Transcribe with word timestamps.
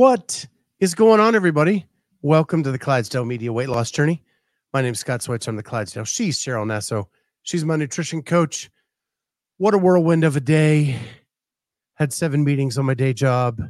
What 0.00 0.46
is 0.78 0.94
going 0.94 1.20
on, 1.20 1.34
everybody? 1.34 1.86
Welcome 2.22 2.62
to 2.62 2.72
the 2.72 2.78
Clydesdale 2.78 3.26
Media 3.26 3.52
Weight 3.52 3.68
Loss 3.68 3.90
Journey. 3.90 4.22
My 4.72 4.80
name 4.80 4.92
is 4.92 5.00
Scott 5.00 5.20
Switch. 5.20 5.46
I'm 5.46 5.56
the 5.56 5.62
Clydesdale. 5.62 6.06
She's 6.06 6.38
Cheryl 6.38 6.64
Nasso. 6.64 7.04
She's 7.42 7.66
my 7.66 7.76
nutrition 7.76 8.22
coach. 8.22 8.70
What 9.58 9.74
a 9.74 9.78
whirlwind 9.78 10.24
of 10.24 10.36
a 10.36 10.40
day. 10.40 10.98
Had 11.96 12.14
seven 12.14 12.42
meetings 12.44 12.78
on 12.78 12.86
my 12.86 12.94
day 12.94 13.12
job. 13.12 13.60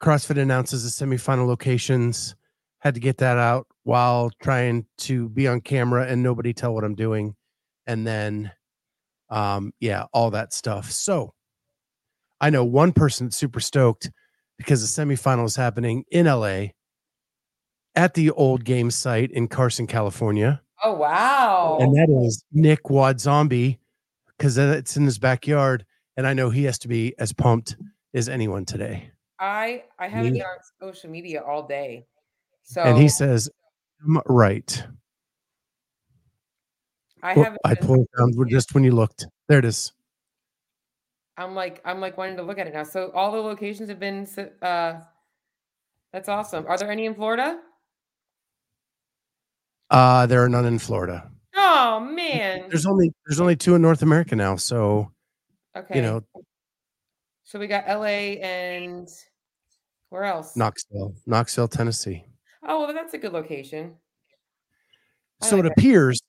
CrossFit 0.00 0.40
announces 0.40 0.84
the 0.84 1.04
semifinal 1.04 1.48
locations. 1.48 2.36
Had 2.78 2.94
to 2.94 3.00
get 3.00 3.18
that 3.18 3.36
out 3.36 3.66
while 3.82 4.30
trying 4.40 4.86
to 4.98 5.28
be 5.28 5.48
on 5.48 5.60
camera 5.60 6.06
and 6.06 6.22
nobody 6.22 6.52
tell 6.52 6.72
what 6.72 6.84
I'm 6.84 6.94
doing. 6.94 7.34
And 7.84 8.06
then, 8.06 8.52
um, 9.28 9.72
yeah, 9.80 10.04
all 10.12 10.30
that 10.30 10.52
stuff. 10.52 10.92
So 10.92 11.34
I 12.40 12.50
know 12.50 12.64
one 12.64 12.92
person 12.92 13.32
super 13.32 13.58
stoked 13.58 14.08
because 14.58 14.82
the 14.82 15.02
semifinal 15.02 15.46
is 15.46 15.56
happening 15.56 16.04
in 16.10 16.26
LA 16.26 16.66
at 17.94 18.14
the 18.14 18.30
old 18.32 18.64
game 18.64 18.90
site 18.90 19.30
in 19.30 19.48
Carson, 19.48 19.86
California. 19.86 20.60
Oh 20.84 20.92
wow! 20.92 21.78
And 21.80 21.96
that 21.96 22.08
is 22.10 22.44
Nick 22.52 22.90
Wad 22.90 23.20
Zombie 23.20 23.80
because 24.36 24.58
it's 24.58 24.96
in 24.96 25.04
his 25.04 25.18
backyard, 25.18 25.84
and 26.16 26.26
I 26.26 26.34
know 26.34 26.50
he 26.50 26.64
has 26.64 26.78
to 26.80 26.88
be 26.88 27.14
as 27.18 27.32
pumped 27.32 27.76
as 28.14 28.28
anyone 28.28 28.64
today. 28.64 29.10
I 29.40 29.84
I 29.98 30.08
haven't 30.08 30.34
been 30.34 30.42
on 30.42 30.58
social 30.80 31.10
media 31.10 31.42
all 31.42 31.66
day, 31.66 32.06
so 32.62 32.82
and 32.82 32.98
he 32.98 33.08
says, 33.08 33.50
"I'm 34.04 34.20
right." 34.26 34.84
I 37.20 37.34
haven't. 37.34 37.60
I 37.64 37.74
pulled 37.74 38.00
it 38.00 38.10
down 38.18 38.32
just 38.48 38.74
when 38.74 38.84
you 38.84 38.92
looked. 38.92 39.26
There 39.48 39.58
it 39.58 39.64
is. 39.64 39.92
I'm 41.38 41.54
like 41.54 41.80
I'm 41.84 42.00
like 42.00 42.18
wanting 42.18 42.36
to 42.36 42.42
look 42.42 42.58
at 42.58 42.66
it 42.66 42.74
now. 42.74 42.82
So 42.82 43.10
all 43.14 43.30
the 43.32 43.38
locations 43.38 43.88
have 43.88 44.00
been. 44.00 44.26
uh 44.60 45.00
That's 46.12 46.28
awesome. 46.28 46.66
Are 46.66 46.76
there 46.76 46.90
any 46.90 47.06
in 47.06 47.14
Florida? 47.14 47.60
Uh, 49.90 50.26
there 50.26 50.42
are 50.44 50.48
none 50.48 50.66
in 50.66 50.78
Florida. 50.78 51.30
Oh 51.56 52.00
man. 52.00 52.66
There's 52.68 52.86
only 52.86 53.12
there's 53.26 53.40
only 53.40 53.56
two 53.56 53.74
in 53.74 53.82
North 53.82 54.02
America 54.02 54.36
now. 54.36 54.56
So 54.56 55.12
Okay. 55.76 55.96
you 55.96 56.02
know, 56.02 56.22
So 57.44 57.58
we 57.58 57.66
got 57.68 57.86
LA 57.88 58.36
and 58.42 59.08
where 60.10 60.24
else? 60.24 60.56
Knoxville, 60.56 61.14
Knoxville, 61.26 61.68
Tennessee. 61.68 62.24
Oh 62.62 62.80
well, 62.84 62.92
that's 62.92 63.14
a 63.14 63.18
good 63.18 63.32
location. 63.32 63.94
I 65.42 65.46
So 65.46 65.56
like 65.56 65.64
it 65.64 65.68
it. 65.68 65.72
appears, 65.78 66.20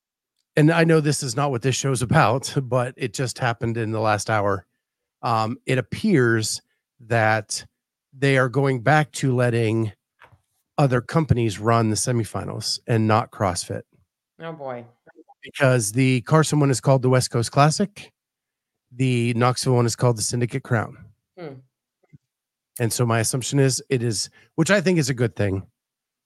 and 0.56 0.72
I 0.72 0.84
know 0.84 1.00
this 1.02 1.24
is 1.24 1.36
not 1.36 1.52
what 1.52 1.62
this 1.64 1.76
show's 1.76 2.02
about, 2.02 2.54
but 2.64 2.94
it 2.96 3.14
just 3.14 3.40
happened 3.40 3.76
in 3.78 3.92
the 3.92 4.00
last 4.00 4.30
hour. 4.30 4.66
Um, 5.22 5.58
it 5.66 5.78
appears 5.78 6.62
that 7.02 7.66
they 8.18 8.38
are 8.38 8.50
going 8.50 8.82
back 8.82 9.12
to 9.14 9.36
letting 9.36 9.92
other 10.78 11.02
companies 11.02 11.60
run 11.60 11.90
the 11.90 11.96
semifinals 11.96 12.80
and 12.88 13.08
not 13.08 13.32
CrossFit 13.32 13.82
Oh 14.42 14.54
boy. 14.54 14.86
because 15.44 15.92
the 15.92 16.22
Carson 16.22 16.60
one 16.60 16.70
is 16.72 16.80
called 16.80 17.02
the 17.02 17.10
West 17.10 17.32
Coast 17.32 17.52
Classic, 17.52 18.12
the 18.92 19.34
Knoxville 19.34 19.76
one 19.76 19.86
is 19.86 19.96
called 19.96 20.18
the 20.18 20.22
Syndicate 20.22 20.64
Crown. 20.64 20.98
Hmm. 21.38 21.54
And 22.80 22.94
so 22.94 23.06
my 23.06 23.20
assumption 23.20 23.60
is 23.60 23.84
it 23.90 24.02
is, 24.02 24.30
which 24.56 24.72
I 24.72 24.80
think 24.80 25.00
is 25.00 25.10
a 25.10 25.14
good 25.14 25.36
thing. 25.36 25.64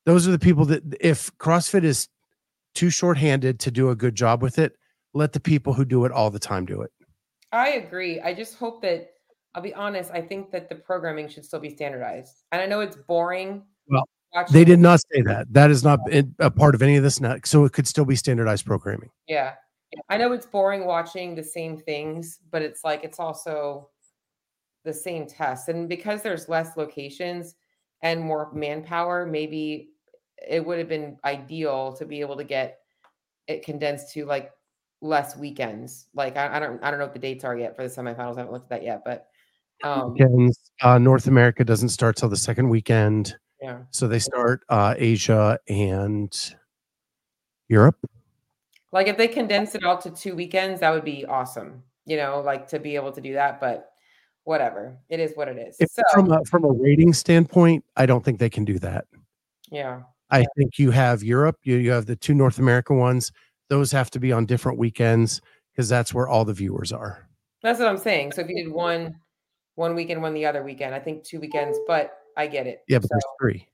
Those 0.06 0.28
are 0.28 0.32
the 0.32 0.40
people 0.40 0.66
that, 0.66 0.84
if 1.02 1.36
CrossFit 1.38 1.84
is 1.84 2.08
too 2.76 2.90
short-handed 2.92 3.60
to 3.62 3.72
do 3.72 3.90
a 3.90 3.96
good 3.96 4.14
job 4.16 4.42
with 4.44 4.60
it, 4.60 4.76
let 5.14 5.34
the 5.34 5.40
people 5.40 5.74
who 5.74 5.86
do 5.86 6.06
it 6.06 6.12
all 6.12 6.30
the 6.30 6.40
time 6.40 6.66
do 6.66 6.82
it. 6.82 6.92
I 7.54 7.70
agree. 7.74 8.20
I 8.20 8.34
just 8.34 8.56
hope 8.58 8.82
that 8.82 9.12
I'll 9.56 9.62
be 9.62 9.74
honest. 9.74 10.12
I 10.12 10.22
think 10.22 10.52
that 10.52 10.68
the 10.68 10.76
programming 10.76 11.30
should 11.30 11.46
still 11.46 11.60
be 11.60 11.70
standardized, 11.70 12.44
and 12.52 12.62
I 12.62 12.66
know 12.66 12.82
it's 12.82 12.96
boring. 12.96 13.64
Well, 13.88 14.04
watching 14.34 14.54
They 14.54 14.66
did 14.66 14.80
not 14.80 15.00
say 15.00 15.22
that. 15.22 15.48
That 15.54 15.70
is 15.72 15.84
not 15.84 16.00
a 16.40 16.52
part 16.52 16.76
of 16.76 16.82
any 16.82 16.98
of 16.98 17.04
this. 17.04 17.22
Not, 17.22 17.46
so 17.46 17.64
it 17.66 17.72
could 17.72 17.88
still 17.88 18.06
be 18.06 18.16
standardized 18.16 18.66
programming. 18.66 19.12
Yeah. 19.28 19.54
I 20.10 20.18
know 20.18 20.32
it's 20.32 20.48
boring 20.48 20.86
watching 20.86 21.36
the 21.36 21.44
same 21.44 21.78
things, 21.78 22.40
but 22.52 22.64
it's 22.64 22.84
like 22.84 23.04
it's 23.04 23.20
also 23.20 23.90
the 24.84 24.94
same 24.94 25.28
test. 25.28 25.70
And 25.70 25.88
because 25.88 26.24
there's 26.24 26.50
less 26.50 26.76
locations 26.76 27.54
and 28.02 28.20
more 28.20 28.52
manpower, 28.54 29.28
maybe 29.28 29.90
it 30.48 30.66
would 30.66 30.80
have 30.80 30.90
been 30.90 31.18
ideal 31.24 31.94
to 31.94 32.06
be 32.06 32.22
able 32.22 32.38
to 32.38 32.44
get 32.44 32.80
it 33.48 33.64
condensed 33.64 34.12
to 34.14 34.26
like 34.26 34.52
less 35.04 35.36
weekends. 35.38 36.08
Like 36.16 36.38
I, 36.38 36.56
I 36.56 36.60
don't 36.60 36.84
I 36.84 36.90
don't 36.90 37.00
know 37.00 37.06
what 37.06 37.14
the 37.14 37.20
dates 37.20 37.44
are 37.44 37.56
yet 37.58 37.76
for 37.76 37.84
the 37.84 37.90
semifinals. 37.90 38.38
I 38.38 38.40
haven't 38.40 38.54
looked 38.54 38.72
at 38.72 38.80
that 38.80 38.84
yet, 38.84 39.04
but 39.06 39.28
um 39.84 40.14
Weekends, 40.14 40.72
uh, 40.82 40.98
North 40.98 41.28
America 41.28 41.64
doesn't 41.64 41.90
start 41.90 42.16
till 42.16 42.30
the 42.30 42.38
second 42.38 42.70
weekend. 42.70 43.36
yeah. 43.62 43.80
So 43.92 44.08
they 44.08 44.20
start 44.20 44.64
uh, 44.70 44.96
Asia 44.98 45.60
and 45.68 46.34
Europe. 47.68 47.98
Like 48.92 49.08
if 49.08 49.18
they 49.18 49.28
condensed 49.28 49.76
it 49.76 49.84
all 49.84 49.98
to 50.00 50.10
two 50.10 50.36
weekends, 50.36 50.80
that 50.80 50.92
would 50.92 51.04
be 51.04 51.26
awesome. 51.26 51.84
You 52.06 52.18
know, 52.18 52.42
like 52.42 52.68
to 52.70 52.80
be 52.80 52.96
able 52.96 53.12
to 53.12 53.22
do 53.22 53.34
that, 53.34 53.60
but 53.60 53.90
whatever. 54.46 54.98
It 55.10 55.20
is 55.20 55.34
what 55.36 55.48
it 55.48 55.58
is. 55.58 55.76
If, 55.80 55.90
so 55.92 56.02
from 56.14 56.32
a 56.32 56.44
from 56.46 56.64
a 56.64 56.72
rating 56.72 57.14
standpoint, 57.14 57.84
I 57.98 58.06
don't 58.06 58.24
think 58.24 58.40
they 58.40 58.50
can 58.50 58.66
do 58.66 58.80
that. 58.80 59.06
yeah. 59.70 60.02
I 60.30 60.46
think 60.58 60.80
you 60.80 60.90
have 60.90 61.22
Europe, 61.22 61.58
you 61.64 61.76
you 61.76 61.92
have 61.92 62.08
the 62.08 62.16
two 62.16 62.34
North 62.34 62.58
American 62.58 62.98
ones. 62.98 63.32
Those 63.74 63.92
have 63.92 64.12
to 64.12 64.20
be 64.20 64.32
on 64.32 64.46
different 64.46 64.78
weekends 64.78 65.42
because 65.72 65.90
that's 65.90 66.14
where 66.14 66.28
all 66.28 66.46
the 66.46 66.54
viewers 66.54 66.92
are. 66.92 67.28
That's 67.64 67.80
what 67.80 67.88
I'm 67.88 67.98
saying. 67.98 68.34
So 68.34 68.42
if 68.42 68.48
you 68.48 68.64
did 68.66 68.72
one 68.72 69.16
one 69.74 69.96
weekend, 69.96 70.22
one 70.22 70.36
the 70.36 70.46
other 70.46 70.62
weekend, 70.62 70.94
I 70.94 71.00
think 71.00 71.24
two 71.24 71.40
weekends, 71.40 71.80
but 71.88 72.20
I 72.38 72.46
get 72.46 72.68
it. 72.68 72.84
Yeah, 72.88 73.00
but 73.00 73.08
So- 73.08 73.16
there's 73.16 73.24
three. 73.42 73.68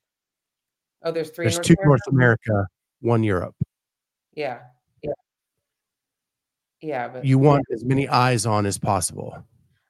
oh, 1.03 1.11
there's 1.11 1.31
three. 1.31 1.47
There's 1.47 1.57
North 1.57 1.67
two 1.67 1.75
America? 1.81 1.89
North 2.13 2.37
America, 2.47 2.67
one 3.01 3.23
Europe. 3.23 3.55
Yeah. 4.35 4.61
Yeah. 5.03 5.11
Yeah, 6.79 7.07
but 7.09 7.25
You 7.25 7.37
want 7.37 7.65
as 7.73 7.83
many 7.83 8.07
eyes 8.07 8.45
on 8.45 8.65
as 8.65 8.77
possible. 8.77 9.43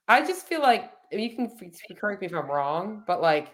I 0.07 0.25
just 0.25 0.47
feel 0.47 0.61
like 0.63 0.91
you 1.11 1.35
can 1.35 1.51
correct 1.95 2.21
me 2.21 2.25
if 2.25 2.33
I'm 2.33 2.49
wrong, 2.49 3.03
but 3.05 3.21
like 3.21 3.53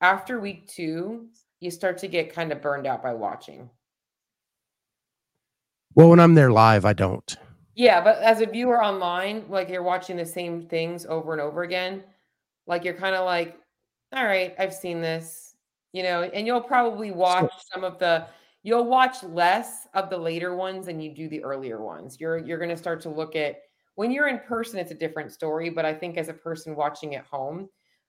after 0.00 0.40
week 0.40 0.66
two, 0.66 1.28
you 1.60 1.70
start 1.70 1.98
to 1.98 2.08
get 2.08 2.34
kind 2.34 2.50
of 2.50 2.60
burned 2.60 2.88
out 2.88 3.00
by 3.00 3.14
watching. 3.14 3.70
Well, 5.94 6.10
when 6.10 6.18
I'm 6.18 6.34
there 6.34 6.50
live, 6.50 6.84
I 6.84 6.92
don't. 6.92 7.36
Yeah, 7.76 8.00
but 8.02 8.18
as 8.18 8.40
a 8.40 8.46
viewer 8.46 8.82
online, 8.82 9.44
like 9.48 9.68
you're 9.68 9.82
watching 9.82 10.16
the 10.16 10.26
same 10.26 10.62
things 10.62 11.06
over 11.06 11.32
and 11.32 11.40
over 11.40 11.62
again, 11.62 12.02
like 12.66 12.84
you're 12.84 12.94
kind 12.94 13.14
of 13.14 13.24
like, 13.24 13.58
all 14.14 14.24
right, 14.24 14.54
I've 14.58 14.74
seen 14.74 15.00
this, 15.00 15.54
you 15.92 16.02
know, 16.02 16.22
and 16.22 16.46
you'll 16.46 16.60
probably 16.60 17.10
watch 17.10 17.52
some 17.72 17.84
of 17.84 17.98
the 17.98 18.26
you'll 18.62 18.86
watch 18.86 19.22
less 19.22 19.86
of 19.94 20.08
the 20.08 20.16
later 20.16 20.56
ones 20.56 20.86
than 20.86 21.00
you 21.00 21.14
do 21.14 21.28
the 21.28 21.42
earlier 21.44 21.82
ones. 21.82 22.18
You're 22.20 22.38
you're 22.38 22.58
going 22.58 22.70
to 22.70 22.76
start 22.76 23.00
to 23.02 23.08
look 23.10 23.36
at 23.36 23.58
when 23.96 24.10
you're 24.10 24.28
in 24.28 24.40
person 24.40 24.78
it's 24.78 24.90
a 24.90 24.96
different 24.96 25.32
story, 25.32 25.70
but 25.70 25.84
I 25.84 25.94
think 25.94 26.16
as 26.16 26.28
a 26.28 26.34
person 26.34 26.74
watching 26.74 27.14
at 27.14 27.24
home, 27.24 27.68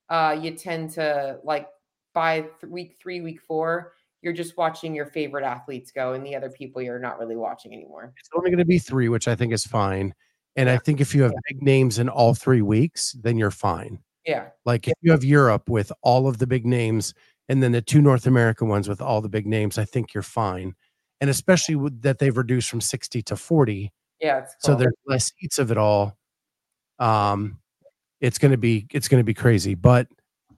uh 0.09 0.37
you 0.39 0.51
tend 0.51 0.91
to 0.91 1.39
like 1.43 1.67
by 2.13 2.41
th- 2.41 2.51
week 2.69 2.97
3, 2.99 3.21
week 3.21 3.41
4, 3.41 3.93
you're 4.21 4.33
just 4.33 4.57
watching 4.57 4.95
your 4.95 5.05
favorite 5.05 5.43
athletes 5.43 5.91
go 5.91 6.13
and 6.13 6.25
the 6.25 6.35
other 6.35 6.49
people 6.49 6.81
you're 6.81 6.99
not 6.99 7.19
really 7.19 7.35
watching 7.35 7.73
anymore. 7.73 8.13
It's 8.19 8.29
only 8.35 8.49
going 8.49 8.59
to 8.59 8.65
be 8.65 8.79
three, 8.79 9.09
which 9.09 9.27
I 9.27 9.35
think 9.35 9.53
is 9.53 9.65
fine. 9.65 10.13
And 10.55 10.69
I 10.69 10.77
think 10.77 11.01
if 11.01 11.13
you 11.13 11.23
have 11.23 11.33
big 11.47 11.61
names 11.61 11.99
in 11.99 12.09
all 12.09 12.33
three 12.33 12.61
weeks, 12.61 13.11
then 13.21 13.37
you're 13.37 13.51
fine. 13.51 13.99
Yeah. 14.25 14.47
Like 14.65 14.87
if 14.87 14.95
you 15.01 15.11
have 15.11 15.23
Europe 15.23 15.69
with 15.69 15.91
all 16.01 16.27
of 16.27 16.37
the 16.37 16.47
big 16.47 16.65
names 16.65 17.13
and 17.49 17.61
then 17.61 17.71
the 17.71 17.81
two 17.81 18.01
North 18.01 18.25
American 18.25 18.67
ones 18.67 18.87
with 18.87 19.01
all 19.01 19.21
the 19.21 19.29
big 19.29 19.45
names, 19.45 19.77
I 19.77 19.85
think 19.85 20.13
you're 20.13 20.23
fine. 20.23 20.73
And 21.21 21.29
especially 21.29 21.75
with 21.75 22.01
that 22.01 22.19
they've 22.19 22.35
reduced 22.35 22.69
from 22.69 22.81
60 22.81 23.21
to 23.23 23.35
40. 23.35 23.91
Yeah, 24.21 24.39
it's 24.39 24.55
So 24.59 24.75
there's 24.75 24.95
less 25.05 25.31
seats 25.39 25.59
of 25.59 25.71
it 25.71 25.77
all. 25.77 26.17
Um, 26.99 27.59
it's 28.21 28.37
gonna 28.37 28.57
be 28.57 28.87
it's 28.93 29.07
gonna 29.07 29.23
be 29.23 29.33
crazy. 29.33 29.75
But 29.75 30.07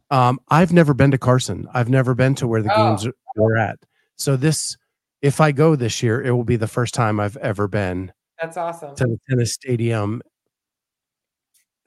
um, 0.10 0.40
I've 0.50 0.74
never 0.74 0.94
been 0.94 1.12
to 1.12 1.18
Carson. 1.18 1.68
I've 1.74 1.90
never 1.90 2.14
been 2.14 2.36
to 2.36 2.48
where 2.48 2.62
the 2.62 2.72
Oh. 2.74 2.76
games 2.90 3.06
are, 3.06 3.14
were 3.36 3.58
at. 3.58 3.78
So 4.16 4.36
this, 4.36 4.78
if 5.22 5.42
I 5.42 5.52
go 5.52 5.76
this 5.76 6.02
year, 6.02 6.22
it 6.22 6.32
will 6.32 6.44
be 6.44 6.56
the 6.56 6.68
first 6.68 6.94
time 6.94 7.20
I've 7.20 7.38
ever 7.38 7.68
been 7.68 8.12
That's 8.42 8.58
awesome. 8.58 8.96
to 8.96 9.06
the 9.06 9.20
tennis 9.30 9.54
stadium 9.54 10.22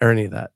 or 0.00 0.10
any 0.10 0.24
of 0.24 0.30
that. 0.32 0.50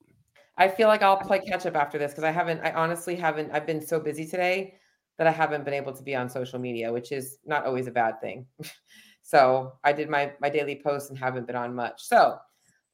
I 0.57 0.69
feel 0.69 0.89
like 0.89 1.03
I'll 1.03 1.17
play 1.17 1.41
catch 1.41 1.67
up 1.67 1.75
after 1.75 1.99
this 1.99 2.13
because 2.13 2.25
I 2.25 2.31
haven't, 2.31 2.61
I 2.63 2.73
honestly 2.73 3.17
haven't, 3.17 3.51
I've 3.53 3.67
been 3.67 3.85
so 3.85 3.99
busy 3.99 4.27
today 4.27 4.75
that 5.19 5.27
I 5.27 5.31
haven't 5.33 5.65
been 5.65 5.75
able 5.75 5.93
to 5.93 6.03
be 6.03 6.15
on 6.15 6.29
social 6.29 6.59
media, 6.59 6.93
which 6.93 7.13
is 7.13 7.39
not 7.45 7.67
always 7.67 7.87
a 7.87 7.91
bad 7.91 8.21
thing. 8.21 8.47
so 9.23 9.73
I 9.83 9.93
did 9.93 10.09
my 10.09 10.33
my 10.41 10.49
daily 10.51 10.81
posts 10.83 11.11
and 11.11 11.19
haven't 11.19 11.47
been 11.47 11.57
on 11.57 11.75
much. 11.75 12.03
So 12.05 12.37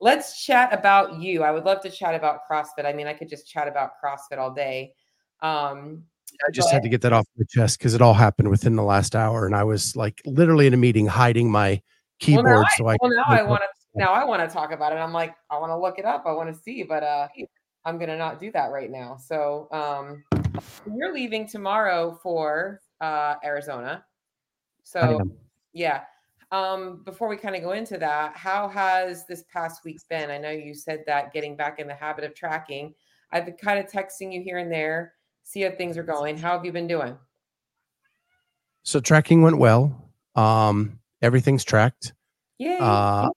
let's 0.01 0.45
chat 0.45 0.73
about 0.73 1.21
you. 1.21 1.43
I 1.43 1.51
would 1.51 1.65
love 1.65 1.81
to 1.83 1.91
chat 1.91 2.15
about 2.15 2.41
CrossFit. 2.51 2.87
I 2.87 2.93
mean, 2.93 3.07
I 3.07 3.13
could 3.13 3.29
just 3.29 3.49
chat 3.49 3.69
about 3.69 3.93
CrossFit 4.03 4.39
all 4.39 4.53
day. 4.53 4.95
Um, 5.43 6.05
I 6.47 6.51
just 6.53 6.69
but, 6.69 6.75
had 6.75 6.83
to 6.83 6.89
get 6.89 7.03
that 7.03 7.13
off 7.13 7.27
my 7.37 7.45
chest 7.49 7.79
because 7.79 7.95
it 7.95 8.01
all 8.01 8.15
happened 8.15 8.49
within 8.49 8.77
the 8.77 8.83
last 8.83 9.15
hour, 9.15 9.47
and 9.47 9.55
I 9.55 9.65
was 9.65 9.97
like 9.97 10.23
literally 10.25 10.67
in 10.67 10.75
a 10.75 10.77
meeting 10.77 11.07
hiding 11.07 11.51
my 11.51 11.83
keyboard. 12.19 12.47
Well, 12.47 12.65
so 12.77 12.87
I, 12.87 12.97
well, 13.01 13.11
now 13.11 13.25
I 13.27 13.43
want 13.43 13.63
to 13.63 13.99
now 13.99 14.13
I 14.13 14.25
want 14.25 14.49
to 14.49 14.53
talk 14.53 14.73
about 14.73 14.93
it. 14.93 14.97
I'm 14.97 15.13
like, 15.13 15.35
I 15.51 15.59
want 15.59 15.71
to 15.71 15.77
look 15.77 15.99
it 15.99 16.05
up. 16.05 16.25
I 16.27 16.33
want 16.33 16.55
to 16.55 16.63
see, 16.63 16.83
but 16.83 17.03
uh, 17.03 17.29
I'm 17.85 17.99
gonna 17.99 18.17
not 18.17 18.39
do 18.39 18.53
that 18.53 18.71
right 18.71 18.91
now. 18.91 19.17
So 19.17 19.69
um, 19.73 20.25
you're 20.95 21.13
leaving 21.13 21.49
tomorrow 21.49 22.19
for 22.23 22.81
uh, 23.01 23.35
Arizona. 23.45 24.05
So 24.85 25.21
yeah. 25.73 26.03
Um, 26.53 27.03
before 27.05 27.29
we 27.29 27.37
kind 27.37 27.55
of 27.55 27.63
go 27.63 27.73
into 27.73 27.97
that, 27.99 28.37
how 28.37 28.69
has 28.69 29.27
this 29.27 29.45
past 29.53 29.85
week 29.85 30.01
been? 30.09 30.31
I 30.31 30.39
know 30.39 30.51
you 30.51 30.75
said 30.75 31.05
that 31.07 31.33
getting 31.33 31.57
back 31.57 31.79
in 31.79 31.87
the 31.87 31.95
habit 31.95 32.25
of 32.25 32.35
tracking. 32.35 32.95
I've 33.33 33.45
been 33.45 33.55
kind 33.55 33.79
of 33.79 33.87
texting 33.87 34.33
you 34.33 34.43
here 34.43 34.59
and 34.59 34.71
there, 34.71 35.15
see 35.45 35.61
how 35.61 35.71
things 35.71 35.97
are 35.97 36.03
going. 36.03 36.37
How 36.37 36.53
have 36.53 36.65
you 36.65 36.73
been 36.73 36.89
doing? 36.89 37.17
So 38.83 38.99
tracking 38.99 39.43
went 39.43 39.59
well. 39.59 40.11
Um, 40.35 40.99
everything's 41.23 41.65
tracked. 41.65 42.15
Yeah. 42.59 42.79
Uh, 42.85 43.29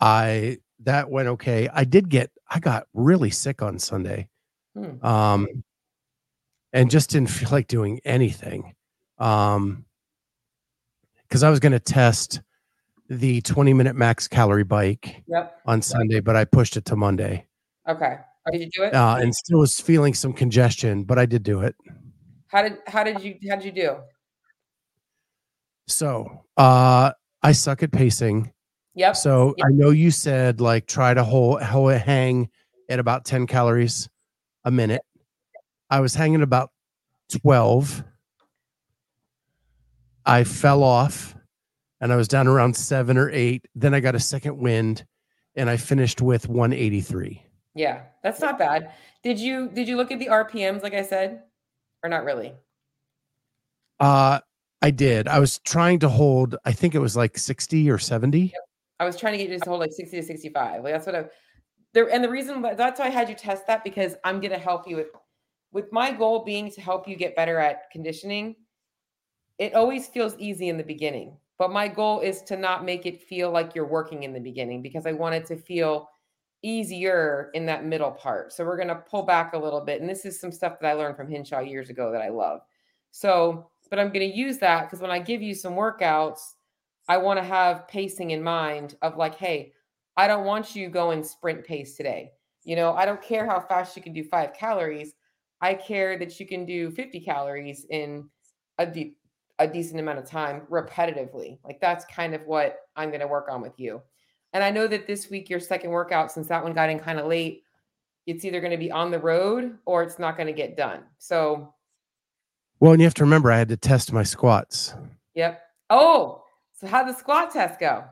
I 0.00 0.58
that 0.84 1.10
went 1.10 1.28
okay. 1.28 1.68
I 1.72 1.84
did 1.84 2.08
get 2.08 2.30
I 2.48 2.60
got 2.60 2.86
really 2.94 3.30
sick 3.30 3.62
on 3.62 3.78
Sunday. 3.78 4.28
Hmm. 4.76 5.04
Um, 5.04 5.48
and 6.72 6.90
just 6.90 7.10
didn't 7.10 7.30
feel 7.30 7.50
like 7.50 7.66
doing 7.66 8.00
anything. 8.04 8.74
Um, 9.18 9.84
because 11.28 11.42
I 11.42 11.50
was 11.50 11.60
going 11.60 11.72
to 11.72 11.80
test 11.80 12.40
the 13.10 13.40
20 13.42 13.74
minute 13.74 13.96
max 13.96 14.28
calorie 14.28 14.64
bike 14.64 15.22
yep. 15.26 15.60
on 15.66 15.82
Sunday, 15.82 16.20
but 16.20 16.36
I 16.36 16.44
pushed 16.44 16.76
it 16.76 16.84
to 16.86 16.96
Monday. 16.96 17.44
Okay. 17.88 18.18
Did 18.52 18.60
you 18.62 18.70
do 18.70 18.84
it? 18.84 18.94
Uh, 18.94 19.16
and 19.20 19.34
still 19.34 19.58
was 19.58 19.78
feeling 19.78 20.14
some 20.14 20.32
congestion, 20.32 21.04
but 21.04 21.18
I 21.18 21.26
did 21.26 21.42
do 21.42 21.60
it. 21.60 21.74
How 22.46 22.62
did 22.62 22.78
how 22.86 23.04
did 23.04 23.22
you 23.22 23.36
how 23.48 23.56
did 23.56 23.64
you 23.64 23.72
do? 23.72 23.96
So 25.86 26.44
uh 26.56 27.12
I 27.42 27.52
suck 27.52 27.82
at 27.82 27.92
pacing. 27.92 28.52
Yep. 28.94 29.16
So 29.16 29.54
yep. 29.56 29.66
I 29.66 29.70
know 29.70 29.90
you 29.90 30.10
said 30.10 30.60
like 30.60 30.86
try 30.86 31.12
to 31.12 31.22
hold, 31.22 31.62
hold 31.62 31.92
hang 31.92 32.48
at 32.88 32.98
about 32.98 33.24
10 33.24 33.46
calories 33.46 34.08
a 34.64 34.70
minute. 34.70 35.02
I 35.90 36.00
was 36.00 36.14
hanging 36.14 36.42
about 36.42 36.70
12. 37.40 38.04
I 40.26 40.44
fell 40.44 40.82
off 40.82 41.34
and 42.00 42.12
I 42.12 42.16
was 42.16 42.28
down 42.28 42.48
around 42.48 42.76
seven 42.76 43.16
or 43.16 43.30
eight. 43.30 43.66
Then 43.74 43.94
I 43.94 44.00
got 44.00 44.14
a 44.14 44.20
second 44.20 44.58
wind 44.58 45.04
and 45.54 45.68
I 45.68 45.76
finished 45.76 46.20
with 46.20 46.48
183. 46.48 47.44
Yeah, 47.74 48.02
that's 48.22 48.40
not 48.40 48.58
bad. 48.58 48.92
Did 49.22 49.38
you 49.38 49.68
did 49.68 49.86
you 49.86 49.96
look 49.96 50.10
at 50.10 50.18
the 50.18 50.26
RPMs 50.26 50.82
like 50.82 50.94
I 50.94 51.02
said? 51.02 51.42
Or 52.02 52.08
not 52.08 52.24
really? 52.24 52.54
Uh 53.98 54.40
I 54.82 54.90
did. 54.90 55.28
I 55.28 55.38
was 55.38 55.58
trying 55.58 55.98
to 55.98 56.08
hold, 56.08 56.56
I 56.64 56.72
think 56.72 56.94
it 56.94 57.00
was 57.00 57.14
like 57.14 57.36
60 57.36 57.90
or 57.90 57.98
70. 57.98 58.40
Yep. 58.40 58.52
I 58.98 59.04
was 59.04 59.14
trying 59.14 59.32
to 59.32 59.38
get 59.38 59.50
you 59.50 59.58
to 59.58 59.68
hold 59.68 59.80
like 59.80 59.92
60 59.92 60.16
to 60.16 60.22
65. 60.22 60.84
Like 60.84 60.94
that's 60.94 61.06
what 61.06 61.14
I 61.14 61.24
there 61.92 62.08
and 62.08 62.22
the 62.22 62.30
reason 62.30 62.62
that's 62.62 63.00
why 63.00 63.06
I 63.06 63.10
had 63.10 63.28
you 63.28 63.34
test 63.34 63.66
that 63.66 63.84
because 63.84 64.14
I'm 64.24 64.40
gonna 64.40 64.58
help 64.58 64.88
you 64.88 64.96
with 64.96 65.08
with 65.72 65.92
my 65.92 66.12
goal 66.12 66.44
being 66.44 66.70
to 66.72 66.80
help 66.80 67.06
you 67.06 67.16
get 67.16 67.36
better 67.36 67.58
at 67.58 67.90
conditioning. 67.90 68.56
It 69.58 69.74
always 69.74 70.06
feels 70.06 70.34
easy 70.38 70.68
in 70.68 70.78
the 70.78 70.84
beginning 70.84 71.36
but 71.60 71.70
my 71.70 71.86
goal 71.86 72.20
is 72.20 72.40
to 72.40 72.56
not 72.56 72.86
make 72.86 73.04
it 73.04 73.20
feel 73.20 73.50
like 73.50 73.74
you're 73.74 73.86
working 73.86 74.22
in 74.22 74.32
the 74.32 74.40
beginning 74.40 74.80
because 74.80 75.04
I 75.04 75.12
want 75.12 75.34
it 75.34 75.44
to 75.48 75.56
feel 75.56 76.08
easier 76.62 77.50
in 77.52 77.66
that 77.66 77.84
middle 77.84 78.12
part. 78.12 78.54
So 78.54 78.64
we're 78.64 78.78
going 78.78 78.88
to 78.88 78.94
pull 78.94 79.24
back 79.24 79.52
a 79.52 79.58
little 79.58 79.82
bit. 79.82 80.00
And 80.00 80.08
this 80.08 80.24
is 80.24 80.40
some 80.40 80.52
stuff 80.52 80.80
that 80.80 80.88
I 80.88 80.94
learned 80.94 81.18
from 81.18 81.30
Hinshaw 81.30 81.60
years 81.60 81.90
ago 81.90 82.10
that 82.12 82.22
I 82.22 82.30
love. 82.30 82.62
So, 83.10 83.68
but 83.90 83.98
I'm 83.98 84.08
going 84.08 84.26
to 84.26 84.34
use 84.34 84.56
that 84.60 84.84
because 84.86 85.02
when 85.02 85.10
I 85.10 85.18
give 85.18 85.42
you 85.42 85.54
some 85.54 85.74
workouts, 85.74 86.40
I 87.08 87.18
want 87.18 87.38
to 87.38 87.44
have 87.44 87.86
pacing 87.88 88.30
in 88.30 88.42
mind 88.42 88.94
of 89.02 89.18
like, 89.18 89.34
hey, 89.34 89.74
I 90.16 90.28
don't 90.28 90.46
want 90.46 90.74
you 90.74 90.88
going 90.88 91.22
sprint 91.22 91.66
pace 91.66 91.94
today. 91.94 92.32
You 92.64 92.76
know, 92.76 92.94
I 92.94 93.04
don't 93.04 93.20
care 93.20 93.44
how 93.44 93.60
fast 93.60 93.94
you 93.98 94.02
can 94.02 94.14
do 94.14 94.24
five 94.24 94.54
calories. 94.54 95.12
I 95.60 95.74
care 95.74 96.18
that 96.20 96.40
you 96.40 96.46
can 96.46 96.64
do 96.64 96.90
50 96.90 97.20
calories 97.20 97.84
in 97.90 98.30
a 98.78 98.86
deep 98.86 99.18
a 99.60 99.68
decent 99.68 100.00
amount 100.00 100.18
of 100.18 100.24
time 100.24 100.62
repetitively. 100.70 101.58
Like 101.64 101.80
that's 101.80 102.04
kind 102.06 102.34
of 102.34 102.44
what 102.46 102.78
I'm 102.96 103.10
going 103.10 103.20
to 103.20 103.28
work 103.28 103.48
on 103.50 103.60
with 103.60 103.78
you. 103.78 104.02
And 104.52 104.64
I 104.64 104.70
know 104.70 104.88
that 104.88 105.06
this 105.06 105.30
week, 105.30 105.48
your 105.48 105.60
second 105.60 105.90
workout, 105.90 106.32
since 106.32 106.48
that 106.48 106.64
one 106.64 106.72
got 106.72 106.90
in 106.90 106.98
kind 106.98 107.20
of 107.20 107.26
late, 107.26 107.62
it's 108.26 108.44
either 108.44 108.60
going 108.60 108.72
to 108.72 108.78
be 108.78 108.90
on 108.90 109.10
the 109.10 109.18
road 109.18 109.78
or 109.84 110.02
it's 110.02 110.18
not 110.18 110.36
going 110.36 110.46
to 110.46 110.52
get 110.52 110.76
done. 110.76 111.04
So, 111.18 111.74
well, 112.80 112.92
and 112.92 113.00
you 113.00 113.06
have 113.06 113.14
to 113.14 113.24
remember, 113.24 113.52
I 113.52 113.58
had 113.58 113.68
to 113.68 113.76
test 113.76 114.12
my 114.12 114.22
squats. 114.22 114.94
Yep. 115.34 115.60
Oh, 115.90 116.42
so 116.72 116.86
how 116.86 117.04
the 117.04 117.14
squat 117.14 117.50
test 117.52 117.78
go? 117.78 118.04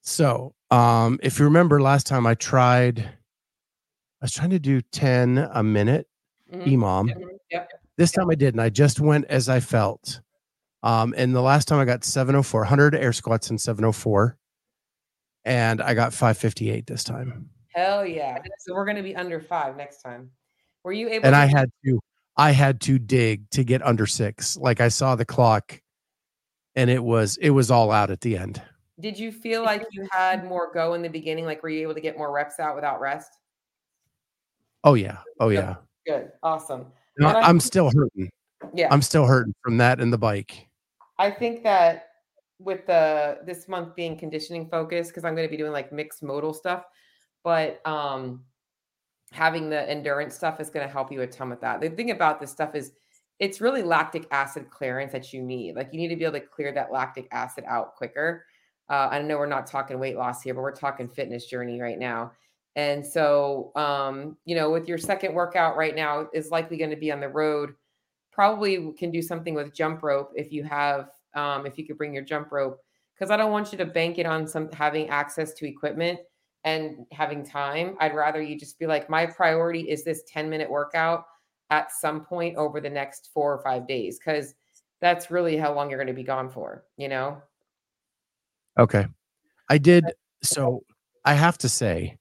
So, 0.00 0.54
um, 0.70 1.20
if 1.22 1.38
you 1.38 1.44
remember 1.44 1.80
last 1.80 2.06
time 2.06 2.26
I 2.26 2.34
tried, 2.34 3.00
I 3.00 4.22
was 4.22 4.32
trying 4.32 4.50
to 4.50 4.58
do 4.58 4.80
10 4.80 5.48
a 5.52 5.62
minute 5.62 6.08
mm-hmm. 6.52 6.68
EMOM. 6.68 7.08
Yep. 7.08 7.18
yep. 7.50 7.70
This 7.98 8.12
time 8.12 8.30
I 8.30 8.36
didn't. 8.36 8.60
I 8.60 8.70
just 8.70 9.00
went 9.00 9.24
as 9.26 9.48
I 9.48 9.58
felt. 9.58 10.20
Um, 10.84 11.12
and 11.16 11.34
the 11.34 11.42
last 11.42 11.66
time 11.66 11.80
I 11.80 11.84
got 11.84 12.04
704, 12.04 12.60
100 12.60 12.94
air 12.94 13.12
squats 13.12 13.50
in 13.50 13.58
704. 13.58 14.38
And 15.44 15.82
I 15.82 15.94
got 15.94 16.12
558 16.12 16.86
this 16.86 17.02
time. 17.02 17.50
Hell 17.74 18.06
yeah. 18.06 18.38
So 18.60 18.72
we're 18.74 18.84
going 18.84 18.96
to 18.98 19.02
be 19.02 19.16
under 19.16 19.40
five 19.40 19.76
next 19.76 20.00
time. 20.02 20.30
Were 20.84 20.92
you 20.92 21.08
able 21.08 21.26
And 21.26 21.34
to- 21.34 21.38
I 21.38 21.46
had 21.46 21.70
to, 21.84 22.00
I 22.36 22.52
had 22.52 22.80
to 22.82 23.00
dig 23.00 23.50
to 23.50 23.64
get 23.64 23.84
under 23.84 24.06
six. 24.06 24.56
Like 24.56 24.80
I 24.80 24.88
saw 24.88 25.16
the 25.16 25.24
clock 25.24 25.80
and 26.76 26.88
it 26.90 27.02
was, 27.02 27.36
it 27.38 27.50
was 27.50 27.68
all 27.68 27.90
out 27.90 28.12
at 28.12 28.20
the 28.20 28.38
end. 28.38 28.62
Did 29.00 29.18
you 29.18 29.32
feel 29.32 29.64
like 29.64 29.84
you 29.90 30.06
had 30.12 30.44
more 30.44 30.72
go 30.72 30.94
in 30.94 31.02
the 31.02 31.08
beginning? 31.08 31.46
Like, 31.46 31.64
were 31.64 31.68
you 31.68 31.82
able 31.82 31.94
to 31.94 32.00
get 32.00 32.16
more 32.16 32.32
reps 32.32 32.60
out 32.60 32.76
without 32.76 33.00
rest? 33.00 33.30
Oh, 34.84 34.94
yeah. 34.94 35.18
Oh, 35.40 35.48
yeah. 35.48 35.76
Good. 36.06 36.30
Awesome. 36.44 36.86
No, 37.18 37.28
I'm 37.28 37.60
still 37.60 37.90
hurting. 37.94 38.30
Yeah. 38.74 38.88
I'm 38.90 39.02
still 39.02 39.26
hurting 39.26 39.54
from 39.62 39.78
that 39.78 40.00
and 40.00 40.12
the 40.12 40.18
bike. 40.18 40.68
I 41.18 41.30
think 41.30 41.62
that 41.64 42.06
with 42.58 42.86
the 42.86 43.38
this 43.44 43.68
month 43.68 43.94
being 43.94 44.16
conditioning 44.16 44.68
focused, 44.68 45.10
because 45.10 45.24
I'm 45.24 45.34
going 45.34 45.46
to 45.46 45.50
be 45.50 45.56
doing 45.56 45.72
like 45.72 45.92
mixed 45.92 46.22
modal 46.22 46.52
stuff, 46.52 46.84
but 47.44 47.86
um 47.86 48.44
having 49.32 49.68
the 49.68 49.88
endurance 49.90 50.34
stuff 50.34 50.60
is 50.60 50.70
going 50.70 50.86
to 50.86 50.92
help 50.92 51.12
you 51.12 51.20
a 51.22 51.26
ton 51.26 51.50
with 51.50 51.60
that. 51.60 51.80
The 51.80 51.90
thing 51.90 52.10
about 52.10 52.40
this 52.40 52.50
stuff 52.50 52.74
is 52.74 52.92
it's 53.38 53.60
really 53.60 53.82
lactic 53.82 54.26
acid 54.30 54.70
clearance 54.70 55.12
that 55.12 55.32
you 55.32 55.42
need. 55.42 55.76
Like 55.76 55.90
you 55.92 55.98
need 55.98 56.08
to 56.08 56.16
be 56.16 56.24
able 56.24 56.40
to 56.40 56.46
clear 56.46 56.72
that 56.72 56.90
lactic 56.90 57.28
acid 57.30 57.64
out 57.68 57.94
quicker. 57.94 58.44
Uh, 58.88 59.08
I 59.10 59.20
know 59.20 59.36
we're 59.36 59.46
not 59.46 59.66
talking 59.66 59.98
weight 59.98 60.16
loss 60.16 60.42
here, 60.42 60.54
but 60.54 60.62
we're 60.62 60.74
talking 60.74 61.08
fitness 61.08 61.46
journey 61.46 61.80
right 61.80 61.98
now. 61.98 62.32
And 62.76 63.04
so, 63.04 63.72
um, 63.74 64.36
you 64.44 64.54
know, 64.54 64.70
with 64.70 64.88
your 64.88 64.98
second 64.98 65.34
workout 65.34 65.76
right 65.76 65.96
now 65.96 66.28
is 66.32 66.50
likely 66.50 66.76
going 66.76 66.90
to 66.90 66.96
be 66.96 67.10
on 67.10 67.20
the 67.20 67.28
road. 67.28 67.74
Probably 68.30 68.92
can 68.96 69.10
do 69.10 69.20
something 69.20 69.54
with 69.54 69.74
jump 69.74 70.02
rope 70.02 70.32
if 70.36 70.52
you 70.52 70.62
have, 70.64 71.10
um, 71.34 71.66
if 71.66 71.76
you 71.76 71.86
could 71.86 71.98
bring 71.98 72.14
your 72.14 72.22
jump 72.22 72.52
rope, 72.52 72.78
because 73.14 73.30
I 73.30 73.36
don't 73.36 73.50
want 73.50 73.72
you 73.72 73.78
to 73.78 73.84
bank 73.84 74.18
it 74.18 74.26
on 74.26 74.46
some 74.46 74.70
having 74.70 75.08
access 75.08 75.52
to 75.54 75.66
equipment 75.66 76.20
and 76.64 77.06
having 77.12 77.44
time. 77.44 77.96
I'd 77.98 78.14
rather 78.14 78.40
you 78.40 78.58
just 78.58 78.78
be 78.78 78.86
like, 78.86 79.10
my 79.10 79.26
priority 79.26 79.90
is 79.90 80.04
this 80.04 80.22
10 80.28 80.48
minute 80.48 80.70
workout 80.70 81.24
at 81.70 81.90
some 81.92 82.20
point 82.24 82.56
over 82.56 82.80
the 82.80 82.90
next 82.90 83.30
four 83.34 83.52
or 83.52 83.62
five 83.62 83.86
days, 83.86 84.18
because 84.18 84.54
that's 85.00 85.30
really 85.30 85.56
how 85.56 85.74
long 85.74 85.90
you're 85.90 85.98
going 85.98 86.06
to 86.08 86.12
be 86.12 86.24
gone 86.24 86.48
for, 86.48 86.84
you 86.96 87.08
know? 87.08 87.42
Okay. 88.78 89.06
I 89.68 89.78
did. 89.78 90.04
So 90.42 90.84
I 91.24 91.34
have 91.34 91.58
to 91.58 91.68
say, 91.68 92.16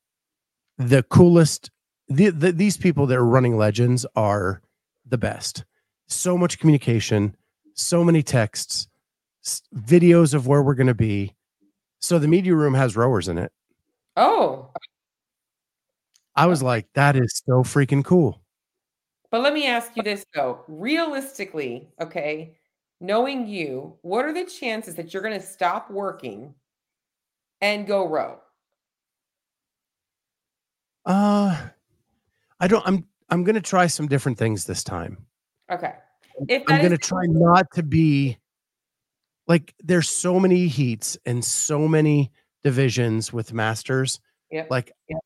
the 0.78 1.04
coolest 1.04 1.72
the, 2.10 2.30
the, 2.30 2.52
these 2.54 2.78
people 2.78 3.06
that 3.08 3.18
are 3.18 3.26
running 3.26 3.58
legends 3.58 4.06
are 4.16 4.62
the 5.06 5.18
best. 5.18 5.66
So 6.08 6.38
much 6.38 6.58
communication 6.58 7.36
so 7.78 8.04
many 8.04 8.24
texts 8.24 8.88
videos 9.76 10.34
of 10.34 10.48
where 10.48 10.62
we're 10.62 10.74
going 10.74 10.88
to 10.88 10.94
be. 10.94 11.34
So 12.00 12.20
the 12.20 12.28
media 12.28 12.56
room 12.56 12.74
has 12.74 12.98
rowers 12.98 13.28
in 13.28 13.38
it. 13.38 13.52
Oh. 14.16 14.72
I 16.36 16.48
was 16.48 16.62
like 16.62 16.88
that 16.94 17.16
is 17.16 17.42
so 17.46 17.64
freaking 17.64 18.04
cool. 18.04 18.42
But 19.30 19.42
let 19.42 19.54
me 19.54 19.68
ask 19.68 19.96
you 19.96 20.04
this 20.04 20.26
though. 20.34 20.64
Realistically 20.68 21.88
okay 22.02 22.58
knowing 23.00 23.48
you 23.48 23.96
what 24.02 24.26
are 24.26 24.34
the 24.34 24.46
chances 24.46 24.96
that 24.96 25.14
you're 25.14 25.22
going 25.22 25.40
to 25.40 25.46
stop 25.46 25.92
working 25.92 26.54
and 27.62 27.86
go 27.86 28.08
row 28.08 28.40
uh, 31.08 31.58
I 32.60 32.68
don't. 32.68 32.86
I'm 32.86 33.06
I'm 33.30 33.44
gonna 33.44 33.62
try 33.62 33.88
some 33.88 34.08
different 34.08 34.38
things 34.38 34.66
this 34.66 34.84
time. 34.84 35.26
Okay. 35.72 35.94
If 36.48 36.64
I'm 36.68 36.82
gonna 36.82 36.98
try 36.98 37.26
not 37.26 37.72
to 37.74 37.84
be 37.84 38.38
like 39.48 39.74
there's 39.84 40.10
so 40.10 40.40
many 40.40 40.68
heats 40.68 41.18
and 41.26 41.44
so 41.44 41.88
many 41.88 42.32
divisions 42.64 43.32
with 43.32 43.54
masters. 43.54 44.20
Yeah. 44.52 44.66
Like 44.70 44.92
yep. 45.10 45.20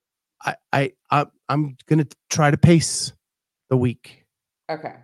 I, 0.43 0.55
I 0.71 0.91
I 1.09 1.25
I'm 1.49 1.75
gonna 1.87 2.07
try 2.29 2.51
to 2.51 2.57
pace 2.57 3.11
the 3.69 3.77
week. 3.77 4.25
Okay. 4.69 4.95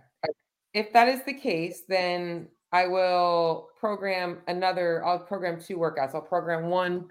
If 0.74 0.92
that 0.92 1.08
is 1.08 1.24
the 1.24 1.34
case, 1.34 1.82
then 1.88 2.48
I 2.72 2.86
will 2.86 3.68
program 3.78 4.38
another. 4.46 5.04
I'll 5.04 5.18
program 5.18 5.60
two 5.60 5.76
workouts. 5.76 6.14
I'll 6.14 6.20
program 6.20 6.68
one. 6.68 7.08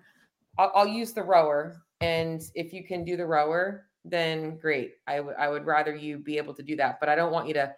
I'll, 0.58 0.72
I'll 0.74 0.88
use 0.88 1.12
the 1.12 1.24
rower, 1.24 1.82
and 2.01 2.42
if 2.56 2.74
you 2.74 2.86
can 2.86 3.04
do 3.04 3.18
the 3.18 3.25
rower, 3.25 3.88
then 4.06 4.58
great. 4.58 4.94
I 5.08 5.20
would 5.20 5.36
I 5.36 5.50
would 5.50 5.66
rather 5.66 5.96
you 5.96 6.18
be 6.18 6.38
able 6.38 6.54
to 6.56 6.63
do 6.63 6.75
that, 6.77 7.00
but 7.00 7.10
I 7.10 7.16
don't 7.16 7.32
want 7.32 7.48
you 7.48 7.54
to 7.56 7.74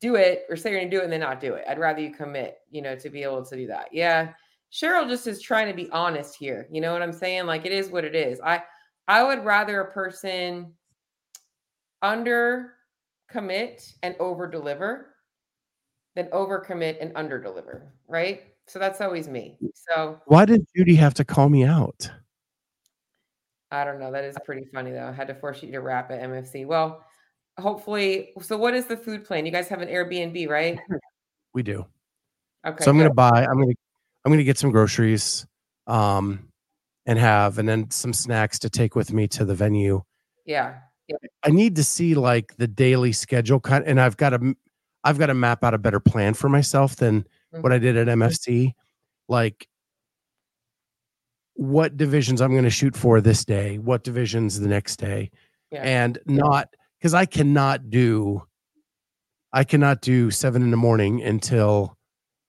do 0.00 0.16
it 0.16 0.44
or 0.48 0.56
say 0.56 0.70
you're 0.70 0.80
gonna 0.80 0.90
do 0.90 0.98
it 0.98 1.04
and 1.04 1.12
then 1.12 1.20
not 1.20 1.40
do 1.40 1.54
it. 1.54 1.64
I'd 1.68 1.78
rather 1.78 2.00
you 2.00 2.12
commit, 2.12 2.58
you 2.70 2.82
know, 2.82 2.96
to 2.96 3.10
be 3.10 3.22
able 3.22 3.44
to 3.44 3.56
do 3.56 3.66
that. 3.68 3.88
Yeah. 3.92 4.32
Cheryl 4.72 5.08
just 5.08 5.26
is 5.26 5.40
trying 5.40 5.68
to 5.68 5.74
be 5.74 5.90
honest 5.90 6.36
here. 6.36 6.66
You 6.70 6.80
know 6.80 6.92
what 6.92 7.02
I'm 7.02 7.12
saying? 7.12 7.46
Like 7.46 7.66
it 7.66 7.72
is 7.72 7.90
what 7.90 8.04
it 8.04 8.14
is. 8.14 8.40
I 8.40 8.62
I 9.08 9.22
would 9.22 9.44
rather 9.44 9.80
a 9.80 9.92
person 9.92 10.72
under 12.00 12.74
commit 13.28 13.92
and 14.02 14.16
over 14.18 14.48
deliver 14.48 15.14
than 16.14 16.28
over 16.32 16.58
commit 16.58 16.98
and 17.00 17.12
under 17.16 17.40
deliver, 17.40 17.92
right? 18.08 18.42
So 18.66 18.78
that's 18.78 19.00
always 19.00 19.28
me. 19.28 19.58
So 19.74 20.20
why 20.26 20.44
did 20.44 20.66
Judy 20.74 20.94
have 20.94 21.14
to 21.14 21.24
call 21.24 21.48
me 21.48 21.64
out? 21.64 22.10
I 23.72 23.84
don't 23.84 23.98
know. 23.98 24.12
That 24.12 24.24
is 24.24 24.36
pretty 24.44 24.66
funny 24.66 24.92
though. 24.92 25.08
I 25.08 25.12
had 25.12 25.26
to 25.28 25.34
force 25.34 25.62
you 25.62 25.72
to 25.72 25.80
wrap 25.80 26.10
at 26.10 26.20
MFC. 26.20 26.66
Well, 26.66 27.04
hopefully 27.58 28.32
so 28.40 28.56
what 28.56 28.74
is 28.74 28.86
the 28.86 28.96
food 28.96 29.24
plan 29.24 29.44
you 29.44 29.52
guys 29.52 29.68
have 29.68 29.82
an 29.82 29.88
airbnb 29.88 30.48
right 30.48 30.78
we 31.54 31.62
do 31.62 31.84
okay 32.66 32.82
so 32.82 32.90
i'm 32.90 32.96
good. 32.96 33.04
gonna 33.04 33.14
buy 33.14 33.44
i'm 33.44 33.58
gonna 33.58 33.74
i'm 34.24 34.32
gonna 34.32 34.42
get 34.42 34.58
some 34.58 34.70
groceries 34.70 35.46
um 35.86 36.48
and 37.04 37.18
have 37.18 37.58
and 37.58 37.68
then 37.68 37.90
some 37.90 38.12
snacks 38.12 38.58
to 38.58 38.70
take 38.70 38.94
with 38.94 39.12
me 39.12 39.28
to 39.28 39.44
the 39.44 39.54
venue 39.54 40.00
yeah, 40.46 40.76
yeah. 41.08 41.16
i 41.42 41.50
need 41.50 41.76
to 41.76 41.84
see 41.84 42.14
like 42.14 42.56
the 42.56 42.66
daily 42.66 43.12
schedule 43.12 43.60
kind 43.60 43.84
and 43.86 44.00
i've 44.00 44.16
got 44.16 44.30
to 44.30 44.54
i've 45.04 45.18
got 45.18 45.26
to 45.26 45.34
map 45.34 45.62
out 45.62 45.74
a 45.74 45.78
better 45.78 46.00
plan 46.00 46.32
for 46.32 46.48
myself 46.48 46.96
than 46.96 47.22
mm-hmm. 47.22 47.60
what 47.60 47.72
i 47.72 47.78
did 47.78 47.96
at 47.96 48.06
mfc 48.06 48.72
like 49.28 49.68
what 51.54 51.96
divisions 51.96 52.40
i'm 52.40 52.52
going 52.52 52.64
to 52.64 52.70
shoot 52.70 52.96
for 52.96 53.20
this 53.20 53.44
day 53.44 53.78
what 53.78 54.04
divisions 54.04 54.58
the 54.58 54.68
next 54.68 54.96
day 54.96 55.30
yeah. 55.72 55.82
and 55.82 56.18
not 56.26 56.68
because 57.02 57.14
I 57.14 57.26
cannot 57.26 57.90
do 57.90 58.46
I 59.52 59.64
cannot 59.64 60.00
do 60.00 60.30
seven 60.30 60.62
in 60.62 60.70
the 60.70 60.76
morning 60.76 61.22
until 61.22 61.98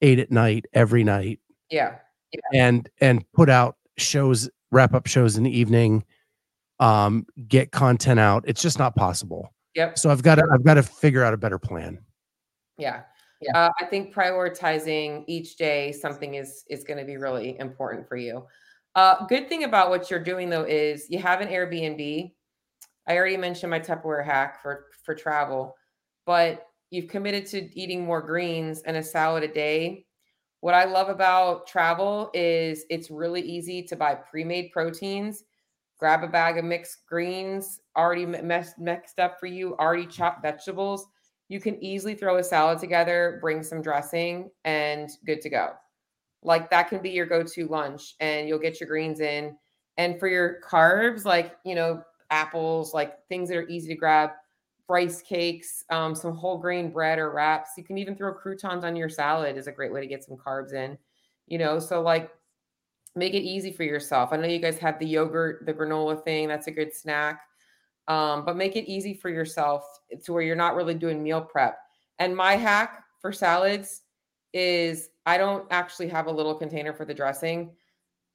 eight 0.00 0.18
at 0.18 0.30
night 0.30 0.66
every 0.72 1.04
night. 1.04 1.40
Yeah. 1.70 1.96
yeah. 2.32 2.40
And 2.52 2.88
and 3.00 3.24
put 3.32 3.50
out 3.50 3.76
shows, 3.98 4.48
wrap 4.70 4.94
up 4.94 5.06
shows 5.06 5.36
in 5.36 5.42
the 5.42 5.50
evening, 5.58 6.04
um, 6.78 7.26
get 7.48 7.72
content 7.72 8.20
out. 8.20 8.44
It's 8.46 8.62
just 8.62 8.78
not 8.78 8.94
possible. 8.94 9.52
Yep. 9.74 9.98
So 9.98 10.10
I've 10.10 10.22
got 10.22 10.36
to 10.36 10.44
I've 10.52 10.64
got 10.64 10.74
to 10.74 10.82
figure 10.82 11.24
out 11.24 11.34
a 11.34 11.38
better 11.38 11.58
plan. 11.58 11.98
Yeah. 12.78 13.02
Yeah. 13.40 13.58
Uh, 13.58 13.70
I 13.80 13.84
think 13.86 14.14
prioritizing 14.14 15.24
each 15.26 15.56
day 15.56 15.90
something 15.90 16.34
is 16.34 16.64
is 16.70 16.84
going 16.84 16.98
to 16.98 17.04
be 17.04 17.16
really 17.16 17.58
important 17.58 18.08
for 18.08 18.16
you. 18.16 18.46
Uh, 18.94 19.26
good 19.26 19.48
thing 19.48 19.64
about 19.64 19.90
what 19.90 20.10
you're 20.10 20.22
doing 20.22 20.48
though 20.48 20.64
is 20.64 21.06
you 21.10 21.18
have 21.18 21.40
an 21.40 21.48
Airbnb 21.48 22.32
I 23.06 23.16
already 23.16 23.36
mentioned 23.36 23.70
my 23.70 23.80
Tupperware 23.80 24.24
hack 24.24 24.62
for 24.62 24.86
for 25.04 25.14
travel, 25.14 25.76
but 26.26 26.66
you've 26.90 27.08
committed 27.08 27.46
to 27.46 27.78
eating 27.78 28.04
more 28.04 28.22
greens 28.22 28.82
and 28.82 28.96
a 28.96 29.02
salad 29.02 29.42
a 29.42 29.48
day. 29.48 30.06
What 30.60 30.74
I 30.74 30.84
love 30.84 31.10
about 31.10 31.66
travel 31.66 32.30
is 32.32 32.86
it's 32.88 33.10
really 33.10 33.42
easy 33.42 33.82
to 33.82 33.96
buy 33.96 34.14
pre-made 34.14 34.70
proteins, 34.72 35.44
grab 35.98 36.24
a 36.24 36.28
bag 36.28 36.56
of 36.56 36.64
mixed 36.64 37.06
greens 37.06 37.80
already 37.96 38.24
messed, 38.24 38.78
mixed 38.78 39.18
up 39.18 39.38
for 39.38 39.46
you, 39.46 39.76
already 39.76 40.06
chopped 40.06 40.42
vegetables. 40.42 41.06
You 41.48 41.60
can 41.60 41.82
easily 41.84 42.14
throw 42.14 42.38
a 42.38 42.44
salad 42.44 42.78
together, 42.78 43.38
bring 43.42 43.62
some 43.62 43.82
dressing, 43.82 44.50
and 44.64 45.10
good 45.26 45.42
to 45.42 45.50
go. 45.50 45.72
Like 46.44 46.70
that 46.70 46.88
can 46.88 47.00
be 47.00 47.10
your 47.10 47.26
go-to 47.26 47.66
lunch, 47.66 48.14
and 48.20 48.48
you'll 48.48 48.58
get 48.58 48.78
your 48.80 48.88
greens 48.88 49.20
in. 49.20 49.56
And 49.96 50.18
for 50.18 50.28
your 50.28 50.60
carbs, 50.68 51.24
like 51.24 51.56
you 51.64 51.74
know, 51.74 52.02
apples, 52.30 52.94
like 52.94 53.26
things 53.28 53.48
that 53.48 53.56
are 53.56 53.68
easy 53.68 53.88
to 53.88 53.94
grab, 53.94 54.30
rice 54.88 55.22
cakes, 55.22 55.84
um, 55.90 56.14
some 56.14 56.34
whole 56.34 56.58
grain 56.58 56.90
bread 56.90 57.18
or 57.18 57.30
wraps. 57.30 57.70
You 57.76 57.84
can 57.84 57.98
even 57.98 58.16
throw 58.16 58.34
croutons 58.34 58.84
on 58.84 58.96
your 58.96 59.08
salad 59.08 59.56
is 59.56 59.66
a 59.66 59.72
great 59.72 59.92
way 59.92 60.00
to 60.00 60.06
get 60.06 60.24
some 60.24 60.36
carbs 60.36 60.74
in, 60.74 60.98
you 61.46 61.58
know, 61.58 61.78
so 61.78 62.02
like 62.02 62.30
make 63.16 63.34
it 63.34 63.42
easy 63.42 63.72
for 63.72 63.84
yourself. 63.84 64.32
I 64.32 64.36
know 64.36 64.48
you 64.48 64.58
guys 64.58 64.78
have 64.78 64.98
the 64.98 65.06
yogurt, 65.06 65.64
the 65.66 65.72
granola 65.72 66.22
thing. 66.22 66.48
That's 66.48 66.66
a 66.66 66.72
good 66.72 66.92
snack. 66.94 67.42
Um, 68.08 68.44
but 68.44 68.56
make 68.56 68.76
it 68.76 68.90
easy 68.90 69.14
for 69.14 69.30
yourself 69.30 69.84
to 70.24 70.32
where 70.32 70.42
you're 70.42 70.56
not 70.56 70.74
really 70.74 70.94
doing 70.94 71.22
meal 71.22 71.40
prep. 71.40 71.78
And 72.18 72.36
my 72.36 72.56
hack 72.56 73.04
for 73.20 73.32
salads 73.32 74.02
is 74.52 75.08
I 75.26 75.38
don't 75.38 75.66
actually 75.70 76.08
have 76.08 76.26
a 76.26 76.32
little 76.32 76.54
container 76.54 76.92
for 76.92 77.04
the 77.04 77.14
dressing. 77.14 77.70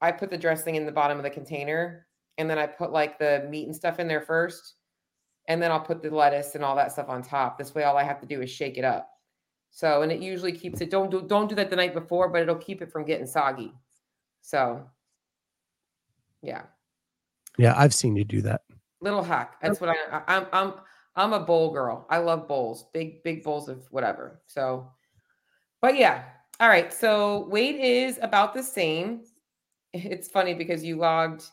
I 0.01 0.11
put 0.11 0.29
the 0.29 0.37
dressing 0.37 0.75
in 0.75 0.85
the 0.85 0.91
bottom 0.91 1.17
of 1.17 1.23
the 1.23 1.29
container 1.29 2.07
and 2.39 2.49
then 2.49 2.57
I 2.57 2.65
put 2.65 2.91
like 2.91 3.19
the 3.19 3.45
meat 3.49 3.67
and 3.67 3.75
stuff 3.75 3.99
in 3.99 4.07
there 4.07 4.21
first, 4.21 4.75
and 5.49 5.61
then 5.61 5.71
I'll 5.71 5.79
put 5.79 6.01
the 6.01 6.09
lettuce 6.09 6.55
and 6.55 6.63
all 6.63 6.75
that 6.77 6.93
stuff 6.93 7.09
on 7.09 7.21
top. 7.21 7.57
This 7.57 7.75
way, 7.75 7.83
all 7.83 7.97
I 7.97 8.03
have 8.03 8.21
to 8.21 8.25
do 8.25 8.41
is 8.41 8.49
shake 8.49 8.77
it 8.77 8.85
up. 8.85 9.09
So, 9.71 10.01
and 10.01 10.11
it 10.11 10.21
usually 10.21 10.53
keeps 10.53 10.79
it. 10.79 10.89
Don't 10.89 11.11
do 11.11 11.21
don't 11.21 11.49
do 11.49 11.55
that 11.55 11.69
the 11.69 11.75
night 11.75 11.93
before, 11.93 12.29
but 12.29 12.41
it'll 12.41 12.55
keep 12.55 12.81
it 12.81 12.91
from 12.91 13.05
getting 13.05 13.27
soggy. 13.27 13.73
So, 14.41 14.89
yeah. 16.41 16.63
Yeah, 17.57 17.73
I've 17.77 17.93
seen 17.93 18.15
you 18.15 18.23
do 18.23 18.41
that. 18.43 18.61
Little 19.01 19.21
hack. 19.21 19.57
That's 19.61 19.81
what 19.81 19.89
I. 19.89 20.21
I'm. 20.27 20.47
I'm. 20.53 20.73
I'm 21.17 21.33
a 21.33 21.41
bowl 21.41 21.73
girl. 21.73 22.07
I 22.09 22.19
love 22.19 22.47
bowls. 22.47 22.85
Big 22.93 23.21
big 23.23 23.43
bowls 23.43 23.67
of 23.67 23.85
whatever. 23.91 24.41
So, 24.47 24.89
but 25.81 25.97
yeah. 25.97 26.23
All 26.59 26.67
right. 26.67 26.93
So 26.93 27.47
weight 27.47 27.79
is 27.79 28.19
about 28.21 28.53
the 28.53 28.63
same. 28.63 29.21
It's 29.93 30.27
funny 30.27 30.53
because 30.53 30.83
you 30.83 30.97
logged 30.97 31.45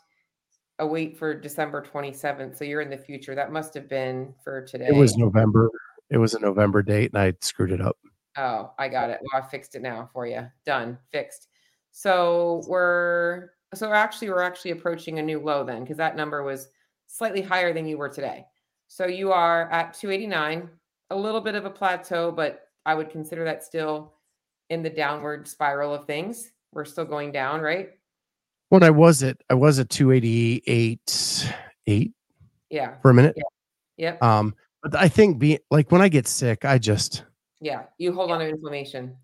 a 0.78 0.86
weight 0.86 1.16
for 1.16 1.34
December 1.34 1.82
27th. 1.82 2.56
So 2.56 2.64
you're 2.64 2.80
in 2.80 2.90
the 2.90 2.98
future. 2.98 3.34
That 3.34 3.52
must 3.52 3.72
have 3.74 3.88
been 3.88 4.34
for 4.42 4.62
today. 4.62 4.88
It 4.88 4.94
was 4.94 5.16
November. 5.16 5.70
It 6.10 6.18
was 6.18 6.34
a 6.34 6.40
November 6.40 6.82
date 6.82 7.12
and 7.14 7.22
I 7.22 7.34
screwed 7.40 7.72
it 7.72 7.80
up. 7.80 7.96
Oh, 8.36 8.72
I 8.78 8.88
got 8.88 9.10
it. 9.10 9.20
Well, 9.22 9.42
I 9.42 9.46
fixed 9.46 9.74
it 9.74 9.82
now 9.82 10.10
for 10.12 10.26
you. 10.26 10.46
Done. 10.64 10.98
Fixed. 11.10 11.48
So 11.92 12.62
we're 12.68 13.50
so 13.74 13.92
actually 13.92 14.28
we're 14.28 14.42
actually 14.42 14.72
approaching 14.72 15.18
a 15.18 15.22
new 15.22 15.40
low 15.40 15.64
then 15.64 15.82
because 15.82 15.96
that 15.96 16.16
number 16.16 16.42
was 16.42 16.68
slightly 17.06 17.40
higher 17.40 17.72
than 17.72 17.86
you 17.86 17.96
were 17.96 18.08
today. 18.08 18.44
So 18.88 19.06
you 19.06 19.32
are 19.32 19.70
at 19.70 19.94
289, 19.94 20.68
a 21.10 21.16
little 21.16 21.40
bit 21.40 21.54
of 21.54 21.64
a 21.64 21.70
plateau, 21.70 22.30
but 22.30 22.68
I 22.84 22.94
would 22.94 23.10
consider 23.10 23.44
that 23.44 23.64
still 23.64 24.12
in 24.70 24.82
the 24.82 24.90
downward 24.90 25.48
spiral 25.48 25.94
of 25.94 26.06
things. 26.06 26.50
We're 26.72 26.84
still 26.84 27.04
going 27.04 27.32
down, 27.32 27.60
right? 27.60 27.90
When 28.68 28.82
I 28.82 28.90
was 28.90 29.22
at 29.22 29.36
I 29.48 29.54
was 29.54 29.78
at 29.78 29.88
288 29.90 31.52
eight. 31.86 32.12
Yeah. 32.70 32.94
For 33.00 33.10
a 33.10 33.14
minute. 33.14 33.34
Yeah. 33.36 33.44
Yep. 33.96 34.22
Um, 34.22 34.54
but 34.82 34.94
I 34.94 35.08
think 35.08 35.38
be 35.38 35.58
like 35.70 35.90
when 35.90 36.02
I 36.02 36.08
get 36.08 36.26
sick, 36.26 36.64
I 36.64 36.78
just 36.78 37.24
yeah, 37.60 37.84
you 37.98 38.12
hold 38.12 38.30
on 38.30 38.40
to 38.40 38.48
inflammation. 38.48 39.16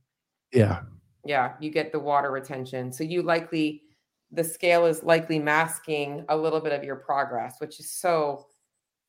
Yeah. 0.53 0.81
Yeah, 1.25 1.53
you 1.61 1.71
get 1.71 1.93
the 1.93 2.01
water 2.01 2.31
retention. 2.31 2.93
So 2.93 3.05
you 3.05 3.23
likely 3.23 3.83
the 4.33 4.43
scale 4.43 4.87
is 4.87 5.03
likely 5.03 5.39
masking 5.39 6.25
a 6.29 6.37
little 6.37 6.61
bit 6.61 6.73
of 6.73 6.83
your 6.83 6.97
progress, 6.97 7.57
which 7.59 7.79
is 7.79 7.91
so 7.91 8.47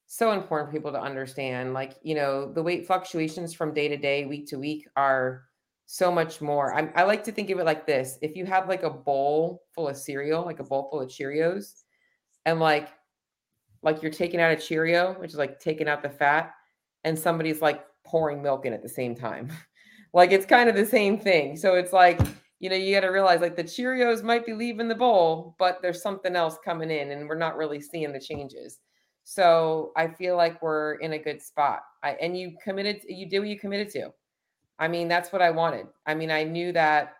so 0.05 0.31
important 0.31 0.69
for 0.69 0.73
people 0.73 0.91
to 0.91 1.01
understand. 1.01 1.73
Like, 1.73 1.93
you 2.03 2.13
know, 2.13 2.51
the 2.51 2.61
weight 2.61 2.85
fluctuations 2.85 3.53
from 3.53 3.73
day 3.73 3.87
to 3.87 3.97
day, 3.97 4.25
week 4.25 4.47
to 4.49 4.59
week 4.59 4.87
are 4.95 5.45
so 5.85 6.11
much 6.11 6.41
more. 6.41 6.73
I'm, 6.73 6.91
I 6.95 7.03
like 7.03 7.23
to 7.25 7.31
think 7.31 7.49
of 7.49 7.59
it 7.59 7.65
like 7.65 7.85
this: 7.85 8.17
if 8.21 8.35
you 8.35 8.45
have 8.45 8.67
like 8.67 8.83
a 8.83 8.89
bowl 8.89 9.63
full 9.73 9.87
of 9.87 9.97
cereal, 9.97 10.43
like 10.45 10.59
a 10.59 10.63
bowl 10.63 10.89
full 10.89 11.01
of 11.01 11.09
Cheerios, 11.09 11.83
and 12.45 12.59
like 12.59 12.89
like 13.83 14.01
you're 14.01 14.11
taking 14.11 14.39
out 14.39 14.51
a 14.51 14.55
Cheerio, 14.55 15.13
which 15.19 15.31
is 15.31 15.37
like 15.37 15.59
taking 15.59 15.87
out 15.87 16.01
the 16.01 16.09
fat, 16.09 16.53
and 17.03 17.17
somebody's 17.17 17.61
like 17.61 17.83
pouring 18.05 18.41
milk 18.41 18.65
in 18.65 18.73
at 18.73 18.81
the 18.81 18.89
same 18.89 19.15
time. 19.15 19.51
like 20.13 20.31
it's 20.31 20.45
kind 20.45 20.69
of 20.69 20.75
the 20.75 20.85
same 20.85 21.17
thing. 21.19 21.57
So 21.57 21.75
it's 21.75 21.93
like, 21.93 22.19
you 22.59 22.69
know, 22.69 22.75
you 22.75 22.95
got 22.95 23.01
to 23.01 23.09
realize 23.09 23.41
like 23.41 23.55
the 23.55 23.63
Cheerios 23.63 24.23
might 24.23 24.45
be 24.45 24.53
leaving 24.53 24.87
the 24.87 24.95
bowl, 24.95 25.55
but 25.59 25.81
there's 25.81 26.01
something 26.01 26.35
else 26.35 26.57
coming 26.63 26.91
in 26.91 27.11
and 27.11 27.27
we're 27.27 27.37
not 27.37 27.57
really 27.57 27.81
seeing 27.81 28.13
the 28.13 28.19
changes. 28.19 28.79
So 29.25 29.91
I 29.95 30.07
feel 30.07 30.35
like 30.35 30.61
we're 30.61 30.95
in 30.95 31.13
a 31.13 31.19
good 31.19 31.41
spot. 31.41 31.81
I, 32.03 32.11
and 32.21 32.37
you 32.37 32.55
committed, 32.63 33.01
you 33.07 33.27
did 33.27 33.39
what 33.39 33.47
you 33.47 33.59
committed 33.59 33.89
to. 33.91 34.13
I 34.79 34.87
mean, 34.87 35.07
that's 35.07 35.31
what 35.31 35.41
I 35.41 35.51
wanted. 35.51 35.87
I 36.05 36.15
mean, 36.15 36.31
I 36.31 36.43
knew 36.43 36.71
that 36.73 37.15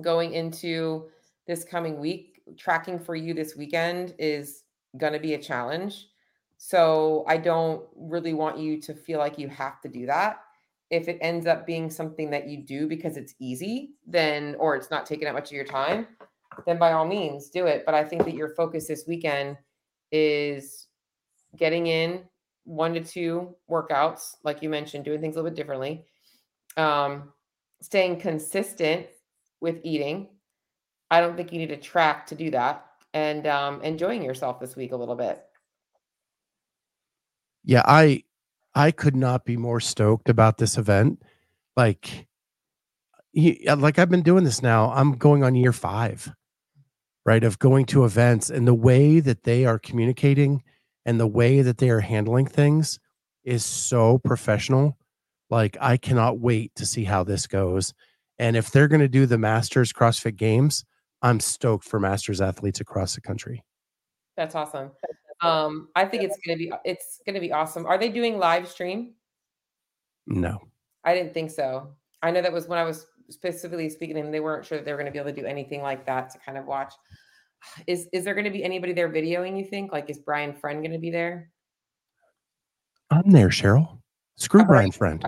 going 0.00 0.34
into 0.34 1.08
this 1.46 1.64
coming 1.64 1.98
week, 1.98 2.42
tracking 2.56 2.98
for 2.98 3.14
you 3.14 3.34
this 3.34 3.56
weekend 3.56 4.14
is 4.18 4.64
going 4.96 5.12
to 5.12 5.18
be 5.18 5.34
a 5.34 5.42
challenge. 5.42 6.08
So 6.58 7.24
I 7.26 7.38
don't 7.38 7.84
really 7.96 8.34
want 8.34 8.58
you 8.58 8.80
to 8.82 8.94
feel 8.94 9.18
like 9.18 9.38
you 9.38 9.48
have 9.48 9.80
to 9.80 9.88
do 9.88 10.06
that. 10.06 10.40
If 10.90 11.08
it 11.08 11.18
ends 11.20 11.46
up 11.46 11.66
being 11.66 11.90
something 11.90 12.30
that 12.30 12.48
you 12.48 12.58
do 12.58 12.86
because 12.86 13.16
it's 13.16 13.34
easy, 13.40 13.94
then 14.06 14.54
or 14.58 14.76
it's 14.76 14.90
not 14.90 15.06
taking 15.06 15.26
up 15.26 15.34
much 15.34 15.48
of 15.48 15.56
your 15.56 15.64
time, 15.64 16.06
then 16.66 16.78
by 16.78 16.92
all 16.92 17.06
means 17.06 17.48
do 17.48 17.66
it. 17.66 17.84
But 17.86 17.94
I 17.94 18.04
think 18.04 18.24
that 18.24 18.34
your 18.34 18.50
focus 18.50 18.86
this 18.86 19.04
weekend 19.08 19.56
is 20.12 20.86
getting 21.56 21.86
in 21.86 22.22
one 22.64 22.94
to 22.94 23.02
two 23.02 23.56
workouts, 23.70 24.36
like 24.44 24.62
you 24.62 24.68
mentioned, 24.68 25.04
doing 25.04 25.20
things 25.20 25.34
a 25.34 25.38
little 25.38 25.50
bit 25.50 25.56
differently, 25.56 26.04
um, 26.76 27.32
staying 27.80 28.20
consistent 28.20 29.06
with 29.60 29.80
eating. 29.84 30.28
I 31.10 31.20
don't 31.20 31.36
think 31.36 31.52
you 31.52 31.58
need 31.58 31.72
a 31.72 31.76
track 31.76 32.26
to 32.28 32.34
do 32.34 32.50
that, 32.50 32.86
and 33.12 33.46
um, 33.46 33.82
enjoying 33.82 34.22
yourself 34.22 34.60
this 34.60 34.76
week 34.76 34.92
a 34.92 34.96
little 34.96 35.16
bit. 35.16 35.42
Yeah, 37.64 37.82
I 37.84 38.24
I 38.74 38.90
could 38.90 39.16
not 39.16 39.44
be 39.44 39.56
more 39.56 39.80
stoked 39.80 40.28
about 40.28 40.58
this 40.58 40.78
event. 40.78 41.22
Like, 41.76 42.26
like 43.34 43.98
I've 43.98 44.10
been 44.10 44.22
doing 44.22 44.44
this 44.44 44.62
now. 44.62 44.90
I'm 44.92 45.12
going 45.12 45.44
on 45.44 45.54
year 45.54 45.72
five, 45.72 46.32
right? 47.24 47.44
Of 47.44 47.58
going 47.58 47.86
to 47.86 48.04
events 48.04 48.50
and 48.50 48.66
the 48.66 48.74
way 48.74 49.20
that 49.20 49.44
they 49.44 49.64
are 49.64 49.78
communicating 49.78 50.62
and 51.04 51.20
the 51.20 51.26
way 51.26 51.62
that 51.62 51.78
they 51.78 51.90
are 51.90 52.00
handling 52.00 52.46
things 52.46 52.98
is 53.44 53.64
so 53.64 54.18
professional. 54.18 54.96
Like, 55.52 55.76
I 55.82 55.98
cannot 55.98 56.38
wait 56.38 56.74
to 56.76 56.86
see 56.86 57.04
how 57.04 57.24
this 57.24 57.46
goes. 57.46 57.92
And 58.38 58.56
if 58.56 58.70
they're 58.70 58.88
going 58.88 59.02
to 59.02 59.08
do 59.08 59.26
the 59.26 59.36
Masters 59.36 59.92
CrossFit 59.92 60.36
Games, 60.36 60.82
I'm 61.20 61.40
stoked 61.40 61.84
for 61.84 62.00
Masters 62.00 62.40
athletes 62.40 62.80
across 62.80 63.14
the 63.14 63.20
country. 63.20 63.62
That's 64.34 64.54
awesome. 64.54 64.92
Um, 65.42 65.88
I 65.94 66.06
think 66.06 66.22
it's 66.22 66.38
gonna 66.46 66.56
be 66.56 66.72
it's 66.84 67.20
gonna 67.26 67.40
be 67.40 67.52
awesome. 67.52 67.84
Are 67.84 67.98
they 67.98 68.08
doing 68.08 68.38
live 68.38 68.66
stream? 68.66 69.12
No. 70.26 70.58
I 71.04 71.14
didn't 71.14 71.34
think 71.34 71.50
so. 71.50 71.96
I 72.22 72.30
know 72.30 72.40
that 72.40 72.52
was 72.52 72.66
when 72.66 72.78
I 72.78 72.84
was 72.84 73.06
specifically 73.28 73.90
speaking 73.90 74.16
and 74.18 74.32
they 74.32 74.40
weren't 74.40 74.64
sure 74.64 74.78
that 74.78 74.84
they 74.84 74.92
were 74.92 74.98
gonna 74.98 75.10
be 75.10 75.18
able 75.18 75.34
to 75.34 75.38
do 75.38 75.46
anything 75.46 75.82
like 75.82 76.06
that 76.06 76.30
to 76.30 76.38
kind 76.38 76.56
of 76.56 76.64
watch. 76.64 76.94
Is 77.86 78.08
is 78.12 78.24
there 78.24 78.34
gonna 78.34 78.50
be 78.50 78.64
anybody 78.64 78.94
there 78.94 79.10
videoing, 79.10 79.58
you 79.58 79.64
think? 79.64 79.92
Like 79.92 80.08
is 80.08 80.18
Brian 80.18 80.54
Friend 80.54 80.82
gonna 80.82 80.98
be 80.98 81.10
there? 81.10 81.50
I'm 83.10 83.30
there, 83.30 83.50
Cheryl. 83.50 83.98
Screw 84.36 84.60
All 84.60 84.66
Brian 84.66 84.86
right. 84.86 84.94
Friend. 84.94 85.24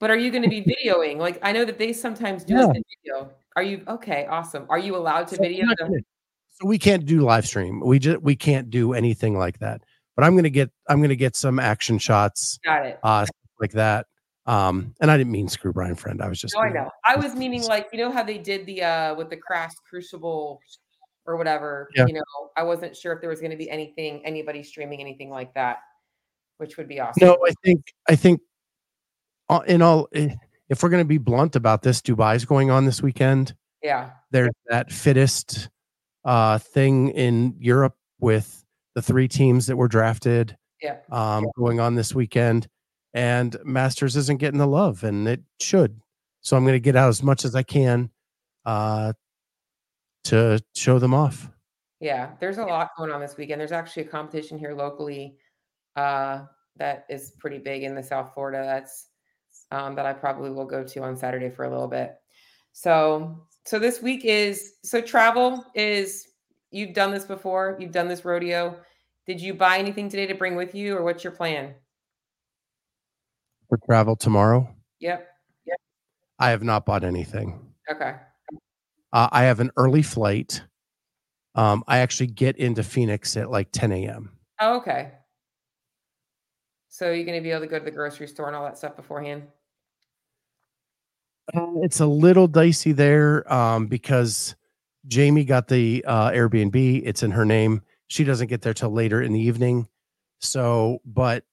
But 0.00 0.10
are 0.10 0.16
you 0.16 0.30
going 0.30 0.44
to 0.44 0.48
be 0.48 0.62
videoing? 0.84 1.18
Like 1.18 1.38
I 1.42 1.52
know 1.52 1.64
that 1.64 1.78
they 1.78 1.92
sometimes 1.92 2.44
do 2.44 2.54
yeah. 2.54 2.66
video. 2.66 3.30
Are 3.56 3.62
you 3.62 3.82
okay? 3.88 4.26
Awesome. 4.26 4.66
Are 4.68 4.78
you 4.78 4.96
allowed 4.96 5.28
to 5.28 5.36
so 5.36 5.42
video? 5.42 5.66
so 5.80 6.66
we 6.66 6.78
can't 6.78 7.04
do 7.04 7.20
live 7.20 7.46
stream. 7.46 7.80
We 7.80 7.98
just 7.98 8.22
we 8.22 8.36
can't 8.36 8.70
do 8.70 8.92
anything 8.92 9.36
like 9.36 9.58
that. 9.58 9.82
But 10.16 10.24
I'm 10.24 10.36
gonna 10.36 10.50
get 10.50 10.70
I'm 10.88 11.00
gonna 11.00 11.16
get 11.16 11.36
some 11.36 11.58
action 11.58 11.98
shots. 11.98 12.58
Got 12.64 12.86
it. 12.86 12.98
Uh, 13.02 13.26
like 13.60 13.72
that. 13.72 14.06
Um, 14.46 14.94
and 15.00 15.10
I 15.10 15.18
didn't 15.18 15.32
mean 15.32 15.48
screw 15.48 15.72
Brian 15.72 15.94
friend. 15.94 16.22
I 16.22 16.28
was 16.28 16.40
just. 16.40 16.54
No, 16.54 16.62
I 16.62 16.70
know. 16.70 16.90
I 17.04 17.16
was 17.16 17.34
meaning 17.36 17.62
like 17.64 17.88
you 17.92 17.98
know 17.98 18.10
how 18.10 18.22
they 18.22 18.38
did 18.38 18.64
the 18.66 18.82
uh 18.82 19.14
with 19.14 19.30
the 19.30 19.36
crash 19.36 19.72
crucible 19.88 20.60
or 21.26 21.36
whatever. 21.36 21.88
Yeah. 21.94 22.06
You 22.06 22.14
know, 22.14 22.22
I 22.56 22.62
wasn't 22.62 22.96
sure 22.96 23.12
if 23.12 23.20
there 23.20 23.30
was 23.30 23.40
going 23.40 23.50
to 23.50 23.56
be 23.56 23.70
anything 23.70 24.24
anybody 24.24 24.62
streaming 24.62 25.00
anything 25.00 25.30
like 25.30 25.52
that, 25.54 25.78
which 26.56 26.76
would 26.78 26.88
be 26.88 26.98
awesome. 26.98 27.26
No, 27.26 27.38
I 27.46 27.52
think 27.62 27.82
I 28.08 28.16
think 28.16 28.40
in 29.66 29.82
all 29.82 30.08
eh, 30.12 30.34
if 30.68 30.82
we're 30.82 30.88
going 30.88 31.04
to 31.04 31.08
be 31.08 31.18
blunt 31.18 31.56
about 31.56 31.82
this, 31.82 32.00
Dubai's 32.00 32.44
going 32.44 32.70
on 32.70 32.84
this 32.84 33.02
weekend. 33.02 33.54
Yeah. 33.82 34.10
There's 34.30 34.50
that 34.66 34.92
fittest 34.92 35.70
uh, 36.24 36.58
thing 36.58 37.10
in 37.10 37.54
Europe 37.58 37.94
with 38.20 38.64
the 38.94 39.02
three 39.02 39.28
teams 39.28 39.66
that 39.66 39.76
were 39.76 39.88
drafted 39.88 40.56
yeah. 40.82 40.96
Um, 41.10 41.44
yeah. 41.44 41.50
going 41.56 41.80
on 41.80 41.94
this 41.94 42.14
weekend. 42.14 42.68
And 43.14 43.56
Masters 43.64 44.16
isn't 44.16 44.38
getting 44.38 44.58
the 44.58 44.66
love, 44.66 45.02
and 45.02 45.26
it 45.26 45.40
should. 45.60 46.00
So 46.42 46.56
I'm 46.56 46.64
going 46.64 46.74
to 46.74 46.80
get 46.80 46.94
out 46.94 47.08
as 47.08 47.22
much 47.22 47.44
as 47.44 47.54
I 47.54 47.62
can 47.62 48.10
uh, 48.64 49.14
to 50.24 50.62
show 50.76 50.98
them 50.98 51.14
off. 51.14 51.50
Yeah, 52.00 52.30
there's 52.38 52.58
a 52.58 52.64
lot 52.64 52.90
going 52.96 53.10
on 53.10 53.20
this 53.20 53.36
weekend. 53.36 53.60
There's 53.60 53.72
actually 53.72 54.04
a 54.04 54.08
competition 54.08 54.58
here 54.58 54.74
locally 54.74 55.36
uh, 55.96 56.42
that 56.76 57.06
is 57.08 57.32
pretty 57.40 57.58
big 57.58 57.82
in 57.82 57.94
the 57.94 58.02
South 58.02 58.32
Florida. 58.34 58.62
That's 58.64 59.08
um, 59.70 59.94
that 59.94 60.06
I 60.06 60.12
probably 60.12 60.50
will 60.50 60.64
go 60.64 60.82
to 60.84 61.02
on 61.02 61.16
Saturday 61.16 61.50
for 61.50 61.64
a 61.64 61.70
little 61.70 61.88
bit. 61.88 62.14
So 62.72 63.46
so 63.64 63.78
this 63.78 64.00
week 64.00 64.24
is 64.24 64.74
so 64.82 65.00
travel 65.00 65.64
is 65.74 66.28
you've 66.70 66.94
done 66.94 67.10
this 67.10 67.24
before, 67.24 67.76
you've 67.78 67.92
done 67.92 68.08
this 68.08 68.24
rodeo. 68.24 68.78
Did 69.26 69.40
you 69.42 69.52
buy 69.52 69.78
anything 69.78 70.08
today 70.08 70.26
to 70.26 70.34
bring 70.34 70.56
with 70.56 70.74
you, 70.74 70.96
or 70.96 71.04
what's 71.04 71.22
your 71.22 71.34
plan? 71.34 71.74
For 73.68 73.78
travel 73.84 74.16
tomorrow? 74.16 74.74
Yep. 75.00 75.28
Yep. 75.66 75.76
I 76.38 76.48
have 76.50 76.62
not 76.62 76.86
bought 76.86 77.04
anything. 77.04 77.60
Okay. 77.90 78.14
Uh, 79.12 79.28
I 79.30 79.42
have 79.44 79.60
an 79.60 79.70
early 79.76 80.02
flight. 80.02 80.62
Um, 81.54 81.84
I 81.86 81.98
actually 81.98 82.28
get 82.28 82.56
into 82.56 82.82
Phoenix 82.82 83.36
at 83.36 83.50
like 83.50 83.68
10 83.72 83.92
a.m. 83.92 84.30
Oh, 84.60 84.76
okay. 84.78 85.12
So 86.88 87.10
you're 87.10 87.24
going 87.24 87.38
to 87.38 87.42
be 87.42 87.50
able 87.50 87.60
to 87.60 87.66
go 87.66 87.78
to 87.78 87.84
the 87.84 87.90
grocery 87.90 88.28
store 88.28 88.46
and 88.46 88.56
all 88.56 88.64
that 88.64 88.78
stuff 88.78 88.96
beforehand? 88.96 89.42
Uh, 91.54 91.80
it's 91.82 92.00
a 92.00 92.06
little 92.06 92.46
dicey 92.46 92.92
there 92.92 93.50
um, 93.52 93.86
because 93.86 94.54
Jamie 95.06 95.44
got 95.44 95.68
the 95.68 96.04
uh, 96.06 96.30
Airbnb. 96.30 97.02
It's 97.04 97.22
in 97.22 97.30
her 97.30 97.44
name. 97.44 97.82
She 98.08 98.24
doesn't 98.24 98.48
get 98.48 98.62
there 98.62 98.74
till 98.74 98.90
later 98.90 99.22
in 99.22 99.32
the 99.32 99.40
evening. 99.40 99.88
So, 100.40 101.00
but 101.04 101.44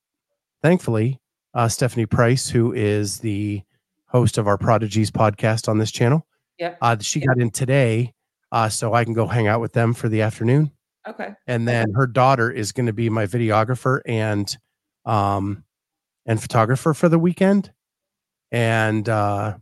thankfully, 0.62 1.20
uh, 1.54 1.68
Stephanie 1.68 2.06
Price, 2.06 2.50
who 2.50 2.74
is 2.74 3.20
the 3.20 3.62
host 4.08 4.38
of 4.38 4.48
our 4.48 4.58
Prodigies 4.58 5.12
podcast 5.12 5.68
on 5.70 5.78
this 5.78 5.92
channel, 5.92 6.26
yeah, 6.60 6.76
uh, 6.82 6.98
she 7.00 7.20
got 7.20 7.40
in 7.40 7.50
today, 7.52 8.14
uh, 8.52 8.70
so 8.70 8.94
I 8.94 9.04
can 9.04 9.14
go 9.14 9.28
hang 9.28 9.48
out 9.48 9.62
with 9.62 9.74
them 9.74 9.94
for 9.94 10.08
the 10.10 10.22
afternoon. 10.22 10.72
Okay. 11.08 11.34
And 11.48 11.68
then 11.68 11.92
her 11.94 12.08
daughter 12.08 12.50
is 12.50 12.72
going 12.72 12.88
to 12.88 12.94
be 12.94 13.10
my 13.10 13.26
videographer 13.26 14.02
and 14.06 14.56
um 15.06 15.64
and 16.26 16.42
photographer 16.42 16.96
for 16.96 17.10
the 17.10 17.20
weekend. 17.20 17.72
And 18.52 19.08
uh 19.08 19.58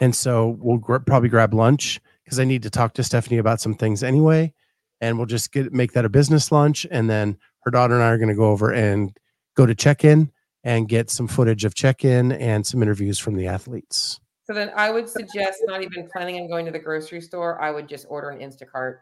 and 0.00 0.14
so 0.14 0.56
we'll 0.60 0.78
gr- 0.78 0.98
probably 0.98 1.28
grab 1.28 1.54
lunch 1.54 2.00
because 2.24 2.38
I 2.38 2.44
need 2.44 2.62
to 2.62 2.70
talk 2.70 2.94
to 2.94 3.04
Stephanie 3.04 3.38
about 3.38 3.60
some 3.60 3.74
things 3.74 4.02
anyway. 4.02 4.52
And 5.00 5.18
we'll 5.18 5.26
just 5.26 5.52
get 5.52 5.72
make 5.72 5.92
that 5.92 6.04
a 6.04 6.08
business 6.08 6.50
lunch. 6.50 6.86
And 6.90 7.10
then 7.10 7.36
her 7.60 7.70
daughter 7.70 7.94
and 7.94 8.02
I 8.02 8.08
are 8.08 8.18
going 8.18 8.28
to 8.28 8.34
go 8.34 8.50
over 8.50 8.72
and 8.72 9.16
go 9.56 9.66
to 9.66 9.74
check 9.74 10.04
in 10.04 10.30
and 10.62 10.88
get 10.88 11.10
some 11.10 11.28
footage 11.28 11.64
of 11.64 11.74
check 11.74 12.04
in 12.04 12.32
and 12.32 12.66
some 12.66 12.82
interviews 12.82 13.18
from 13.18 13.36
the 13.36 13.46
athletes. 13.46 14.20
So 14.46 14.54
then 14.54 14.70
I 14.76 14.90
would 14.90 15.08
suggest 15.08 15.62
not 15.64 15.82
even 15.82 16.08
planning 16.10 16.40
on 16.40 16.48
going 16.48 16.66
to 16.66 16.72
the 16.72 16.78
grocery 16.78 17.20
store. 17.20 17.60
I 17.60 17.70
would 17.70 17.88
just 17.88 18.06
order 18.08 18.30
an 18.30 18.38
Instacart. 18.38 18.98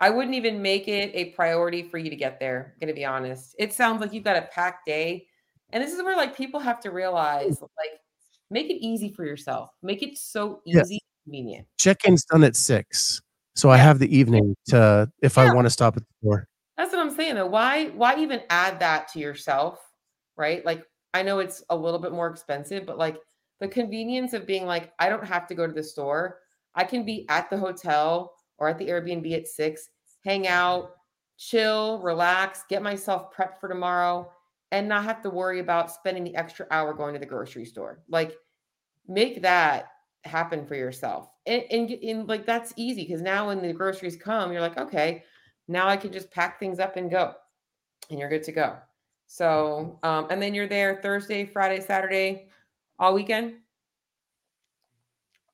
I 0.00 0.10
wouldn't 0.10 0.34
even 0.34 0.62
make 0.62 0.86
it 0.86 1.10
a 1.14 1.26
priority 1.32 1.82
for 1.82 1.98
you 1.98 2.10
to 2.10 2.16
get 2.16 2.38
there. 2.38 2.72
I'm 2.74 2.78
going 2.80 2.94
to 2.94 2.98
be 2.98 3.04
honest. 3.04 3.54
It 3.58 3.72
sounds 3.72 4.00
like 4.00 4.12
you've 4.12 4.24
got 4.24 4.36
a 4.36 4.42
packed 4.42 4.86
day. 4.86 5.26
And 5.70 5.82
this 5.82 5.92
is 5.92 6.02
where 6.02 6.16
like 6.16 6.36
people 6.36 6.60
have 6.60 6.80
to 6.80 6.90
realize 6.90 7.60
like 7.60 8.00
make 8.50 8.70
it 8.70 8.84
easy 8.84 9.12
for 9.12 9.24
yourself. 9.24 9.70
Make 9.82 10.02
it 10.02 10.16
so 10.18 10.60
easy, 10.66 10.94
yeah. 10.94 11.24
convenient. 11.24 11.66
Check-in's 11.78 12.24
done 12.24 12.44
at 12.44 12.56
six. 12.56 13.20
So 13.54 13.68
yeah. 13.68 13.74
I 13.74 13.76
have 13.78 13.98
the 13.98 14.16
evening 14.16 14.54
to 14.68 15.10
if 15.22 15.36
yeah. 15.36 15.44
I 15.44 15.54
want 15.54 15.66
to 15.66 15.70
stop 15.70 15.96
at 15.96 16.02
the 16.02 16.26
store. 16.26 16.48
That's 16.76 16.92
what 16.92 17.00
I'm 17.00 17.14
saying 17.14 17.34
though. 17.34 17.46
Why 17.46 17.86
why 17.88 18.16
even 18.18 18.42
add 18.50 18.80
that 18.80 19.08
to 19.08 19.18
yourself? 19.18 19.80
Right? 20.36 20.64
Like 20.64 20.84
I 21.14 21.22
know 21.22 21.40
it's 21.40 21.62
a 21.70 21.76
little 21.76 21.98
bit 21.98 22.12
more 22.12 22.28
expensive, 22.28 22.86
but 22.86 22.98
like 22.98 23.18
the 23.60 23.68
convenience 23.68 24.32
of 24.32 24.46
being 24.46 24.66
like, 24.66 24.92
I 24.98 25.08
don't 25.08 25.26
have 25.26 25.46
to 25.48 25.54
go 25.54 25.66
to 25.66 25.72
the 25.72 25.82
store. 25.82 26.38
I 26.74 26.84
can 26.84 27.04
be 27.04 27.26
at 27.28 27.50
the 27.50 27.56
hotel 27.56 28.34
or 28.58 28.68
at 28.68 28.78
the 28.78 28.88
Airbnb 28.88 29.32
at 29.34 29.48
six, 29.48 29.88
hang 30.24 30.46
out, 30.46 30.92
chill, 31.36 32.00
relax, 32.00 32.64
get 32.68 32.82
myself 32.82 33.34
prepped 33.34 33.58
for 33.60 33.68
tomorrow 33.68 34.30
and 34.72 34.88
not 34.88 35.04
have 35.04 35.22
to 35.22 35.30
worry 35.30 35.60
about 35.60 35.90
spending 35.90 36.24
the 36.24 36.36
extra 36.36 36.66
hour 36.70 36.92
going 36.92 37.14
to 37.14 37.20
the 37.20 37.26
grocery 37.26 37.64
store. 37.64 38.02
Like 38.08 38.36
make 39.06 39.42
that 39.42 39.88
happen 40.24 40.66
for 40.66 40.74
yourself. 40.74 41.30
And, 41.46 41.62
and, 41.70 41.90
and 41.90 42.28
like 42.28 42.44
that's 42.44 42.74
easy 42.76 43.04
because 43.04 43.22
now 43.22 43.48
when 43.48 43.62
the 43.62 43.72
groceries 43.72 44.16
come, 44.16 44.52
you're 44.52 44.60
like, 44.60 44.78
okay, 44.78 45.24
now 45.66 45.88
I 45.88 45.96
can 45.96 46.12
just 46.12 46.30
pack 46.30 46.60
things 46.60 46.78
up 46.78 46.96
and 46.96 47.10
go. 47.10 47.34
And 48.10 48.18
you're 48.18 48.28
good 48.28 48.42
to 48.44 48.52
go. 48.52 48.76
So 49.26 49.98
um, 50.02 50.26
and 50.30 50.40
then 50.40 50.54
you're 50.54 50.68
there 50.68 51.00
Thursday, 51.02 51.44
Friday, 51.44 51.80
Saturday, 51.80 52.48
all 52.98 53.14
weekend. 53.14 53.54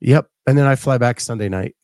Yep. 0.01 0.29
And 0.47 0.59
then 0.59 0.67
I 0.67 0.77
fly 0.77 0.99
back 0.99 1.21
Sunday 1.21 1.49
night. 1.49 1.75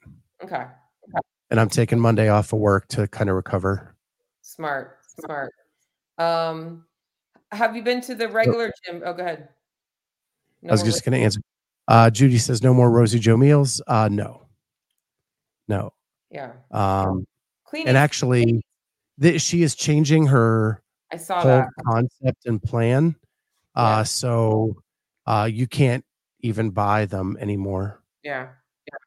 Okay. 0.42 0.56
okay. 0.56 1.20
And 1.50 1.58
I'm 1.58 1.68
taking 1.68 1.98
Monday 1.98 2.28
off 2.28 2.52
of 2.52 2.58
work 2.58 2.86
to 2.88 3.08
kind 3.08 3.30
of 3.30 3.36
recover. 3.36 3.96
Smart. 4.42 4.98
Smart. 5.18 5.52
Um, 6.18 6.84
have 7.52 7.76
you 7.76 7.82
been 7.82 8.00
to 8.02 8.14
the 8.14 8.28
regular 8.28 8.72
gym? 8.84 9.02
Oh, 9.04 9.12
go 9.12 9.22
ahead. 9.22 9.48
No 10.62 10.70
I 10.70 10.72
was 10.72 10.82
just 10.82 11.04
going 11.04 11.18
to 11.18 11.24
answer. 11.24 11.40
Uh, 11.88 12.10
Judy 12.10 12.38
says 12.38 12.62
no 12.62 12.72
more 12.74 12.90
Rosie 12.90 13.18
Joe 13.18 13.36
meals. 13.36 13.82
Uh, 13.86 14.08
no, 14.10 14.46
no. 15.68 15.92
Yeah. 16.30 16.52
Um, 16.70 17.26
Cleaning. 17.64 17.88
and 17.88 17.96
actually, 17.96 18.62
th- 19.20 19.40
she 19.40 19.62
is 19.62 19.74
changing 19.74 20.26
her 20.26 20.82
I 21.12 21.16
saw 21.16 21.40
whole 21.40 21.50
that. 21.50 21.68
concept 21.86 22.46
and 22.46 22.62
plan. 22.62 23.16
Yeah. 23.76 23.82
Uh, 23.82 24.04
so 24.04 24.76
uh, 25.26 25.48
you 25.50 25.66
can't 25.66 26.04
even 26.40 26.70
buy 26.70 27.06
them 27.06 27.36
anymore. 27.40 28.00
Yeah. 28.22 28.48
Yeah. 28.86 28.98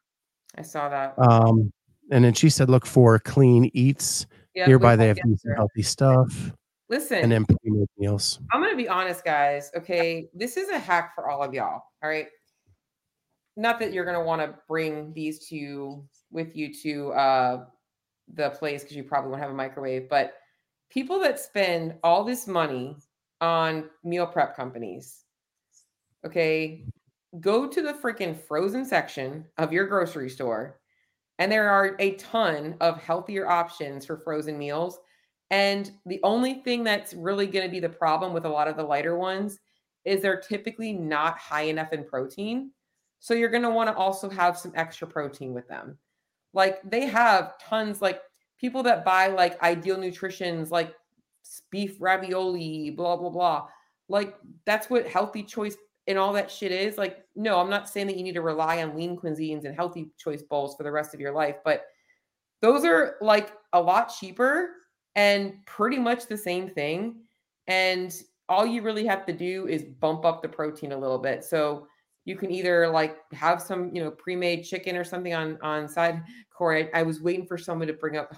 I 0.58 0.62
saw 0.62 0.88
that. 0.88 1.14
Um, 1.18 1.72
and 2.10 2.24
then 2.24 2.34
she 2.34 2.50
said, 2.50 2.68
look 2.68 2.84
for 2.84 3.18
clean 3.18 3.70
eats. 3.72 4.26
Yeah, 4.54 4.66
Nearby, 4.66 4.94
they 4.96 5.08
have 5.08 5.18
there. 5.42 5.54
healthy 5.56 5.82
stuff 5.82 6.52
Listen, 6.90 7.18
and 7.18 7.32
then 7.32 7.46
pre-made 7.46 7.88
meals. 7.96 8.40
I'm 8.52 8.62
gonna 8.62 8.76
be 8.76 8.88
honest, 8.88 9.24
guys. 9.24 9.70
Okay, 9.76 10.28
this 10.34 10.56
is 10.56 10.68
a 10.68 10.78
hack 10.78 11.14
for 11.14 11.30
all 11.30 11.42
of 11.42 11.54
y'all. 11.54 11.82
All 12.02 12.10
right. 12.10 12.26
Not 13.56 13.78
that 13.80 13.92
you're 13.92 14.04
gonna 14.04 14.22
want 14.22 14.42
to 14.42 14.58
bring 14.68 15.12
these 15.14 15.46
to 15.48 16.04
with 16.30 16.54
you 16.56 16.74
to 16.82 17.12
uh 17.12 17.64
the 18.34 18.50
place 18.50 18.82
because 18.82 18.96
you 18.96 19.04
probably 19.04 19.30
won't 19.30 19.42
have 19.42 19.50
a 19.50 19.54
microwave, 19.54 20.08
but 20.08 20.34
people 20.90 21.18
that 21.20 21.40
spend 21.40 21.94
all 22.02 22.24
this 22.24 22.46
money 22.46 22.96
on 23.40 23.88
meal 24.02 24.26
prep 24.26 24.56
companies, 24.56 25.24
okay, 26.26 26.84
go 27.40 27.66
to 27.66 27.82
the 27.82 27.92
freaking 27.92 28.38
frozen 28.38 28.84
section 28.84 29.44
of 29.58 29.72
your 29.72 29.86
grocery 29.86 30.30
store, 30.30 30.80
and 31.38 31.50
there 31.50 31.68
are 31.68 31.96
a 31.98 32.14
ton 32.14 32.76
of 32.80 33.02
healthier 33.02 33.48
options 33.48 34.06
for 34.06 34.18
frozen 34.18 34.58
meals. 34.58 34.98
And 35.54 35.92
the 36.04 36.18
only 36.24 36.54
thing 36.54 36.82
that's 36.82 37.14
really 37.14 37.46
going 37.46 37.64
to 37.64 37.70
be 37.70 37.78
the 37.78 37.88
problem 37.88 38.32
with 38.32 38.44
a 38.44 38.48
lot 38.48 38.66
of 38.66 38.76
the 38.76 38.82
lighter 38.82 39.16
ones 39.16 39.60
is 40.04 40.20
they're 40.20 40.40
typically 40.40 40.92
not 40.92 41.38
high 41.38 41.66
enough 41.66 41.92
in 41.92 42.02
protein. 42.02 42.72
So 43.20 43.34
you're 43.34 43.50
going 43.50 43.62
to 43.62 43.70
want 43.70 43.88
to 43.88 43.94
also 43.94 44.28
have 44.28 44.58
some 44.58 44.72
extra 44.74 45.06
protein 45.06 45.54
with 45.54 45.68
them. 45.68 45.96
Like 46.54 46.80
they 46.82 47.06
have 47.06 47.56
tons, 47.60 48.02
like 48.02 48.20
people 48.58 48.82
that 48.82 49.04
buy 49.04 49.28
like 49.28 49.62
ideal 49.62 49.96
nutritions, 49.96 50.72
like 50.72 50.92
beef 51.70 51.98
ravioli, 52.00 52.90
blah, 52.90 53.16
blah, 53.16 53.30
blah. 53.30 53.68
Like 54.08 54.34
that's 54.66 54.90
what 54.90 55.06
healthy 55.06 55.44
choice 55.44 55.76
and 56.08 56.18
all 56.18 56.32
that 56.32 56.50
shit 56.50 56.72
is. 56.72 56.98
Like, 56.98 57.24
no, 57.36 57.60
I'm 57.60 57.70
not 57.70 57.88
saying 57.88 58.08
that 58.08 58.16
you 58.16 58.24
need 58.24 58.34
to 58.34 58.42
rely 58.42 58.82
on 58.82 58.96
lean 58.96 59.16
cuisines 59.16 59.66
and 59.66 59.76
healthy 59.76 60.10
choice 60.18 60.42
bowls 60.42 60.74
for 60.74 60.82
the 60.82 60.90
rest 60.90 61.14
of 61.14 61.20
your 61.20 61.32
life, 61.32 61.58
but 61.64 61.84
those 62.60 62.84
are 62.84 63.18
like 63.20 63.52
a 63.72 63.80
lot 63.80 64.12
cheaper 64.18 64.70
and 65.16 65.54
pretty 65.66 65.98
much 65.98 66.26
the 66.26 66.36
same 66.36 66.68
thing. 66.68 67.16
And 67.66 68.14
all 68.48 68.66
you 68.66 68.82
really 68.82 69.06
have 69.06 69.24
to 69.26 69.32
do 69.32 69.66
is 69.68 69.84
bump 69.84 70.24
up 70.24 70.42
the 70.42 70.48
protein 70.48 70.92
a 70.92 70.98
little 70.98 71.18
bit. 71.18 71.44
So 71.44 71.86
you 72.24 72.36
can 72.36 72.50
either 72.50 72.88
like 72.88 73.18
have 73.32 73.60
some, 73.60 73.94
you 73.94 74.02
know, 74.02 74.10
pre-made 74.10 74.64
chicken 74.64 74.96
or 74.96 75.04
something 75.04 75.34
on 75.34 75.58
on 75.62 75.88
side. 75.88 76.22
Corey, 76.50 76.88
I, 76.94 77.00
I 77.00 77.02
was 77.02 77.20
waiting 77.20 77.46
for 77.46 77.58
someone 77.58 77.88
to 77.88 77.94
bring 77.94 78.16
up. 78.16 78.32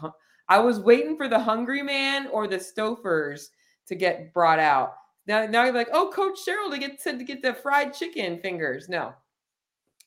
I 0.49 0.59
was 0.59 0.81
waiting 0.81 1.17
for 1.17 1.29
the 1.29 1.39
Hungry 1.39 1.83
Man 1.83 2.29
or 2.29 2.47
the 2.47 2.57
Stouffer's 2.57 3.51
to 3.87 3.95
get 3.95 4.33
brought 4.33 4.59
out. 4.59 4.95
Now, 5.27 5.45
now 5.47 5.65
you're 5.65 5.75
like, 5.75 5.89
oh, 5.93 6.11
Coach 6.13 6.39
Cheryl 6.47 6.71
to 6.71 6.79
get 6.79 7.03
to, 7.03 7.19
to 7.19 7.25
get 7.25 7.43
the 7.43 7.55
fried 7.55 7.93
chicken 7.93 8.39
fingers. 8.41 8.89
No, 8.89 9.13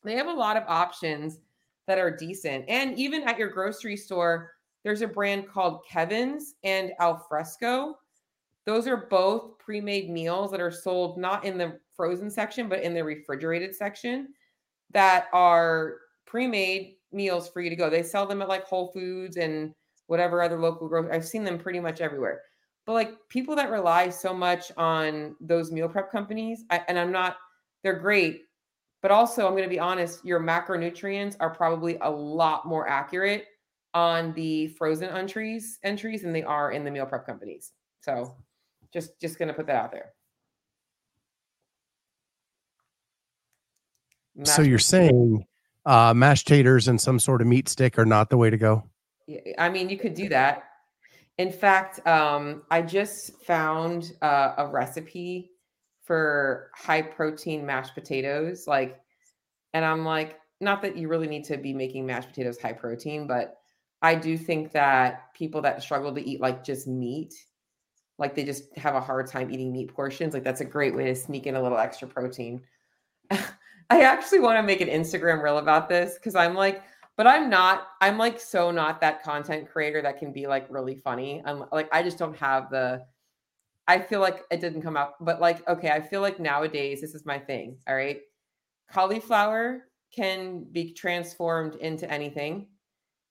they 0.04 0.16
have 0.16 0.28
a 0.28 0.34
lot 0.34 0.56
of 0.56 0.64
options 0.68 1.40
that 1.88 1.98
are 1.98 2.16
decent, 2.16 2.66
and 2.70 2.98
even 2.98 3.24
at 3.24 3.38
your 3.38 3.50
grocery 3.50 3.98
store, 3.98 4.52
there's 4.84 5.02
a 5.02 5.08
brand 5.08 5.48
called 5.48 5.82
Kevin's 5.90 6.56
and 6.64 6.92
Alfresco. 7.00 7.96
Those 8.66 8.88
are 8.88 9.08
both 9.10 9.58
pre-made 9.58 10.10
meals 10.10 10.52
that 10.52 10.62
are 10.62 10.72
sold 10.72 11.18
not 11.18 11.44
in 11.44 11.58
the 11.58 11.80
frozen 11.96 12.30
section, 12.30 12.70
but 12.70 12.82
in 12.82 12.94
the 12.94 13.04
refrigerated 13.04 13.76
section 13.76 14.30
that 14.92 15.28
are 15.34 15.98
pre-made 16.26 16.96
meals 17.12 17.50
for 17.50 17.62
you 17.62 17.70
to 17.70 17.76
go. 17.76 17.90
They 17.90 18.04
sell 18.04 18.26
them 18.26 18.42
at 18.42 18.50
like 18.50 18.66
Whole 18.66 18.92
Foods 18.92 19.38
and 19.38 19.74
whatever 20.08 20.42
other 20.42 20.60
local 20.60 20.88
grocery. 20.88 21.12
I've 21.12 21.26
seen 21.26 21.44
them 21.44 21.58
pretty 21.58 21.80
much 21.80 22.02
everywhere. 22.02 22.42
But 22.86 22.94
like 22.94 23.12
people 23.30 23.56
that 23.56 23.70
rely 23.70 24.10
so 24.10 24.34
much 24.34 24.72
on 24.78 25.36
those 25.40 25.72
meal 25.72 25.90
prep 25.90 26.12
companies, 26.12 26.64
I, 26.70 26.82
and 26.88 26.98
I'm 26.98 27.12
not, 27.12 27.38
they're 27.84 28.00
great, 28.00 28.44
but 29.02 29.12
also 29.12 29.46
I'm 29.46 29.54
going 29.54 29.64
to 29.64 29.70
be 29.70 29.80
honest, 29.80 30.26
your 30.26 30.40
macronutrients 30.40 31.36
are 31.40 31.50
probably 31.50 31.98
a 32.02 32.10
lot 32.10 32.66
more 32.66 32.88
accurate 32.90 33.46
on 33.94 34.34
the 34.34 34.68
frozen 34.68 35.10
entries 35.10 35.80
entries 35.84 36.22
than 36.22 36.34
they 36.34 36.44
are 36.44 36.72
in 36.72 36.84
the 36.84 36.92
meal 36.92 37.06
prep 37.06 37.26
companies. 37.26 37.72
So 38.02 38.36
just 38.94 39.20
just 39.20 39.38
to 39.38 39.54
put 39.54 39.68
that 39.68 39.76
out 39.76 39.92
there. 39.92 40.14
So 44.44 44.62
you're 44.62 44.80
saying 44.80 45.46
uh, 45.86 46.14
mashed 46.14 46.48
taters 46.48 46.88
and 46.88 47.00
some 47.00 47.20
sort 47.20 47.42
of 47.42 47.48
meat 47.48 47.68
stick 47.68 47.98
are 47.98 48.06
not 48.06 48.30
the 48.30 48.38
way 48.38 48.50
to 48.50 48.58
go? 48.58 48.84
I 49.58 49.70
mean, 49.70 49.90
you 49.90 49.98
could 49.98 50.14
do 50.14 50.30
that. 50.30 50.64
In 51.38 51.52
fact, 51.52 52.06
um, 52.08 52.64
I 52.72 52.82
just 52.82 53.44
found 53.44 54.14
uh, 54.22 54.54
a 54.58 54.68
recipe 54.68 55.52
for 56.04 56.72
high 56.76 57.02
protein 57.02 57.66
mashed 57.66 57.94
potatoes. 57.94 58.66
Like, 58.68 59.00
and 59.74 59.86
I'm 59.86 60.06
like, 60.06 60.40
not 60.60 60.82
that 60.82 60.98
you 60.98 61.08
really 61.08 61.28
need 61.28 61.46
to 61.46 61.58
be 61.58 61.74
making 61.74 62.06
mashed 62.06 62.30
potatoes 62.30 62.60
high 62.60 62.74
protein, 62.74 63.28
but 63.28 63.59
I 64.02 64.16
do 64.16 64.38
think 64.38 64.72
that 64.72 65.34
people 65.34 65.62
that 65.62 65.84
struggle 65.84 66.14
to 66.14 66.28
eat 66.28 66.40
like 66.40 66.64
just 66.64 66.88
meat, 66.88 67.34
like 68.18 68.36
they 68.36 68.44
just 68.44 68.76
have 68.78 68.96
a 68.96 69.02
hard 69.02 69.28
time 69.28 69.52
eating 69.52 69.72
meat 69.72 69.94
portions, 69.94 70.34
like 70.34 70.44
that's 70.44 70.62
a 70.62 70.66
great 70.66 70.96
way 70.96 71.06
to 71.06 71.16
sneak 71.16 71.48
in 71.48 71.56
a 71.56 71.62
little 71.62 71.78
extra 71.78 72.08
protein. 72.08 72.62
I 73.32 74.02
actually 74.02 74.40
want 74.40 74.58
to 74.58 74.64
make 74.64 74.82
an 74.82 74.88
Instagram 74.88 75.42
reel 75.42 75.58
about 75.58 75.90
this 75.90 76.16
because 76.16 76.36
I'm 76.36 76.54
like, 76.54 76.84
but 77.18 77.28
I'm 77.28 77.50
not, 77.50 77.88
I'm 78.00 78.18
like 78.18 78.40
so 78.40 78.72
not 78.72 79.02
that 79.02 79.24
content 79.24 79.70
creator 79.70 80.02
that 80.02 80.20
can 80.20 80.32
be 80.32 80.48
like 80.48 80.68
really 80.70 80.96
funny. 80.96 81.42
I'm 81.46 81.66
like, 81.72 81.90
I 81.92 82.04
just 82.04 82.18
don't 82.18 82.38
have 82.38 82.70
the, 82.70 83.04
I 83.88 84.00
feel 84.00 84.22
like 84.22 84.44
it 84.52 84.62
didn't 84.62 84.84
come 84.84 84.96
out, 84.96 85.14
but 85.20 85.42
like, 85.42 85.68
okay, 85.68 85.90
I 85.90 86.00
feel 86.00 86.22
like 86.22 86.40
nowadays 86.40 87.02
this 87.02 87.16
is 87.16 87.26
my 87.26 87.40
thing. 87.40 87.78
All 87.88 87.96
right. 87.96 88.22
Cauliflower 88.92 89.86
can 90.16 90.66
be 90.72 90.94
transformed 90.94 91.76
into 91.76 92.10
anything 92.10 92.68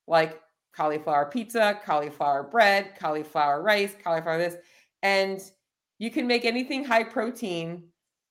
like 0.07 0.41
cauliflower 0.79 1.27
pizza, 1.27 1.81
cauliflower 1.85 2.45
bread, 2.45 2.93
cauliflower 2.97 3.63
rice, 3.63 3.97
cauliflower 4.03 4.39
this. 4.39 4.57
And 5.03 5.41
you 5.99 6.09
can 6.09 6.25
make 6.25 6.45
anything 6.45 6.85
high 6.85 7.03
protein 7.03 7.83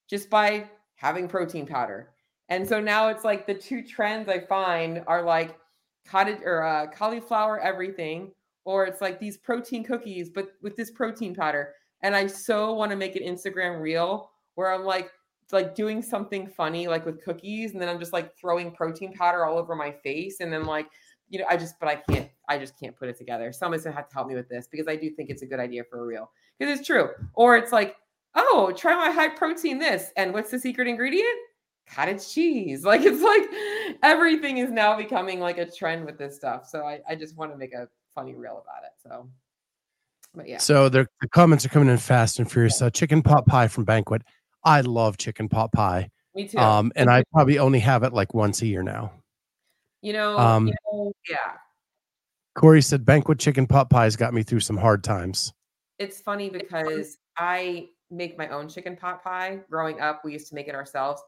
just 0.09 0.29
by 0.29 0.69
having 0.95 1.27
protein 1.27 1.67
powder. 1.67 2.11
And 2.47 2.65
so 2.65 2.79
now 2.79 3.09
it's 3.09 3.25
like 3.25 3.45
the 3.45 3.53
two 3.53 3.83
trends 3.83 4.29
I 4.29 4.39
find 4.39 5.03
are 5.07 5.23
like 5.23 5.57
cottage 6.07 6.39
or 6.45 6.63
uh, 6.63 6.87
cauliflower 6.87 7.59
everything, 7.59 8.31
or 8.63 8.85
it's 8.85 9.01
like 9.01 9.19
these 9.19 9.35
protein 9.35 9.83
cookies, 9.83 10.29
but 10.29 10.53
with 10.61 10.77
this 10.77 10.91
protein 10.91 11.35
powder. 11.35 11.73
And 12.01 12.15
I 12.15 12.27
so 12.27 12.73
want 12.73 12.91
to 12.91 12.97
make 12.97 13.17
an 13.17 13.23
Instagram 13.23 13.81
reel 13.81 14.31
where 14.55 14.73
I'm 14.73 14.85
like, 14.85 15.11
like 15.51 15.75
doing 15.75 16.01
something 16.01 16.47
funny, 16.47 16.87
like 16.87 17.05
with 17.05 17.23
cookies, 17.23 17.73
and 17.73 17.81
then 17.81 17.89
I'm 17.89 17.99
just 17.99 18.13
like 18.13 18.37
throwing 18.37 18.71
protein 18.71 19.11
powder 19.13 19.45
all 19.45 19.57
over 19.57 19.75
my 19.75 19.91
face, 19.91 20.39
and 20.39 20.51
then 20.51 20.65
like, 20.65 20.87
you 21.29 21.39
know, 21.39 21.45
I 21.49 21.57
just, 21.57 21.79
but 21.79 21.89
I 21.89 21.95
can't, 21.95 22.29
I 22.47 22.57
just 22.57 22.79
can't 22.79 22.95
put 22.95 23.09
it 23.09 23.17
together. 23.17 23.51
Someone's 23.51 23.83
gonna 23.83 23.95
have 23.95 24.09
to 24.09 24.15
help 24.15 24.27
me 24.27 24.35
with 24.35 24.49
this 24.49 24.67
because 24.67 24.87
I 24.87 24.95
do 24.95 25.09
think 25.09 25.29
it's 25.29 25.41
a 25.41 25.45
good 25.45 25.59
idea 25.59 25.83
for 25.83 26.01
a 26.01 26.05
reel 26.05 26.31
because 26.57 26.77
it's 26.79 26.87
true. 26.87 27.09
Or 27.33 27.57
it's 27.57 27.71
like, 27.71 27.95
oh, 28.35 28.71
try 28.75 28.95
my 28.95 29.11
high 29.11 29.29
protein 29.29 29.79
this, 29.79 30.11
and 30.17 30.33
what's 30.33 30.51
the 30.51 30.59
secret 30.59 30.87
ingredient? 30.87 31.37
cottage 31.89 32.27
cheese. 32.33 32.83
Like 32.87 33.01
it's 33.03 33.21
like 33.21 33.99
everything 34.03 34.59
is 34.59 34.71
now 34.71 34.95
becoming 34.95 35.39
like 35.39 35.57
a 35.57 35.69
trend 35.69 36.05
with 36.05 36.17
this 36.17 36.35
stuff. 36.35 36.67
So 36.69 36.85
I, 36.85 36.99
I 37.07 37.15
just 37.15 37.35
want 37.35 37.51
to 37.51 37.57
make 37.57 37.73
a 37.73 37.87
funny 38.15 38.33
reel 38.33 38.63
about 38.63 38.83
it. 38.83 38.91
So, 39.03 39.29
but 40.33 40.47
yeah. 40.47 40.57
So 40.57 40.87
the, 40.87 41.05
the 41.21 41.27
comments 41.29 41.65
are 41.65 41.69
coming 41.69 41.89
in 41.89 41.97
fast 41.97 42.39
and 42.39 42.49
furious. 42.49 42.81
Uh, 42.81 42.89
chicken 42.89 43.21
pot 43.21 43.45
pie 43.45 43.67
from 43.67 43.83
Banquet. 43.83 44.21
I 44.63 44.81
love 44.81 45.17
chicken 45.17 45.49
pot 45.49 45.73
pie. 45.73 46.09
Me 46.33 46.47
too. 46.47 46.57
Um, 46.57 46.91
and 46.95 47.09
I 47.09 47.23
probably 47.33 47.59
only 47.59 47.79
have 47.79 48.03
it 48.03 48.13
like 48.13 48.33
once 48.33 48.61
a 48.61 48.67
year 48.67 48.83
now. 48.83 49.11
You 50.01 50.13
know, 50.13 50.37
um, 50.37 50.67
you 50.67 50.73
know, 50.91 51.13
yeah. 51.29 51.53
Corey 52.55 52.81
said 52.81 53.05
Banquet 53.05 53.39
chicken 53.39 53.67
pot 53.67 53.89
pies 53.89 54.15
got 54.15 54.33
me 54.33 54.43
through 54.43 54.61
some 54.61 54.77
hard 54.77 55.03
times. 55.03 55.53
It's 55.99 56.19
funny 56.21 56.49
because 56.49 57.17
I 57.37 57.89
make 58.09 58.37
my 58.37 58.47
own 58.49 58.67
chicken 58.67 58.95
pot 58.95 59.23
pie. 59.23 59.59
Growing 59.69 59.99
up, 59.99 60.21
we 60.23 60.33
used 60.33 60.47
to 60.49 60.55
make 60.55 60.67
it 60.67 60.75
ourselves. 60.75 61.21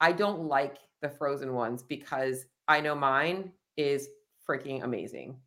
I 0.00 0.12
don't 0.12 0.42
like 0.42 0.78
the 1.00 1.08
frozen 1.08 1.54
ones 1.54 1.82
because 1.82 2.44
I 2.66 2.80
know 2.80 2.94
mine 2.94 3.52
is 3.76 4.08
freaking 4.48 4.84
amazing. 4.84 5.38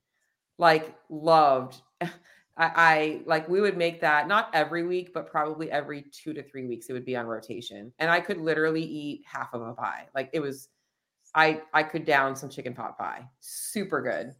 Like 0.58 0.96
loved. 1.10 1.82
I, 2.02 2.72
I 2.76 3.22
like 3.26 3.48
we 3.48 3.62
would 3.62 3.78
make 3.78 4.02
that 4.02 4.28
not 4.28 4.50
every 4.54 4.86
week, 4.86 5.14
but 5.14 5.30
probably 5.30 5.72
every 5.72 6.04
two 6.12 6.34
to 6.34 6.44
three 6.44 6.66
weeks. 6.68 6.88
It 6.90 6.94
would 6.94 7.06
be 7.06 7.16
on 7.16 7.26
rotation, 7.26 7.94
and 7.98 8.12
I 8.12 8.20
could 8.20 8.38
literally 8.38 8.84
eat 8.84 9.24
half 9.26 9.54
of 9.54 9.62
a 9.62 9.74
pie. 9.74 10.08
Like 10.14 10.30
it 10.34 10.42
was, 10.42 10.68
I 11.34 11.62
I 11.74 11.84
could 11.84 12.06
down 12.06 12.36
some 12.36 12.50
chicken 12.50 12.74
pot 12.74 12.98
pie. 12.98 13.28
Super 13.40 14.02
good. 14.02 14.34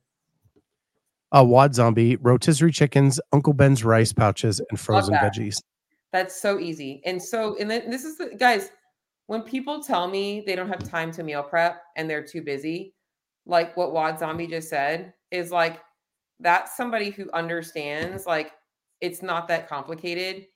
Uh, 1.34 1.46
Wad 1.46 1.74
Zombie, 1.74 2.18
rotisserie 2.18 2.74
chickens, 2.74 3.20
Uncle 3.32 3.54
Ben's 3.54 3.86
rice 3.86 4.12
pouches, 4.12 4.62
and 4.70 4.80
frozen 4.80 5.14
that. 5.14 5.34
veggies. 5.34 5.62
That's 6.12 6.40
so 6.42 6.60
easy. 6.60 7.02
And 7.06 7.24
so, 7.24 7.56
and 7.58 7.72
then 7.72 7.90
this 7.90 8.04
is 8.04 8.18
the 8.18 8.36
guys, 8.38 8.72
when 9.28 9.42
people 9.44 9.82
tell 9.82 10.10
me 10.10 10.44
they 10.46 10.58
don't 10.58 10.68
have 10.68 10.84
time 10.84 11.10
to 11.14 11.24
meal 11.24 11.42
prep 11.42 11.84
and 11.96 12.10
they're 12.10 12.26
too 12.26 12.42
busy, 12.42 12.94
like 13.46 13.78
what 13.78 13.94
Wad 13.94 14.20
Zombie 14.20 14.48
just 14.48 14.70
said, 14.70 15.14
is 15.32 15.52
like 15.52 15.80
that's 16.42 16.76
somebody 16.76 17.12
who 17.12 17.32
understands 17.32 18.26
like 18.26 18.52
it's 19.00 19.22
not 19.22 19.48
that 19.48 19.70
complicated. 19.70 20.48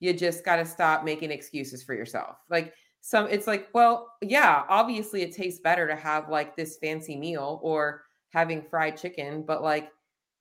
You 0.00 0.12
just 0.12 0.44
got 0.44 0.56
to 0.56 0.66
stop 0.66 1.04
making 1.04 1.30
excuses 1.30 1.84
for 1.84 1.94
yourself. 1.94 2.38
Like 2.50 2.74
some 3.06 3.26
it's 3.28 3.46
like, 3.46 3.68
well, 3.74 4.14
yeah, 4.22 4.62
obviously 4.70 5.20
it 5.20 5.34
tastes 5.34 5.60
better 5.60 5.86
to 5.86 5.94
have 5.94 6.30
like 6.30 6.56
this 6.56 6.78
fancy 6.78 7.16
meal 7.16 7.60
or 7.62 8.04
having 8.30 8.62
fried 8.62 8.96
chicken, 8.96 9.44
but 9.46 9.62
like 9.62 9.90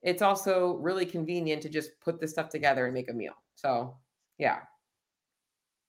it's 0.01 0.21
also 0.21 0.75
really 0.75 1.05
convenient 1.05 1.61
to 1.63 1.69
just 1.69 1.89
put 2.01 2.21
this 2.21 2.31
stuff 2.31 2.47
together 2.47 2.85
and 2.85 2.93
make 2.93 3.09
a 3.09 3.13
meal. 3.13 3.33
So, 3.55 3.97
yeah. 4.37 4.59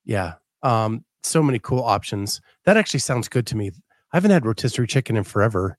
Yeah. 0.05 0.35
Um 0.65 1.05
so 1.23 1.45
many 1.45 1.61
cool 1.61 1.81
options. 1.81 2.41
That 2.65 2.77
actually 2.77 3.01
sounds 3.01 3.29
good 3.29 3.47
to 3.47 3.57
me. 3.57 3.71
I 4.13 4.17
haven't 4.17 4.33
had 4.33 4.45
rotisserie 4.45 4.89
chicken 4.89 5.17
in 5.17 5.23
forever. 5.23 5.79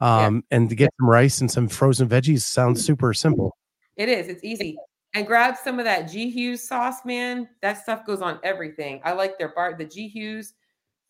Um, 0.00 0.42
yeah. 0.50 0.56
and 0.56 0.68
to 0.68 0.74
get 0.74 0.90
some 0.98 1.08
rice 1.08 1.40
and 1.40 1.52
some 1.52 1.68
frozen 1.68 2.08
veggies 2.08 2.40
sounds 2.40 2.84
super 2.84 3.14
simple. 3.14 3.56
It 3.96 4.08
is. 4.08 4.26
It's 4.26 4.42
easy. 4.42 4.76
And 5.14 5.26
grab 5.26 5.56
some 5.56 5.78
of 5.78 5.84
that 5.84 6.10
G 6.10 6.30
Hughes 6.30 6.66
sauce, 6.66 7.04
man. 7.04 7.48
That 7.60 7.82
stuff 7.82 8.06
goes 8.06 8.22
on 8.22 8.38
everything. 8.42 9.00
I 9.04 9.12
like 9.12 9.38
their 9.38 9.52
bar, 9.54 9.74
the 9.76 9.84
G 9.84 10.08
Hughes. 10.08 10.54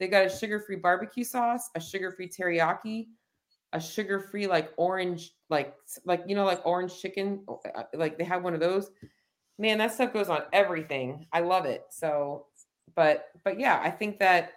They 0.01 0.09
got 0.09 0.27
a 0.27 0.31
sugar-free 0.31 0.77
barbecue 0.77 1.23
sauce, 1.23 1.71
a 1.77 1.81
sugar-free 1.81 2.29
teriyaki, 2.29 3.07
a 3.73 3.81
sugar-free 3.81 4.49
like 4.49 4.73
orange, 4.77 5.33
like 5.51 5.75
like 6.05 6.25
you 6.27 6.35
know, 6.35 6.45
like 6.45 6.61
orange 6.67 7.01
chicken. 7.01 7.45
Uh, 7.77 7.85
like 7.95 8.19
they 8.19 8.25
have 8.25 8.43
one 8.43 8.55
of 8.55 8.61
those. 8.61 8.91
Man, 9.59 9.79
that 9.79 9.93
stuff 9.95 10.12
goes 10.12 10.29
on 10.29 10.43
everything. 10.53 11.27
I 11.33 11.41
love 11.41 11.67
it. 11.67 11.85
So, 11.91 12.47
but 12.97 13.27
but 13.45 13.61
yeah, 13.61 13.81
I 13.85 13.91
think 13.91 14.19
that 14.19 14.53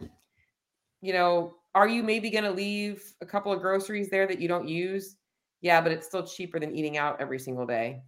you 1.01 1.13
know, 1.13 1.55
are 1.75 1.87
you 1.87 2.01
maybe 2.01 2.31
going 2.31 2.45
to 2.45 2.51
leave 2.51 3.13
a 3.21 3.25
couple 3.25 3.51
of 3.51 3.61
groceries 3.61 4.09
there 4.09 4.25
that 4.25 4.41
you 4.41 4.47
don't 4.47 4.67
use? 4.67 5.17
Yeah, 5.61 5.81
but 5.81 5.91
it's 5.91 6.07
still 6.07 6.25
cheaper 6.25 6.59
than 6.59 6.75
eating 6.75 6.97
out 6.97 7.21
every 7.21 7.37
single 7.37 7.65
day. 7.67 8.01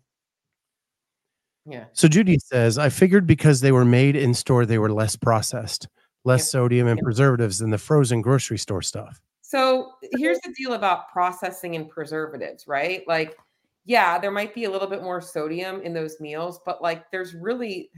Yeah. 1.67 1.85
So 1.93 2.07
Judy 2.07 2.37
says, 2.39 2.77
I 2.77 2.89
figured 2.89 3.27
because 3.27 3.59
they 3.61 3.71
were 3.71 3.85
made 3.85 4.15
in 4.15 4.33
store, 4.33 4.65
they 4.65 4.77
were 4.79 4.91
less 4.91 5.15
processed, 5.15 5.87
less 6.23 6.49
sodium 6.49 6.87
and 6.87 6.99
preservatives 7.01 7.59
than 7.59 7.69
the 7.69 7.77
frozen 7.77 8.21
grocery 8.21 8.57
store 8.57 8.81
stuff. 8.81 9.19
So 9.41 9.91
here's 10.13 10.39
the 10.39 10.53
deal 10.57 10.73
about 10.73 11.09
processing 11.09 11.75
and 11.75 11.89
preservatives, 11.89 12.67
right? 12.67 13.03
Like, 13.07 13.37
yeah, 13.85 14.17
there 14.17 14.31
might 14.31 14.53
be 14.53 14.65
a 14.65 14.71
little 14.71 14.87
bit 14.87 15.03
more 15.03 15.21
sodium 15.21 15.81
in 15.81 15.93
those 15.93 16.19
meals, 16.19 16.59
but 16.65 16.81
like, 16.81 17.09
there's 17.11 17.33
really, 17.33 17.89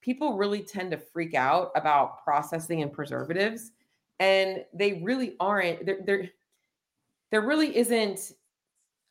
people 0.00 0.36
really 0.36 0.62
tend 0.62 0.90
to 0.90 0.98
freak 0.98 1.34
out 1.34 1.70
about 1.74 2.22
processing 2.24 2.82
and 2.82 2.92
preservatives 2.92 3.72
and 4.20 4.64
they 4.72 4.94
really 5.02 5.36
aren't 5.40 5.84
there 5.84 5.98
there 6.04 6.30
there 7.30 7.40
really 7.40 7.76
isn't 7.76 8.32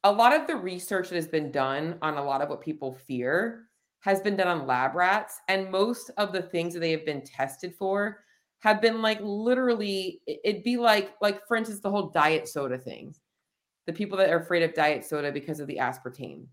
a 0.05 0.11
lot 0.11 0.33
of 0.33 0.47
the 0.47 0.55
research 0.55 1.09
that 1.09 1.15
has 1.15 1.27
been 1.27 1.51
done 1.51 1.97
on 2.01 2.17
a 2.17 2.23
lot 2.23 2.41
of 2.41 2.49
what 2.49 2.61
people 2.61 2.93
fear 2.93 3.63
has 4.03 4.21
been 4.21 4.35
done 4.35 4.47
on 4.47 4.67
lab 4.67 4.95
rats 4.95 5.39
and 5.47 5.71
most 5.71 6.11
of 6.17 6.31
the 6.31 6.41
things 6.41 6.73
that 6.73 6.79
they 6.79 6.91
have 6.91 7.05
been 7.05 7.23
tested 7.23 7.73
for 7.75 8.23
have 8.59 8.81
been 8.81 9.01
like 9.01 9.19
literally 9.21 10.21
it'd 10.27 10.63
be 10.63 10.77
like 10.77 11.13
like 11.21 11.45
for 11.47 11.57
instance 11.57 11.79
the 11.81 11.89
whole 11.89 12.09
diet 12.09 12.47
soda 12.47 12.77
thing 12.77 13.13
the 13.87 13.93
people 13.93 14.17
that 14.17 14.29
are 14.29 14.39
afraid 14.39 14.63
of 14.63 14.73
diet 14.73 15.03
soda 15.03 15.31
because 15.31 15.59
of 15.59 15.67
the 15.67 15.77
aspartame 15.77 16.45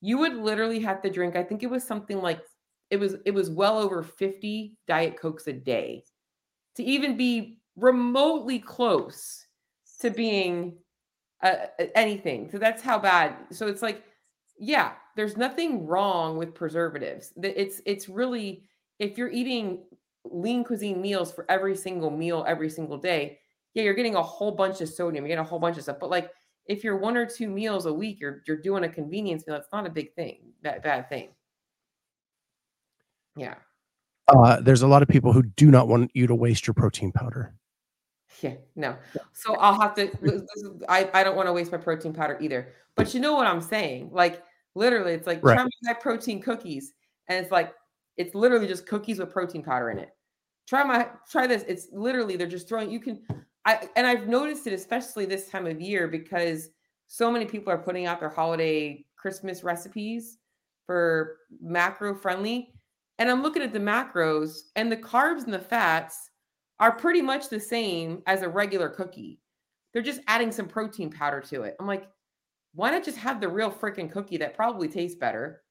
you 0.00 0.18
would 0.18 0.34
literally 0.34 0.80
have 0.80 1.02
to 1.02 1.10
drink 1.10 1.36
i 1.36 1.42
think 1.42 1.62
it 1.62 1.70
was 1.70 1.84
something 1.84 2.20
like 2.20 2.40
it 2.90 2.98
was 2.98 3.16
it 3.24 3.32
was 3.32 3.50
well 3.50 3.78
over 3.78 4.02
50 4.02 4.76
diet 4.86 5.20
cokes 5.20 5.46
a 5.46 5.52
day 5.52 6.04
to 6.76 6.84
even 6.84 7.16
be 7.16 7.58
remotely 7.76 8.58
close 8.58 9.46
to 10.00 10.10
being 10.10 10.76
uh, 11.42 11.66
anything. 11.94 12.50
So 12.50 12.58
that's 12.58 12.82
how 12.82 12.98
bad. 12.98 13.36
So 13.50 13.66
it's 13.66 13.82
like, 13.82 14.04
yeah, 14.58 14.92
there's 15.18 15.36
nothing 15.36 15.84
wrong 15.84 16.38
with 16.38 16.54
preservatives. 16.54 17.32
It's 17.42 17.82
it's 17.84 18.08
really 18.08 18.62
if 19.00 19.18
you're 19.18 19.32
eating 19.32 19.82
lean 20.24 20.62
cuisine 20.62 21.02
meals 21.02 21.32
for 21.32 21.44
every 21.50 21.74
single 21.74 22.08
meal 22.08 22.44
every 22.46 22.70
single 22.70 22.98
day, 22.98 23.40
yeah, 23.74 23.82
you're 23.82 23.94
getting 23.94 24.14
a 24.14 24.22
whole 24.22 24.52
bunch 24.52 24.80
of 24.80 24.88
sodium, 24.88 25.24
you're 25.24 25.30
getting 25.30 25.44
a 25.44 25.48
whole 25.48 25.58
bunch 25.58 25.76
of 25.76 25.82
stuff. 25.82 25.96
But 25.98 26.10
like 26.10 26.30
if 26.66 26.84
you're 26.84 26.98
one 26.98 27.16
or 27.16 27.26
two 27.26 27.48
meals 27.48 27.86
a 27.86 27.92
week, 27.92 28.20
you're 28.20 28.44
you're 28.46 28.62
doing 28.62 28.84
a 28.84 28.88
convenience 28.88 29.44
meal. 29.44 29.56
It's 29.56 29.66
not 29.72 29.88
a 29.88 29.90
big 29.90 30.14
thing, 30.14 30.38
that 30.62 30.84
bad 30.84 31.08
thing. 31.08 31.30
Yeah. 33.34 33.56
Uh, 34.28 34.60
there's 34.60 34.82
a 34.82 34.86
lot 34.86 35.02
of 35.02 35.08
people 35.08 35.32
who 35.32 35.42
do 35.42 35.68
not 35.72 35.88
want 35.88 36.12
you 36.14 36.28
to 36.28 36.34
waste 36.36 36.68
your 36.68 36.74
protein 36.74 37.10
powder. 37.10 37.56
Yeah, 38.40 38.54
no. 38.76 38.94
So 39.32 39.56
I'll 39.56 39.80
have 39.80 39.96
to. 39.96 40.46
I 40.88 41.10
I 41.12 41.24
don't 41.24 41.34
want 41.34 41.48
to 41.48 41.52
waste 41.52 41.72
my 41.72 41.78
protein 41.78 42.12
powder 42.12 42.38
either. 42.40 42.68
But 42.94 43.14
you 43.14 43.20
know 43.20 43.34
what 43.34 43.48
I'm 43.48 43.60
saying? 43.60 44.10
Like 44.12 44.44
literally, 44.78 45.12
it's 45.12 45.26
like 45.26 45.40
right. 45.42 45.54
try 45.54 45.64
my 45.64 45.92
high 45.92 45.98
protein 46.00 46.40
cookies, 46.40 46.94
and 47.28 47.42
it's 47.42 47.52
like 47.52 47.74
it's 48.16 48.34
literally 48.34 48.66
just 48.66 48.86
cookies 48.86 49.18
with 49.18 49.32
protein 49.32 49.62
powder 49.62 49.90
in 49.90 49.98
it. 49.98 50.10
Try 50.66 50.84
my 50.84 51.08
try 51.30 51.46
this. 51.46 51.64
It's 51.68 51.88
literally 51.92 52.36
they're 52.36 52.46
just 52.46 52.68
throwing. 52.68 52.90
You 52.90 53.00
can. 53.00 53.22
I 53.64 53.88
and 53.96 54.06
I've 54.06 54.28
noticed 54.28 54.66
it 54.66 54.72
especially 54.72 55.26
this 55.26 55.48
time 55.48 55.66
of 55.66 55.80
year 55.80 56.08
because 56.08 56.70
so 57.06 57.30
many 57.30 57.44
people 57.44 57.72
are 57.72 57.78
putting 57.78 58.06
out 58.06 58.20
their 58.20 58.28
holiday 58.28 59.04
Christmas 59.16 59.64
recipes 59.64 60.38
for 60.86 61.38
macro 61.60 62.14
friendly. 62.14 62.72
And 63.18 63.28
I'm 63.28 63.42
looking 63.42 63.62
at 63.62 63.72
the 63.72 63.80
macros 63.80 64.60
and 64.76 64.90
the 64.92 64.96
carbs 64.96 65.44
and 65.44 65.52
the 65.52 65.58
fats 65.58 66.30
are 66.78 66.92
pretty 66.92 67.20
much 67.20 67.48
the 67.48 67.58
same 67.58 68.22
as 68.26 68.42
a 68.42 68.48
regular 68.48 68.88
cookie. 68.88 69.40
They're 69.92 70.02
just 70.02 70.20
adding 70.28 70.52
some 70.52 70.68
protein 70.68 71.10
powder 71.10 71.40
to 71.40 71.62
it. 71.62 71.76
I'm 71.80 71.86
like, 71.86 72.08
why 72.74 72.90
not 72.90 73.04
just 73.04 73.18
have 73.18 73.40
the 73.40 73.48
real 73.48 73.70
freaking 73.70 74.10
cookie 74.10 74.36
that 74.38 74.54
probably 74.54 74.88
tastes 74.88 75.16
better 75.18 75.62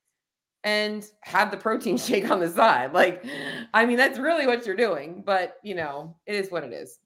and 0.64 1.06
have 1.22 1.52
the 1.52 1.58
protein 1.58 1.98
shake 1.98 2.30
on 2.30 2.40
the 2.40 2.50
side? 2.50 2.94
Like, 2.94 3.26
I 3.74 3.86
mean, 3.86 3.98
that's 3.98 4.20
really 4.20 4.48
what 4.48 4.66
you're 4.66 4.76
doing, 4.76 5.24
but 5.26 5.58
you 5.64 5.76
know, 5.76 6.16
it 6.26 6.36
is 6.36 6.52
what 6.52 6.64
it 6.64 6.74
is. 6.74 7.00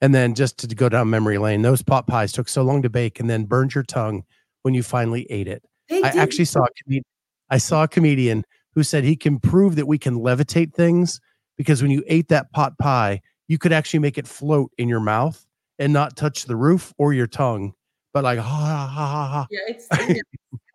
And 0.00 0.14
then 0.14 0.34
just 0.34 0.58
to 0.58 0.74
go 0.74 0.88
down 0.88 1.10
memory 1.10 1.38
lane, 1.38 1.62
those 1.62 1.82
pot 1.82 2.06
pies 2.06 2.32
took 2.32 2.48
so 2.48 2.62
long 2.62 2.82
to 2.82 2.90
bake 2.90 3.18
and 3.18 3.28
then 3.28 3.44
burned 3.44 3.74
your 3.74 3.82
tongue 3.82 4.22
when 4.62 4.74
you 4.74 4.82
finally 4.82 5.26
ate 5.30 5.48
it. 5.48 5.62
They 5.88 6.02
I 6.02 6.12
did. 6.12 6.20
actually 6.20 6.44
saw 6.44 6.60
a 6.60 6.68
com- 6.84 7.02
I 7.50 7.58
saw 7.58 7.84
a 7.84 7.88
comedian 7.88 8.44
who 8.74 8.82
said 8.82 9.02
he 9.02 9.16
can 9.16 9.40
prove 9.40 9.74
that 9.76 9.86
we 9.86 9.98
can 9.98 10.20
levitate 10.20 10.74
things 10.74 11.20
because 11.56 11.82
when 11.82 11.90
you 11.90 12.04
ate 12.06 12.28
that 12.28 12.52
pot 12.52 12.78
pie, 12.78 13.20
you 13.48 13.58
could 13.58 13.72
actually 13.72 14.00
make 14.00 14.18
it 14.18 14.28
float 14.28 14.70
in 14.78 14.88
your 14.88 15.00
mouth 15.00 15.44
and 15.78 15.92
not 15.92 16.16
touch 16.16 16.44
the 16.44 16.56
roof 16.56 16.92
or 16.98 17.12
your 17.12 17.26
tongue, 17.26 17.72
but 18.12 18.24
like 18.24 18.38
ha 18.38 18.44
ha 18.44 18.86
ha 18.86 19.28
ha. 19.28 19.46
Yeah, 19.50 19.60
it's 19.68 19.86
it, 19.92 20.26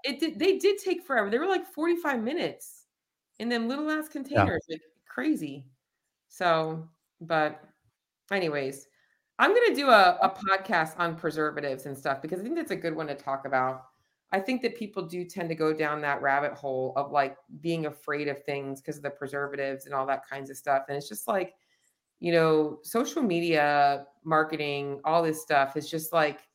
it 0.03 0.19
did. 0.19 0.39
They 0.39 0.57
did 0.57 0.77
take 0.77 1.03
forever. 1.03 1.29
They 1.29 1.39
were 1.39 1.47
like 1.47 1.65
forty 1.73 1.95
five 1.95 2.21
minutes 2.21 2.85
in 3.39 3.49
them 3.49 3.67
little 3.67 3.89
ass 3.89 4.07
containers, 4.07 4.63
yeah. 4.67 4.75
like 4.75 4.81
crazy. 5.07 5.65
So, 6.29 6.87
but 7.21 7.63
anyways, 8.31 8.87
I'm 9.39 9.53
gonna 9.53 9.75
do 9.75 9.89
a, 9.89 10.17
a 10.21 10.29
podcast 10.29 10.99
on 10.99 11.15
preservatives 11.15 11.85
and 11.85 11.97
stuff 11.97 12.21
because 12.21 12.39
I 12.39 12.43
think 12.43 12.55
that's 12.55 12.71
a 12.71 12.75
good 12.75 12.95
one 12.95 13.07
to 13.07 13.15
talk 13.15 13.45
about. 13.45 13.85
I 14.31 14.39
think 14.39 14.63
that 14.63 14.75
people 14.75 15.03
do 15.03 15.25
tend 15.25 15.49
to 15.49 15.55
go 15.55 15.73
down 15.73 16.01
that 16.01 16.23
rabbit 16.23 16.53
hole 16.53 16.93
of 16.95 17.11
like 17.11 17.37
being 17.61 17.85
afraid 17.85 18.27
of 18.27 18.43
things 18.45 18.81
because 18.81 18.97
of 18.97 19.03
the 19.03 19.11
preservatives 19.11 19.85
and 19.85 19.93
all 19.93 20.07
that 20.07 20.27
kinds 20.27 20.49
of 20.49 20.57
stuff. 20.57 20.85
And 20.87 20.97
it's 20.97 21.07
just 21.07 21.27
like, 21.27 21.53
you 22.19 22.31
know, 22.31 22.79
social 22.81 23.21
media 23.21 24.07
marketing, 24.23 25.01
all 25.05 25.21
this 25.21 25.39
stuff 25.39 25.77
is 25.77 25.87
just 25.87 26.13
like 26.13 26.47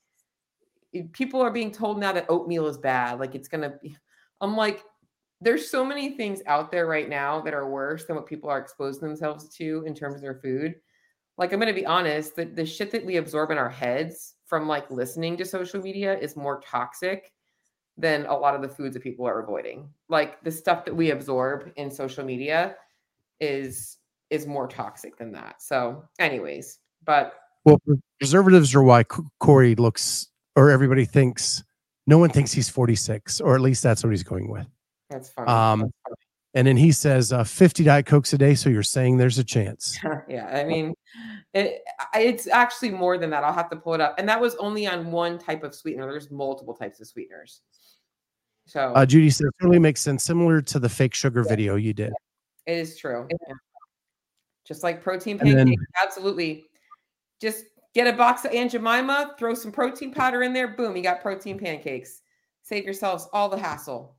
people 1.12 1.40
are 1.40 1.50
being 1.50 1.70
told 1.70 1.98
now 1.98 2.12
that 2.12 2.26
oatmeal 2.28 2.66
is 2.66 2.78
bad. 2.78 3.20
Like 3.20 3.34
it's 3.34 3.48
gonna 3.48 3.74
be, 3.82 3.96
I'm 4.40 4.56
like, 4.56 4.84
there's 5.40 5.70
so 5.70 5.84
many 5.84 6.16
things 6.16 6.42
out 6.46 6.70
there 6.70 6.86
right 6.86 7.08
now 7.08 7.40
that 7.42 7.54
are 7.54 7.68
worse 7.68 8.04
than 8.06 8.16
what 8.16 8.26
people 8.26 8.50
are 8.50 8.58
exposing 8.58 9.06
themselves 9.06 9.48
to 9.56 9.84
in 9.86 9.94
terms 9.94 10.16
of 10.16 10.22
their 10.22 10.40
food. 10.42 10.74
Like 11.36 11.52
I'm 11.52 11.60
gonna 11.60 11.72
be 11.72 11.86
honest, 11.86 12.36
the, 12.36 12.44
the 12.44 12.66
shit 12.66 12.90
that 12.92 13.04
we 13.04 13.16
absorb 13.16 13.50
in 13.50 13.58
our 13.58 13.70
heads 13.70 14.34
from 14.46 14.66
like 14.66 14.90
listening 14.90 15.36
to 15.36 15.44
social 15.44 15.80
media 15.80 16.18
is 16.18 16.36
more 16.36 16.60
toxic 16.60 17.32
than 17.96 18.26
a 18.26 18.36
lot 18.36 18.54
of 18.54 18.62
the 18.62 18.68
foods 18.68 18.94
that 18.94 19.02
people 19.02 19.26
are 19.26 19.40
avoiding. 19.40 19.90
Like 20.08 20.42
the 20.42 20.50
stuff 20.50 20.84
that 20.84 20.94
we 20.94 21.10
absorb 21.10 21.72
in 21.76 21.90
social 21.90 22.24
media 22.24 22.76
is 23.40 23.98
is 24.30 24.46
more 24.46 24.68
toxic 24.68 25.16
than 25.16 25.32
that. 25.32 25.62
So, 25.62 26.04
anyways, 26.18 26.78
but 27.04 27.34
well, 27.64 27.78
preservatives 28.18 28.74
are 28.74 28.82
why 28.82 29.04
Corey 29.40 29.74
looks 29.74 30.28
or 30.58 30.70
everybody 30.70 31.04
thinks 31.04 31.62
no 32.08 32.18
one 32.18 32.30
thinks 32.30 32.52
he's 32.52 32.68
46, 32.68 33.40
or 33.40 33.54
at 33.54 33.60
least 33.60 33.80
that's 33.80 34.02
what 34.02 34.10
he's 34.10 34.24
going 34.24 34.50
with. 34.50 34.66
That's 35.08 35.28
funny. 35.28 35.48
Um, 35.48 35.80
that's 35.80 36.20
and 36.54 36.66
then 36.66 36.76
he 36.76 36.90
says 36.90 37.32
uh, 37.32 37.44
50 37.44 37.84
diet 37.84 38.06
cokes 38.06 38.32
a 38.32 38.38
day. 38.38 38.56
So 38.56 38.68
you're 38.68 38.82
saying 38.82 39.18
there's 39.18 39.38
a 39.38 39.44
chance. 39.44 39.96
yeah, 40.28 40.46
I 40.46 40.64
mean, 40.64 40.94
it, 41.54 41.82
it's 42.14 42.48
actually 42.48 42.90
more 42.90 43.18
than 43.18 43.30
that. 43.30 43.44
I'll 43.44 43.52
have 43.52 43.70
to 43.70 43.76
pull 43.76 43.94
it 43.94 44.00
up, 44.00 44.16
and 44.18 44.28
that 44.28 44.40
was 44.40 44.56
only 44.56 44.84
on 44.88 45.12
one 45.12 45.38
type 45.38 45.62
of 45.62 45.76
sweetener. 45.76 46.10
There's 46.10 46.30
multiple 46.30 46.74
types 46.74 47.00
of 47.00 47.06
sweeteners. 47.06 47.60
So 48.66 48.92
uh, 48.94 49.06
Judy 49.06 49.30
said 49.30 49.46
it 49.46 49.54
totally 49.60 49.78
makes 49.78 50.00
sense, 50.00 50.24
similar 50.24 50.60
to 50.62 50.80
the 50.80 50.88
fake 50.88 51.14
sugar 51.14 51.42
yeah. 51.42 51.48
video 51.48 51.76
you 51.76 51.92
did. 51.92 52.12
It 52.66 52.78
is 52.78 52.96
true. 52.96 53.28
Yeah. 53.30 53.54
Just 54.66 54.82
like 54.82 55.02
protein 55.02 55.38
pancakes, 55.38 55.56
then, 55.56 55.74
absolutely. 56.02 56.66
Just 57.40 57.66
get 57.94 58.06
a 58.06 58.16
box 58.16 58.44
of 58.44 58.52
Aunt 58.52 58.72
Jemima, 58.72 59.34
throw 59.38 59.54
some 59.54 59.72
protein 59.72 60.12
powder 60.12 60.42
in 60.42 60.52
there, 60.52 60.68
boom, 60.68 60.96
you 60.96 61.02
got 61.02 61.20
protein 61.20 61.58
pancakes. 61.58 62.22
Save 62.62 62.84
yourselves 62.84 63.28
all 63.32 63.48
the 63.48 63.58
hassle. 63.58 64.16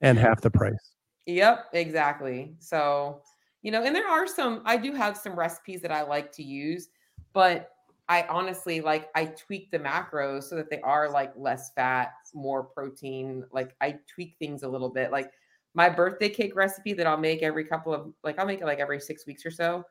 and 0.00 0.18
half 0.18 0.40
the 0.40 0.50
price. 0.50 0.94
Yep, 1.26 1.66
exactly. 1.72 2.54
So, 2.58 3.22
you 3.62 3.70
know, 3.70 3.82
and 3.82 3.94
there 3.94 4.08
are 4.08 4.26
some, 4.26 4.62
I 4.64 4.76
do 4.76 4.92
have 4.92 5.16
some 5.16 5.34
recipes 5.34 5.80
that 5.82 5.90
I 5.90 6.02
like 6.02 6.30
to 6.32 6.42
use, 6.42 6.88
but 7.32 7.70
I 8.08 8.24
honestly 8.28 8.80
like, 8.80 9.08
I 9.14 9.26
tweak 9.26 9.70
the 9.70 9.78
macros 9.78 10.44
so 10.44 10.56
that 10.56 10.68
they 10.70 10.80
are 10.82 11.10
like 11.10 11.32
less 11.36 11.72
fat, 11.72 12.12
more 12.34 12.62
protein. 12.62 13.44
Like, 13.50 13.74
I 13.80 13.96
tweak 14.06 14.36
things 14.38 14.62
a 14.62 14.68
little 14.68 14.90
bit. 14.90 15.10
Like, 15.10 15.30
my 15.72 15.88
birthday 15.88 16.28
cake 16.28 16.54
recipe 16.54 16.92
that 16.92 17.06
I'll 17.06 17.16
make 17.16 17.42
every 17.42 17.64
couple 17.64 17.94
of, 17.94 18.12
like, 18.22 18.38
I'll 18.38 18.46
make 18.46 18.60
it 18.60 18.66
like 18.66 18.78
every 18.78 19.00
six 19.00 19.26
weeks 19.26 19.44
or 19.46 19.50
so 19.50 19.84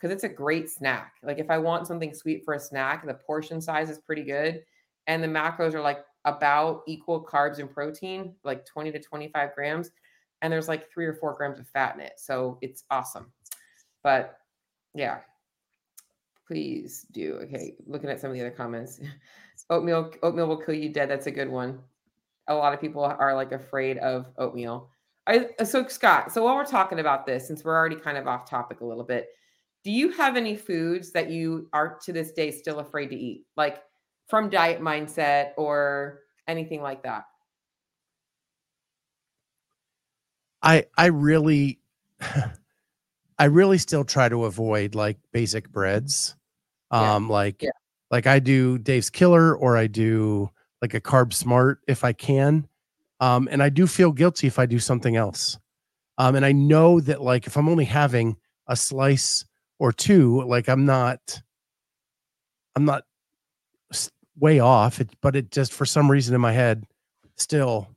because 0.00 0.14
it's 0.14 0.24
a 0.24 0.28
great 0.28 0.70
snack. 0.70 1.16
Like, 1.22 1.38
if 1.38 1.50
I 1.50 1.58
want 1.58 1.86
something 1.86 2.14
sweet 2.14 2.44
for 2.44 2.54
a 2.54 2.60
snack, 2.60 3.06
the 3.06 3.14
portion 3.14 3.60
size 3.60 3.90
is 3.90 3.98
pretty 3.98 4.22
good. 4.22 4.62
And 5.06 5.22
the 5.22 5.28
macros 5.28 5.74
are 5.74 5.80
like 5.80 6.04
about 6.24 6.82
equal 6.86 7.24
carbs 7.24 7.58
and 7.58 7.70
protein, 7.70 8.34
like 8.44 8.64
20 8.64 8.92
to 8.92 8.98
25 8.98 9.54
grams 9.54 9.90
and 10.42 10.52
there's 10.52 10.68
like 10.68 10.90
three 10.90 11.06
or 11.06 11.14
four 11.14 11.34
grams 11.34 11.58
of 11.58 11.68
fat 11.68 11.94
in 11.94 12.00
it. 12.00 12.14
So 12.16 12.58
it's 12.60 12.84
awesome. 12.90 13.32
But 14.02 14.38
yeah, 14.94 15.18
please 16.46 17.06
do. 17.12 17.34
Okay, 17.42 17.74
looking 17.86 18.10
at 18.10 18.20
some 18.20 18.30
of 18.30 18.34
the 18.34 18.40
other 18.40 18.50
comments. 18.50 19.00
oatmeal, 19.70 20.10
oatmeal 20.22 20.46
will 20.46 20.62
kill 20.62 20.74
you 20.74 20.88
dead. 20.88 21.10
That's 21.10 21.26
a 21.26 21.30
good 21.30 21.48
one. 21.48 21.78
A 22.48 22.54
lot 22.54 22.72
of 22.72 22.80
people 22.80 23.04
are 23.04 23.34
like 23.34 23.52
afraid 23.52 23.98
of 23.98 24.26
oatmeal. 24.38 24.90
I, 25.26 25.50
so 25.64 25.86
Scott, 25.86 26.32
so 26.32 26.42
while 26.42 26.56
we're 26.56 26.64
talking 26.64 26.98
about 26.98 27.26
this, 27.26 27.46
since 27.46 27.62
we're 27.62 27.76
already 27.76 27.96
kind 27.96 28.18
of 28.18 28.26
off 28.26 28.48
topic 28.48 28.80
a 28.80 28.84
little 28.84 29.04
bit, 29.04 29.28
do 29.82 29.90
you 29.90 30.10
have 30.10 30.36
any 30.36 30.56
foods 30.56 31.12
that 31.12 31.30
you 31.30 31.68
are 31.72 31.98
to 32.04 32.12
this 32.12 32.32
day 32.32 32.50
still 32.50 32.80
afraid 32.80 33.08
to 33.08 33.16
eat, 33.16 33.44
like 33.56 33.82
from 34.28 34.50
diet 34.50 34.80
mindset 34.80 35.50
or 35.56 36.20
anything 36.46 36.82
like 36.82 37.02
that? 37.02 37.24
I 40.62 40.86
I 40.96 41.06
really 41.06 41.80
I 43.38 43.44
really 43.44 43.78
still 43.78 44.04
try 44.04 44.28
to 44.28 44.44
avoid 44.44 44.94
like 44.94 45.18
basic 45.32 45.70
breads. 45.70 46.36
Um 46.90 47.26
yeah. 47.26 47.32
like 47.32 47.62
yeah. 47.62 47.70
like 48.10 48.26
I 48.26 48.38
do 48.38 48.78
Dave's 48.78 49.10
Killer 49.10 49.56
or 49.56 49.76
I 49.76 49.86
do 49.86 50.50
like 50.82 50.94
a 50.94 51.00
carb 51.00 51.32
smart 51.32 51.80
if 51.88 52.04
I 52.04 52.12
can. 52.12 52.68
Um 53.20 53.48
and 53.50 53.62
I 53.62 53.70
do 53.70 53.86
feel 53.86 54.12
guilty 54.12 54.46
if 54.46 54.58
I 54.58 54.66
do 54.66 54.78
something 54.78 55.16
else. 55.16 55.58
Um 56.18 56.36
and 56.36 56.44
I 56.44 56.52
know 56.52 57.00
that 57.00 57.22
like 57.22 57.46
if 57.46 57.56
I'm 57.56 57.68
only 57.68 57.86
having 57.86 58.36
a 58.66 58.76
slice 58.76 59.44
or 59.80 59.90
two, 59.90 60.42
like 60.42 60.68
I'm 60.68 60.84
not 60.84 61.42
I'm 62.76 62.84
not 62.84 63.02
way 64.38 64.60
off, 64.60 65.00
it, 65.00 65.10
but 65.20 65.34
it 65.34 65.50
just 65.50 65.72
for 65.72 65.84
some 65.84 66.08
reason 66.08 66.34
in 66.34 66.40
my 66.40 66.52
head 66.52 66.86
still 67.36 67.88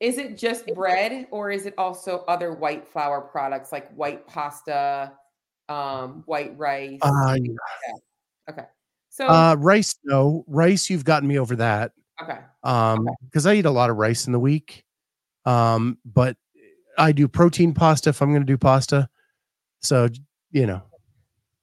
is 0.00 0.16
it 0.16 0.38
just 0.38 0.66
bread 0.74 1.26
or 1.30 1.50
is 1.50 1.66
it 1.66 1.74
also 1.76 2.24
other 2.28 2.52
white 2.52 2.86
flour 2.86 3.20
products 3.20 3.72
like 3.72 3.92
white 3.94 4.26
pasta, 4.28 5.12
um, 5.68 6.22
white 6.26 6.56
rice? 6.56 7.00
Uh, 7.02 7.36
yeah. 7.40 7.92
Okay. 8.50 8.64
So 9.08 9.26
uh, 9.26 9.56
rice, 9.58 9.96
no. 10.04 10.44
Rice, 10.46 10.88
you've 10.88 11.04
gotten 11.04 11.28
me 11.28 11.38
over 11.38 11.56
that. 11.56 11.92
Okay. 12.22 12.38
Um, 12.62 13.08
because 13.24 13.46
okay. 13.46 13.56
I 13.56 13.58
eat 13.58 13.66
a 13.66 13.70
lot 13.72 13.90
of 13.90 13.96
rice 13.96 14.26
in 14.26 14.32
the 14.32 14.38
week. 14.38 14.84
Um, 15.44 15.98
but 16.04 16.36
I 16.96 17.10
do 17.10 17.26
protein 17.26 17.74
pasta 17.74 18.10
if 18.10 18.22
I'm 18.22 18.32
gonna 18.32 18.44
do 18.44 18.58
pasta. 18.58 19.08
So 19.80 20.08
you 20.50 20.66
know. 20.66 20.82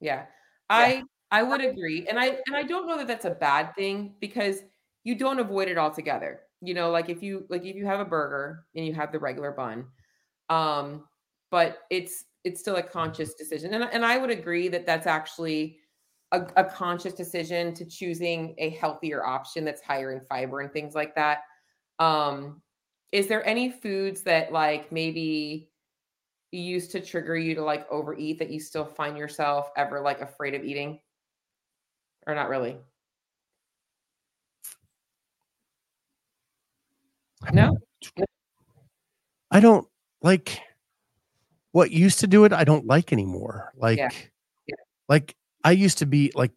Yeah. 0.00 0.26
I 0.70 1.04
I 1.30 1.42
would 1.42 1.60
agree. 1.60 2.06
And 2.08 2.18
I 2.18 2.38
and 2.46 2.54
I 2.54 2.62
don't 2.62 2.86
know 2.86 2.98
that 2.98 3.06
that's 3.06 3.24
a 3.24 3.30
bad 3.30 3.74
thing 3.74 4.14
because 4.20 4.62
you 5.04 5.14
don't 5.14 5.38
avoid 5.38 5.68
it 5.68 5.78
altogether 5.78 6.40
you 6.60 6.74
know 6.74 6.90
like 6.90 7.08
if 7.08 7.22
you 7.22 7.46
like 7.48 7.64
if 7.64 7.76
you 7.76 7.86
have 7.86 8.00
a 8.00 8.04
burger 8.04 8.64
and 8.74 8.86
you 8.86 8.94
have 8.94 9.12
the 9.12 9.18
regular 9.18 9.52
bun 9.52 9.86
um 10.48 11.04
but 11.50 11.78
it's 11.90 12.24
it's 12.44 12.60
still 12.60 12.76
a 12.76 12.82
conscious 12.82 13.34
decision 13.34 13.74
and, 13.74 13.84
and 13.84 14.04
i 14.04 14.16
would 14.16 14.30
agree 14.30 14.68
that 14.68 14.86
that's 14.86 15.06
actually 15.06 15.78
a, 16.32 16.42
a 16.56 16.64
conscious 16.64 17.14
decision 17.14 17.74
to 17.74 17.84
choosing 17.84 18.54
a 18.58 18.70
healthier 18.70 19.24
option 19.24 19.64
that's 19.64 19.82
higher 19.82 20.12
in 20.12 20.20
fiber 20.20 20.60
and 20.60 20.72
things 20.72 20.94
like 20.94 21.14
that 21.14 21.40
um 21.98 22.60
is 23.12 23.28
there 23.28 23.46
any 23.46 23.70
foods 23.70 24.22
that 24.22 24.52
like 24.52 24.90
maybe 24.90 25.70
used 26.60 26.90
to 26.92 27.00
trigger 27.00 27.36
you 27.36 27.54
to 27.54 27.62
like 27.62 27.90
overeat 27.90 28.38
that 28.38 28.50
you 28.50 28.60
still 28.60 28.84
find 28.84 29.16
yourself 29.16 29.70
ever 29.76 30.00
like 30.00 30.20
afraid 30.20 30.54
of 30.54 30.64
eating 30.64 31.00
or 32.26 32.34
not 32.34 32.48
really 32.48 32.76
No. 37.52 37.78
I 39.50 39.60
don't 39.60 39.86
like 40.22 40.60
what 41.72 41.90
used 41.90 42.20
to 42.20 42.26
do 42.26 42.44
it. 42.44 42.52
I 42.52 42.64
don't 42.64 42.86
like 42.86 43.12
anymore. 43.12 43.72
Like, 43.76 43.98
yeah. 43.98 44.08
Yeah. 44.66 44.74
like 45.08 45.36
I 45.62 45.72
used 45.72 45.98
to 45.98 46.06
be 46.06 46.32
like, 46.34 46.52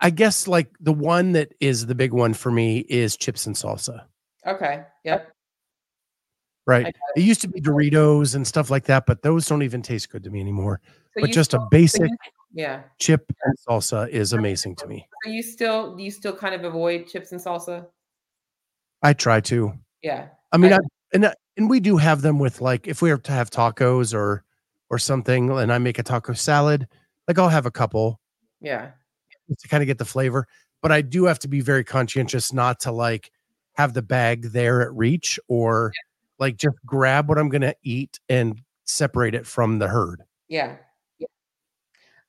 I 0.00 0.10
guess 0.10 0.46
like 0.46 0.70
the 0.80 0.92
one 0.92 1.32
that 1.32 1.52
is 1.60 1.86
the 1.86 1.94
big 1.94 2.12
one 2.12 2.34
for 2.34 2.50
me 2.50 2.78
is 2.78 3.16
chips 3.16 3.46
and 3.46 3.54
salsa. 3.54 4.04
Okay. 4.46 4.84
Yep. 5.04 5.32
Right. 6.66 6.94
It 7.14 7.20
used 7.22 7.40
to 7.42 7.48
be 7.48 7.60
Doritos 7.60 8.34
and 8.34 8.44
stuff 8.46 8.70
like 8.70 8.84
that, 8.84 9.06
but 9.06 9.22
those 9.22 9.46
don't 9.46 9.62
even 9.62 9.82
taste 9.82 10.10
good 10.10 10.24
to 10.24 10.30
me 10.30 10.40
anymore. 10.40 10.80
So 11.14 11.20
but 11.20 11.30
just 11.30 11.50
still, 11.52 11.62
a 11.62 11.68
basic 11.70 12.10
yeah 12.52 12.82
chip 12.98 13.30
and 13.44 13.54
salsa 13.68 14.08
is 14.08 14.32
amazing 14.32 14.74
to 14.76 14.86
me. 14.86 15.06
Are 15.24 15.30
you 15.30 15.42
still 15.42 15.94
do 15.94 16.02
you 16.02 16.10
still 16.10 16.34
kind 16.34 16.54
of 16.54 16.64
avoid 16.64 17.06
chips 17.06 17.32
and 17.32 17.40
salsa? 17.40 17.86
I 19.02 19.12
try 19.12 19.40
to. 19.42 19.74
Yeah. 20.02 20.28
I 20.52 20.56
mean, 20.56 20.72
I, 20.72 20.76
I, 20.76 20.80
and 21.14 21.34
and 21.56 21.70
we 21.70 21.78
do 21.78 21.96
have 21.96 22.22
them 22.22 22.38
with 22.38 22.60
like 22.60 22.88
if 22.88 23.00
we 23.00 23.10
have 23.10 23.22
to 23.24 23.32
have 23.32 23.50
tacos 23.50 24.12
or 24.12 24.42
or 24.90 24.98
something, 24.98 25.50
and 25.50 25.72
I 25.72 25.78
make 25.78 25.98
a 25.98 26.02
taco 26.02 26.32
salad, 26.32 26.88
like 27.28 27.38
I'll 27.38 27.48
have 27.48 27.66
a 27.66 27.70
couple. 27.70 28.20
Yeah. 28.60 28.90
To 29.48 29.68
kind 29.68 29.82
of 29.82 29.86
get 29.86 29.98
the 29.98 30.04
flavor, 30.04 30.48
but 30.82 30.90
I 30.90 31.02
do 31.02 31.24
have 31.24 31.38
to 31.40 31.48
be 31.48 31.60
very 31.60 31.84
conscientious 31.84 32.52
not 32.52 32.80
to 32.80 32.90
like 32.90 33.30
have 33.74 33.94
the 33.94 34.02
bag 34.02 34.50
there 34.50 34.82
at 34.82 34.92
reach 34.92 35.38
or 35.46 35.92
yeah. 35.94 36.05
Like 36.38 36.56
just 36.56 36.76
grab 36.84 37.28
what 37.28 37.38
I'm 37.38 37.48
gonna 37.48 37.74
eat 37.82 38.20
and 38.28 38.60
separate 38.84 39.34
it 39.34 39.46
from 39.46 39.78
the 39.78 39.88
herd. 39.88 40.22
Yeah. 40.48 40.76
yeah. 41.18 41.26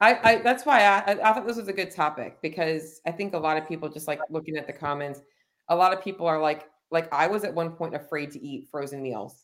I, 0.02 0.20
I 0.24 0.36
that's 0.42 0.66
why 0.66 0.82
I, 0.82 1.12
I 1.12 1.34
thought 1.34 1.48
this 1.48 1.58
was 1.58 1.68
a 1.68 1.74
good 1.74 1.92
topic 1.92 2.38
because 2.42 3.02
I 3.06 3.12
think 3.12 3.34
a 3.34 3.40
lot 3.40 3.58
of 3.58 3.68
people 3.68 3.90
just 3.90 4.08
like 4.08 4.20
looking 4.30 4.58
at 4.58 4.68
the 4.68 4.74
comments 4.74 5.22
a 5.70 5.76
lot 5.76 5.94
of 5.94 6.04
people 6.04 6.26
are 6.26 6.42
like 6.42 6.70
like 6.92 7.12
I 7.14 7.28
was 7.28 7.44
at 7.44 7.54
one 7.54 7.72
point 7.72 7.96
afraid 7.96 8.32
to 8.32 8.44
eat 8.44 8.70
frozen 8.72 9.02
meals. 9.02 9.44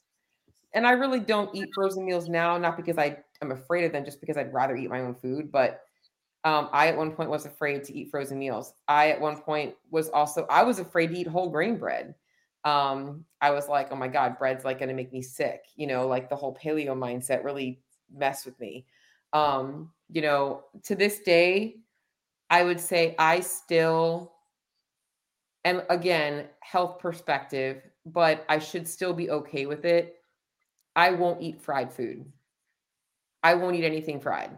And 0.76 0.88
I 0.88 0.92
really 0.92 1.20
don't 1.20 1.54
eat 1.54 1.70
frozen 1.76 2.04
meals 2.04 2.30
now, 2.30 2.58
not 2.58 2.78
because 2.78 2.98
I 2.98 3.18
am 3.44 3.52
afraid 3.52 3.86
of 3.86 3.92
them, 3.92 4.04
just 4.04 4.20
because 4.20 4.38
I'd 4.38 4.54
rather 4.54 4.76
eat 4.76 4.90
my 4.90 5.02
own 5.02 5.14
food. 5.14 5.52
But 5.52 5.82
um, 6.46 6.70
I 6.72 6.88
at 6.88 6.98
one 6.98 7.12
point 7.12 7.30
was 7.30 7.46
afraid 7.46 7.84
to 7.84 7.94
eat 7.96 8.10
frozen 8.10 8.40
meals. 8.40 8.74
I 8.88 9.12
at 9.12 9.22
one 9.22 9.38
point 9.38 9.76
was 9.92 10.10
also 10.10 10.48
I 10.50 10.64
was 10.64 10.80
afraid 10.80 11.08
to 11.08 11.18
eat 11.18 11.28
whole 11.28 11.50
grain 11.50 11.78
bread. 11.78 12.16
Um, 12.66 13.26
I 13.42 13.52
was 13.52 13.68
like, 13.68 13.90
oh 13.92 13.96
my 13.96 14.08
god, 14.08 14.38
bread's 14.38 14.64
like 14.64 14.80
going 14.80 14.90
to 14.90 14.96
make 14.96 15.12
me 15.12 15.22
sick. 15.22 15.64
You 15.76 15.88
know, 15.88 16.08
like 16.08 16.30
the 16.30 16.36
whole 16.36 16.56
paleo 16.56 16.98
mindset 16.98 17.44
really 17.44 17.82
messed 18.16 18.46
with 18.46 18.60
me. 18.60 18.86
Um, 19.34 19.92
you 20.10 20.22
know, 20.22 20.64
to 20.84 20.96
this 20.96 21.20
day, 21.20 21.78
I 22.50 22.64
would 22.64 22.80
say 22.80 23.16
I 23.18 23.40
still 23.40 24.34
and 25.66 25.84
again, 25.90 26.48
health 26.60 27.00
perspective, 27.00 27.82
but 28.06 28.46
I 28.50 28.60
should 28.60 28.88
still 28.88 29.14
be 29.14 29.30
okay 29.30 29.66
with 29.66 29.86
it. 29.86 30.16
I 30.96 31.12
won't 31.12 31.42
eat 31.42 31.62
fried 31.62 31.92
food. 31.92 32.26
I 33.44 33.56
won't 33.56 33.76
eat 33.76 33.86
anything 33.86 34.20
fried. 34.20 34.58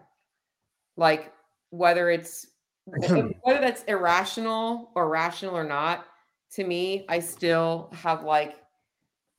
Like 0.98 1.32
whether 1.70 2.10
it's 2.10 2.48
whether 2.86 3.60
that's 3.60 3.84
irrational 3.84 4.91
or 4.96 5.10
rational 5.10 5.56
or 5.56 5.63
not, 5.63 6.06
to 6.54 6.64
me, 6.64 7.06
I 7.10 7.20
still 7.20 7.90
have 7.94 8.24
like 8.24 8.56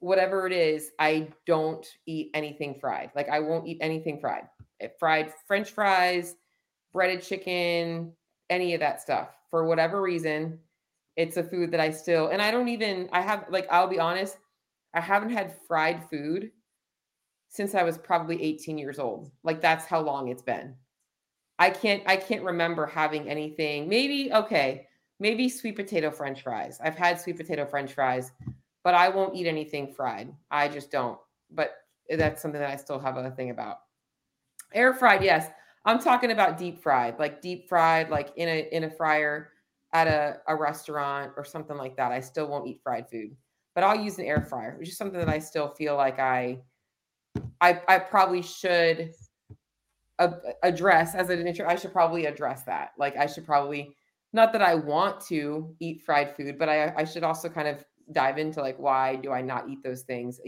whatever 0.00 0.46
it 0.46 0.52
is, 0.52 0.90
I 0.98 1.28
don't 1.46 1.86
eat 2.06 2.30
anything 2.34 2.78
fried. 2.80 3.10
Like 3.14 3.28
I 3.28 3.40
won't 3.40 3.66
eat 3.66 3.78
anything 3.80 4.20
fried. 4.20 4.44
Eh, 4.80 4.88
fried 4.98 5.32
french 5.46 5.70
fries, 5.70 6.36
breaded 6.92 7.22
chicken, 7.22 8.12
any 8.50 8.74
of 8.74 8.80
that 8.80 9.00
stuff. 9.00 9.30
For 9.50 9.66
whatever 9.66 10.02
reason, 10.02 10.58
it's 11.16 11.38
a 11.38 11.44
food 11.44 11.70
that 11.70 11.80
I 11.80 11.90
still 11.90 12.28
and 12.28 12.42
I 12.42 12.50
don't 12.50 12.68
even 12.68 13.08
I 13.12 13.22
have 13.22 13.46
like 13.48 13.66
I'll 13.70 13.88
be 13.88 14.00
honest, 14.00 14.36
I 14.94 15.00
haven't 15.00 15.30
had 15.30 15.56
fried 15.66 16.08
food 16.10 16.50
since 17.48 17.74
I 17.74 17.82
was 17.84 17.96
probably 17.96 18.42
18 18.42 18.76
years 18.76 18.98
old. 18.98 19.30
Like 19.42 19.60
that's 19.60 19.86
how 19.86 20.00
long 20.00 20.28
it's 20.28 20.42
been. 20.42 20.74
I 21.58 21.70
can't 21.70 22.02
I 22.06 22.16
can't 22.16 22.44
remember 22.44 22.86
having 22.86 23.28
anything. 23.28 23.88
Maybe 23.88 24.30
okay, 24.32 24.85
maybe 25.18 25.48
sweet 25.48 25.76
potato 25.76 26.10
french 26.10 26.42
fries. 26.42 26.78
I've 26.82 26.96
had 26.96 27.20
sweet 27.20 27.36
potato 27.36 27.64
french 27.66 27.92
fries, 27.94 28.32
but 28.84 28.94
I 28.94 29.08
won't 29.08 29.34
eat 29.34 29.46
anything 29.46 29.92
fried. 29.94 30.32
I 30.50 30.68
just 30.68 30.90
don't. 30.90 31.18
But 31.50 31.72
that's 32.08 32.42
something 32.42 32.60
that 32.60 32.70
I 32.70 32.76
still 32.76 32.98
have 32.98 33.16
a 33.16 33.30
thing 33.30 33.50
about. 33.50 33.78
Air 34.74 34.94
fried, 34.94 35.22
yes. 35.22 35.48
I'm 35.84 35.98
talking 36.00 36.32
about 36.32 36.58
deep 36.58 36.82
fried, 36.82 37.18
like 37.18 37.40
deep 37.40 37.68
fried 37.68 38.10
like 38.10 38.32
in 38.36 38.48
a 38.48 38.68
in 38.72 38.84
a 38.84 38.90
fryer 38.90 39.52
at 39.92 40.08
a, 40.08 40.40
a 40.48 40.56
restaurant 40.56 41.32
or 41.36 41.44
something 41.44 41.76
like 41.76 41.96
that, 41.96 42.12
I 42.12 42.20
still 42.20 42.48
won't 42.48 42.66
eat 42.66 42.80
fried 42.82 43.08
food. 43.08 43.36
but 43.74 43.84
I'll 43.84 44.00
use 44.00 44.18
an 44.18 44.24
air 44.24 44.40
fryer, 44.40 44.74
which 44.78 44.88
is 44.88 44.96
something 44.96 45.20
that 45.20 45.28
I 45.28 45.38
still 45.38 45.68
feel 45.68 45.96
like 45.96 46.18
I 46.18 46.60
I 47.60 47.80
I 47.86 47.98
probably 47.98 48.42
should 48.42 49.12
address 50.62 51.14
as 51.14 51.28
an 51.28 51.46
intro. 51.46 51.68
I 51.68 51.76
should 51.76 51.92
probably 51.92 52.24
address 52.24 52.62
that. 52.64 52.92
Like 52.98 53.16
I 53.18 53.26
should 53.26 53.44
probably 53.44 53.94
not 54.36 54.52
that 54.52 54.62
I 54.62 54.74
want 54.74 55.20
to 55.26 55.74
eat 55.80 56.02
fried 56.02 56.36
food, 56.36 56.58
but 56.58 56.68
I 56.68 56.94
I 56.96 57.04
should 57.04 57.24
also 57.24 57.48
kind 57.48 57.66
of 57.66 57.84
dive 58.12 58.38
into 58.38 58.60
like 58.60 58.78
why 58.78 59.16
do 59.16 59.32
I 59.32 59.42
not 59.42 59.68
eat 59.68 59.82
those 59.82 60.02
things 60.02 60.40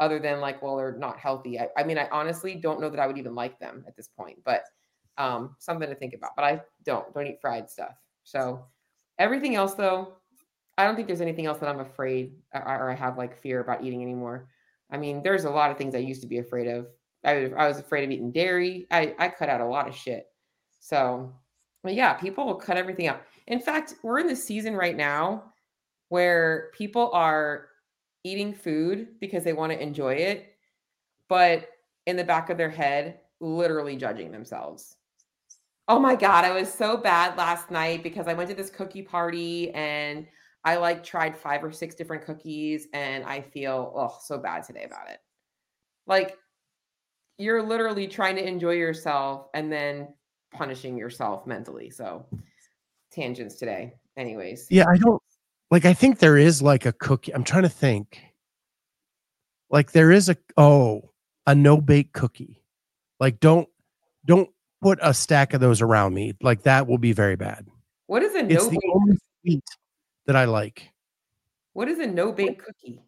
other 0.00 0.18
than 0.18 0.40
like 0.40 0.62
well 0.62 0.76
they're 0.76 0.96
not 0.96 1.18
healthy. 1.18 1.60
I, 1.60 1.68
I 1.76 1.82
mean 1.84 1.98
I 1.98 2.08
honestly 2.10 2.54
don't 2.54 2.80
know 2.80 2.88
that 2.88 3.00
I 3.00 3.06
would 3.06 3.18
even 3.18 3.34
like 3.34 3.58
them 3.58 3.84
at 3.86 3.96
this 3.96 4.08
point, 4.08 4.38
but 4.44 4.62
um 5.18 5.56
something 5.58 5.88
to 5.88 5.94
think 5.96 6.14
about. 6.14 6.30
But 6.36 6.44
I 6.46 6.62
don't 6.84 7.12
don't 7.12 7.26
eat 7.26 7.40
fried 7.42 7.68
stuff. 7.68 7.94
So 8.24 8.64
everything 9.18 9.56
else 9.56 9.74
though, 9.74 10.14
I 10.78 10.84
don't 10.84 10.94
think 10.94 11.08
there's 11.08 11.20
anything 11.20 11.46
else 11.46 11.58
that 11.58 11.68
I'm 11.68 11.80
afraid 11.80 12.32
or, 12.54 12.62
or 12.62 12.90
I 12.90 12.94
have 12.94 13.18
like 13.18 13.36
fear 13.36 13.60
about 13.60 13.84
eating 13.84 14.02
anymore. 14.02 14.48
I 14.90 14.96
mean, 14.96 15.22
there's 15.22 15.44
a 15.44 15.50
lot 15.50 15.70
of 15.70 15.76
things 15.76 15.94
I 15.94 15.98
used 15.98 16.22
to 16.22 16.28
be 16.28 16.38
afraid 16.38 16.68
of. 16.68 16.86
I, 17.24 17.50
I 17.56 17.66
was 17.68 17.78
afraid 17.78 18.04
of 18.04 18.10
eating 18.10 18.32
dairy. 18.32 18.86
I, 18.90 19.14
I 19.18 19.28
cut 19.28 19.48
out 19.48 19.60
a 19.60 19.66
lot 19.66 19.88
of 19.88 19.94
shit. 19.94 20.26
So, 20.80 21.34
but 21.82 21.94
yeah, 21.94 22.14
people 22.14 22.46
will 22.46 22.54
cut 22.54 22.76
everything 22.76 23.06
out. 23.06 23.22
In 23.46 23.60
fact, 23.60 23.94
we're 24.02 24.18
in 24.18 24.26
the 24.26 24.36
season 24.36 24.74
right 24.74 24.96
now 24.96 25.52
where 26.08 26.70
people 26.76 27.10
are 27.12 27.68
eating 28.24 28.52
food 28.52 29.08
because 29.20 29.44
they 29.44 29.52
want 29.52 29.72
to 29.72 29.82
enjoy 29.82 30.14
it, 30.14 30.54
but 31.28 31.68
in 32.06 32.16
the 32.16 32.24
back 32.24 32.50
of 32.50 32.58
their 32.58 32.70
head, 32.70 33.20
literally 33.40 33.96
judging 33.96 34.32
themselves. 34.32 34.96
Oh 35.86 35.98
my 35.98 36.16
God, 36.16 36.44
I 36.44 36.52
was 36.52 36.72
so 36.72 36.96
bad 36.96 37.36
last 37.38 37.70
night 37.70 38.02
because 38.02 38.26
I 38.26 38.34
went 38.34 38.50
to 38.50 38.56
this 38.56 38.70
cookie 38.70 39.02
party 39.02 39.70
and 39.72 40.26
I 40.64 40.76
like 40.76 41.02
tried 41.02 41.36
five 41.36 41.64
or 41.64 41.72
six 41.72 41.94
different 41.94 42.24
cookies 42.24 42.88
and 42.92 43.24
I 43.24 43.40
feel 43.40 43.92
oh 43.96 44.18
so 44.20 44.38
bad 44.38 44.64
today 44.64 44.84
about 44.84 45.08
it. 45.08 45.18
Like 46.06 46.36
you're 47.38 47.62
literally 47.62 48.06
trying 48.06 48.36
to 48.36 48.46
enjoy 48.46 48.72
yourself 48.72 49.46
and 49.54 49.72
then 49.72 50.08
punishing 50.52 50.96
yourself 50.96 51.46
mentally. 51.46 51.90
So 51.90 52.26
tangents 53.12 53.56
today. 53.56 53.94
Anyways. 54.16 54.66
Yeah, 54.70 54.86
I 54.88 54.96
don't 54.96 55.22
like 55.70 55.84
I 55.84 55.94
think 55.94 56.18
there 56.18 56.36
is 56.36 56.62
like 56.62 56.86
a 56.86 56.92
cookie. 56.92 57.34
I'm 57.34 57.44
trying 57.44 57.64
to 57.64 57.68
think. 57.68 58.20
Like 59.70 59.92
there 59.92 60.10
is 60.10 60.28
a 60.28 60.36
oh, 60.56 61.10
a 61.46 61.54
no 61.54 61.80
bake 61.80 62.12
cookie. 62.12 62.62
Like 63.20 63.40
don't 63.40 63.68
don't 64.24 64.48
put 64.80 64.98
a 65.02 65.12
stack 65.12 65.54
of 65.54 65.60
those 65.60 65.82
around 65.82 66.14
me. 66.14 66.34
Like 66.42 66.62
that 66.62 66.86
will 66.86 66.98
be 66.98 67.12
very 67.12 67.36
bad. 67.36 67.66
What 68.06 68.22
is 68.22 68.34
a 68.34 68.42
no 68.42 68.54
it's 68.54 68.68
bake? 68.68 68.78
the 68.80 68.92
only 68.94 69.18
sweet 69.42 69.64
that 70.26 70.36
I 70.36 70.46
like. 70.46 70.90
What 71.74 71.88
is 71.88 71.98
a 71.98 72.06
no 72.06 72.32
bake 72.32 72.64
cookie? 72.64 73.02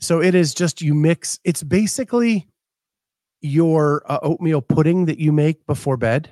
So 0.00 0.22
it 0.22 0.34
is 0.34 0.54
just 0.54 0.80
you 0.80 0.94
mix. 0.94 1.38
It's 1.44 1.62
basically 1.62 2.48
your 3.40 4.02
uh, 4.10 4.18
oatmeal 4.22 4.60
pudding 4.60 5.06
that 5.06 5.18
you 5.18 5.32
make 5.32 5.66
before 5.66 5.96
bed, 5.96 6.30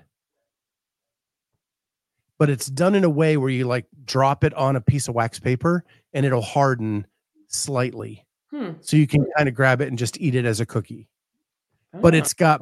but 2.38 2.50
it's 2.50 2.66
done 2.66 2.94
in 2.94 3.04
a 3.04 3.10
way 3.10 3.36
where 3.36 3.50
you 3.50 3.66
like 3.66 3.86
drop 4.04 4.44
it 4.44 4.54
on 4.54 4.76
a 4.76 4.80
piece 4.80 5.08
of 5.08 5.14
wax 5.14 5.38
paper 5.38 5.84
and 6.12 6.24
it'll 6.24 6.40
harden 6.42 7.06
slightly. 7.48 8.24
Hmm. 8.50 8.72
So 8.80 8.96
you 8.96 9.06
can 9.06 9.26
kind 9.36 9.48
of 9.48 9.54
grab 9.54 9.80
it 9.80 9.88
and 9.88 9.98
just 9.98 10.20
eat 10.20 10.34
it 10.34 10.44
as 10.44 10.60
a 10.60 10.66
cookie. 10.66 11.08
But 11.92 12.14
Ah, 12.14 12.18
it's 12.18 12.34
got, 12.34 12.60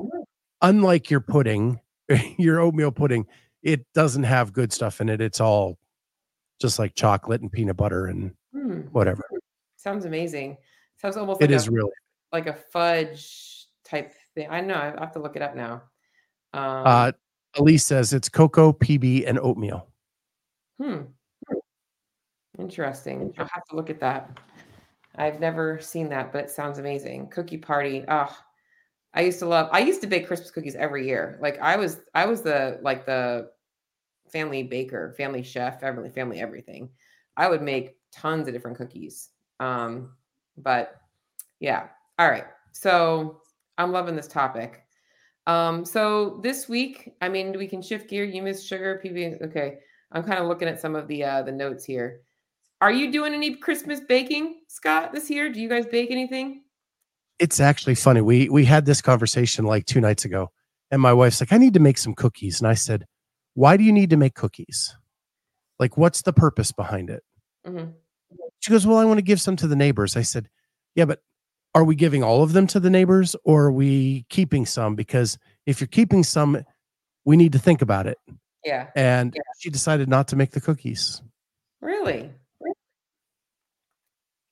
unlike 0.63 1.11
your 1.11 1.21
pudding, 1.21 1.81
your 2.39 2.61
oatmeal 2.61 2.93
pudding, 2.93 3.27
it 3.63 3.85
doesn't 3.95 4.23
have 4.25 4.53
good 4.53 4.73
stuff 4.73 5.01
in 5.01 5.09
it. 5.09 5.21
It's 5.21 5.41
all 5.41 5.79
just 6.61 6.79
like 6.79 6.95
chocolate 6.95 7.41
and 7.43 7.53
peanut 7.53 7.77
butter 7.77 8.07
and 8.07 8.33
hmm. 8.53 8.81
whatever. 8.93 9.25
Sounds 9.77 10.05
amazing. 10.05 10.57
Sounds 10.97 11.17
almost 11.17 11.43
It 11.43 11.51
like 11.51 11.57
is 11.57 11.69
a, 11.69 11.71
really. 11.71 11.91
like 12.33 12.47
a 12.47 12.55
fudge 12.55 13.67
type 13.85 14.15
thing. 14.37 14.49
I 14.49 14.61
know. 14.61 14.77
I 14.77 15.01
have 15.01 15.13
to 15.13 15.19
look 15.19 15.35
it 15.35 15.43
up 15.43 15.57
now. 15.57 15.83
Um, 16.53 16.87
Uh, 16.87 17.13
Elise 17.57 17.85
says 17.85 18.13
it's 18.13 18.29
cocoa, 18.29 18.73
PB, 18.73 19.27
and 19.27 19.39
oatmeal. 19.41 19.89
Hmm. 20.81 21.03
Interesting. 22.59 23.35
I'll 23.39 23.49
have 23.53 23.65
to 23.71 23.77
look 23.77 23.91
at 23.91 24.01
that. 24.01 24.39
I've 25.17 25.41
never 25.41 25.81
seen 25.81 26.09
that, 26.11 26.33
but 26.33 26.45
it 26.45 26.51
sounds 26.51 26.79
amazing. 26.79 27.29
Cookie 27.29 27.59
party. 27.59 28.05
Oh, 28.07 28.35
I 29.15 29.23
used 29.23 29.39
to 29.41 29.47
love 29.47 29.69
I 29.73 29.81
used 29.81 30.01
to 30.03 30.07
bake 30.07 30.27
Christmas 30.27 30.51
cookies 30.51 30.75
every 30.75 31.07
year. 31.07 31.39
Like 31.41 31.59
I 31.59 31.77
was 31.77 32.01
I 32.15 32.27
was 32.27 32.43
the 32.43 32.79
like 32.83 33.07
the 33.07 33.51
family 34.31 34.63
baker, 34.63 35.15
family 35.17 35.43
chef, 35.43 35.81
family 35.81 36.11
family 36.11 36.41
everything. 36.41 36.91
I 37.37 37.49
would 37.49 37.63
make 37.63 37.97
tons 38.13 38.47
of 38.47 38.55
different 38.55 38.77
cookies. 38.77 39.31
Um, 39.61 40.13
but 40.59 41.01
yeah. 41.61 41.89
All 42.19 42.31
right. 42.31 42.45
So 42.73 43.41
I'm 43.79 43.93
loving 43.93 44.17
this 44.17 44.29
topic. 44.29 44.83
Um, 45.47 45.85
so 45.85 46.41
this 46.43 46.69
week, 46.69 47.15
I 47.21 47.29
mean, 47.29 47.57
we 47.57 47.69
can 47.69 47.83
shift 47.83 48.11
gear. 48.11 48.25
You 48.25 48.43
miss 48.43 48.65
sugar, 48.65 49.01
PB. 49.05 49.43
Okay. 49.43 49.79
I'm 50.13 50.23
kind 50.23 50.39
of 50.39 50.47
looking 50.47 50.69
at 50.69 50.81
some 50.81 50.95
of 50.95 51.09
the 51.09 51.25
uh 51.25 51.43
the 51.43 51.53
notes 51.53 51.85
here. 51.85 52.21
Are 52.81 52.93
you 52.93 53.11
doing 53.11 53.33
any 53.33 53.55
Christmas 53.55 54.01
baking, 54.01 54.61
Scott, 54.69 55.13
this 55.13 55.31
year? 55.31 55.51
Do 55.51 55.61
you 55.61 55.69
guys 55.69 55.87
bake 55.87 56.11
anything? 56.11 56.63
It's 57.39 57.61
actually 57.61 57.95
funny. 57.95 58.21
We 58.21 58.49
we 58.49 58.65
had 58.65 58.87
this 58.87 59.03
conversation 59.03 59.65
like 59.65 59.87
two 59.87 60.01
nights 60.01 60.25
ago, 60.25 60.51
and 60.91 61.01
my 61.01 61.13
wife's 61.13 61.41
like, 61.41 61.53
"I 61.53 61.59
need 61.59 61.75
to 61.75 61.81
make 61.81 61.99
some 61.99 62.15
cookies," 62.15 62.61
and 62.61 62.69
I 62.69 62.75
said, 62.75 63.07
"Why 63.55 63.77
do 63.77 63.85
you 63.85 63.93
need 63.93 64.11
to 64.11 64.17
make 64.17 64.35
cookies? 64.35 64.97
Like, 65.79 65.97
what's 65.97 66.23
the 66.23 66.33
purpose 66.33 66.73
behind 66.73 67.11
it?" 67.11 67.23
Mhm. 67.67 67.95
She 68.61 68.71
goes, 68.71 68.87
"Well, 68.87 68.99
I 68.99 69.05
want 69.05 69.19
to 69.19 69.23
give 69.23 69.41
some 69.41 69.57
to 69.57 69.67
the 69.67 69.77
neighbors." 69.77 70.17
I 70.17 70.23
said, 70.23 70.49
"Yeah, 70.95 71.05
but 71.05 71.21
are 71.77 71.85
we 71.85 71.95
giving 71.95 72.23
all 72.23 72.43
of 72.43 72.53
them 72.53 72.67
to 72.69 72.81
the 72.81 72.91
neighbors, 72.91 73.37
or 73.45 73.67
are 73.67 73.73
we 73.73 74.25
keeping 74.29 74.67
some? 74.67 74.95
Because 74.95 75.39
if 75.67 75.81
you're 75.81 75.89
keeping 75.89 76.25
some, 76.25 76.65
we 77.25 77.37
need 77.37 77.53
to 77.53 77.59
think 77.59 77.83
about 77.83 78.07
it." 78.07 78.19
Yeah. 78.65 78.89
And 78.97 79.33
Yeah. 79.35 79.43
she 79.61 79.71
decided 79.71 80.09
not 80.09 80.27
to 80.29 80.37
make 80.37 80.51
the 80.51 80.61
cookies. 80.61 81.23
Really? 81.81 82.31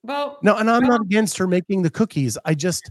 Well, 0.03 0.39
No, 0.43 0.57
and 0.57 0.70
I'm 0.70 0.85
not 0.85 1.01
against 1.01 1.39
her 1.39 1.47
making 1.47 1.83
the 1.83 1.91
cookies. 1.91 2.37
I 2.45 2.55
just 2.55 2.91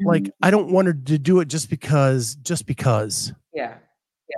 like 0.00 0.22
mm-hmm. 0.22 0.44
I 0.46 0.50
don't 0.50 0.72
want 0.72 0.86
her 0.86 0.94
to 0.94 1.18
do 1.18 1.40
it 1.40 1.48
just 1.48 1.68
because 1.68 2.36
just 2.36 2.64
because. 2.66 3.32
yeah. 3.52 3.76
Yeah. 4.30 4.36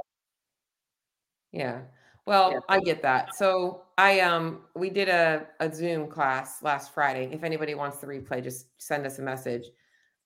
Yeah. 1.53 1.81
Well, 2.31 2.64
I 2.68 2.81
get 2.81 3.03
that. 3.03 3.35
So 3.35 3.83
I 3.99 4.20
um 4.20 4.62
we 4.76 4.91
did 4.91 5.09
a, 5.09 5.49
a 5.59 5.72
Zoom 5.72 6.09
class 6.09 6.62
last 6.62 6.95
Friday. 6.95 7.28
If 7.33 7.43
anybody 7.43 7.74
wants 7.74 7.99
the 7.99 8.07
replay, 8.07 8.43
just 8.43 8.66
send 8.78 9.07
us 9.07 9.18
a 9.18 9.22
message. 9.22 9.66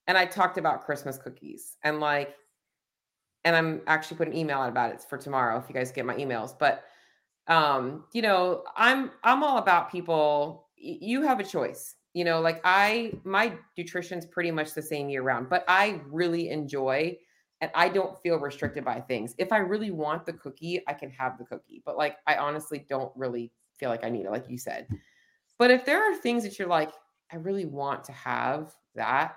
And 0.07 0.19
I 0.19 0.27
talked 0.27 0.59
about 0.59 0.85
Christmas 0.85 1.19
cookies 1.19 1.79
and 1.85 2.01
like 2.01 2.37
and 3.45 3.55
I'm 3.57 3.83
actually 3.87 4.17
putting 4.17 4.35
an 4.35 4.39
email 4.39 4.59
out 4.59 4.69
about 4.69 4.93
it 4.93 5.03
for 5.09 5.19
tomorrow 5.19 5.59
if 5.59 5.69
you 5.69 5.75
guys 5.75 5.93
get 5.93 6.07
my 6.07 6.15
emails. 6.17 6.59
But 6.59 6.85
um, 7.49 8.07
you 8.13 8.23
know, 8.23 8.65
I'm 8.77 9.13
I'm 9.25 9.45
all 9.45 9.59
about 9.59 9.91
people. 9.93 10.69
y- 10.79 10.99
You 11.01 11.23
have 11.23 11.41
a 11.41 11.45
choice. 11.45 11.97
You 12.15 12.25
know, 12.25 12.41
like 12.41 12.61
I 12.65 13.15
my 13.25 13.55
nutrition's 13.79 14.27
pretty 14.27 14.53
much 14.53 14.75
the 14.75 14.83
same 14.83 15.11
year 15.11 15.23
round, 15.23 15.51
but 15.51 15.65
I 15.69 16.03
really 16.09 16.51
enjoy 16.51 17.19
and 17.65 17.73
I 17.75 17.89
don't 17.89 18.21
feel 18.23 18.39
restricted 18.39 18.85
by 18.85 19.01
things. 19.01 19.35
If 19.39 19.51
I 19.51 19.57
really 19.57 19.91
want 19.91 20.27
the 20.27 20.35
cookie, 20.35 20.83
I 20.87 20.93
can 20.93 21.09
have 21.09 21.39
the 21.39 21.45
cookie. 21.45 21.83
But 21.87 21.97
like 21.97 22.19
I 22.27 22.37
honestly 22.37 22.85
don't 22.91 23.11
really 23.17 23.51
feel 23.79 23.89
like 23.89 24.05
I 24.05 24.11
need 24.11 24.27
it, 24.27 24.31
like 24.31 24.51
you 24.51 24.59
said. 24.59 24.87
But 25.59 25.71
if 25.71 25.87
there 25.87 26.03
are 26.03 26.15
things 26.15 26.43
that 26.43 26.59
you're 26.59 26.69
like, 26.69 26.93
I 27.33 27.37
really 27.37 27.65
want 27.65 28.05
to 28.05 28.12
have 28.12 28.75
that, 28.97 29.35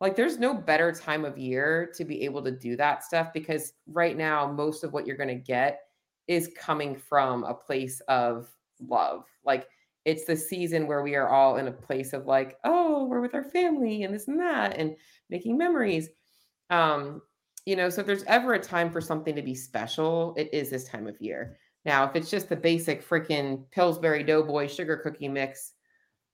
like 0.00 0.16
there's 0.16 0.38
no 0.38 0.54
better 0.54 0.90
time 0.90 1.26
of 1.26 1.36
year 1.36 1.92
to 1.96 2.04
be 2.06 2.22
able 2.22 2.42
to 2.44 2.50
do 2.50 2.76
that 2.76 3.04
stuff 3.04 3.30
because 3.34 3.74
right 3.86 4.16
now 4.16 4.50
most 4.50 4.84
of 4.84 4.94
what 4.94 5.06
you're 5.06 5.18
going 5.18 5.28
to 5.28 5.34
get 5.34 5.80
is 6.28 6.50
coming 6.58 6.96
from 6.96 7.44
a 7.44 7.52
place 7.52 8.00
of 8.08 8.48
love 8.88 9.26
like 9.44 9.68
it's 10.06 10.24
the 10.24 10.34
season 10.34 10.86
where 10.86 11.02
we 11.02 11.14
are 11.14 11.28
all 11.28 11.58
in 11.58 11.68
a 11.68 11.72
place 11.72 12.14
of 12.14 12.24
like 12.24 12.56
oh 12.64 13.04
we're 13.04 13.20
with 13.20 13.34
our 13.34 13.44
family 13.44 14.04
and 14.04 14.14
this 14.14 14.26
and 14.26 14.40
that 14.40 14.78
and 14.78 14.96
making 15.28 15.58
memories 15.58 16.08
um 16.70 17.20
you 17.66 17.76
know 17.76 17.88
so 17.90 18.00
if 18.00 18.06
there's 18.06 18.24
ever 18.24 18.54
a 18.54 18.60
time 18.60 18.90
for 18.90 19.00
something 19.00 19.34
to 19.34 19.42
be 19.42 19.54
special 19.54 20.34
it 20.36 20.48
is 20.52 20.70
this 20.70 20.88
time 20.88 21.06
of 21.06 21.20
year 21.20 21.58
now 21.84 22.04
if 22.04 22.16
it's 22.16 22.30
just 22.30 22.48
the 22.48 22.56
basic 22.56 23.06
freaking 23.06 23.64
pillsbury 23.70 24.22
doughboy 24.22 24.66
sugar 24.66 24.96
cookie 24.96 25.28
mix 25.28 25.74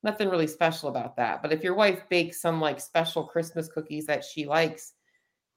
nothing 0.03 0.29
really 0.29 0.47
special 0.47 0.89
about 0.89 1.17
that. 1.17 1.43
But 1.43 1.53
if 1.53 1.63
your 1.63 1.75
wife 1.75 2.09
bakes 2.09 2.41
some 2.41 2.61
like 2.61 2.81
special 2.81 3.25
Christmas 3.25 3.69
cookies 3.69 4.07
that 4.07 4.25
she 4.25 4.47
likes, 4.47 4.93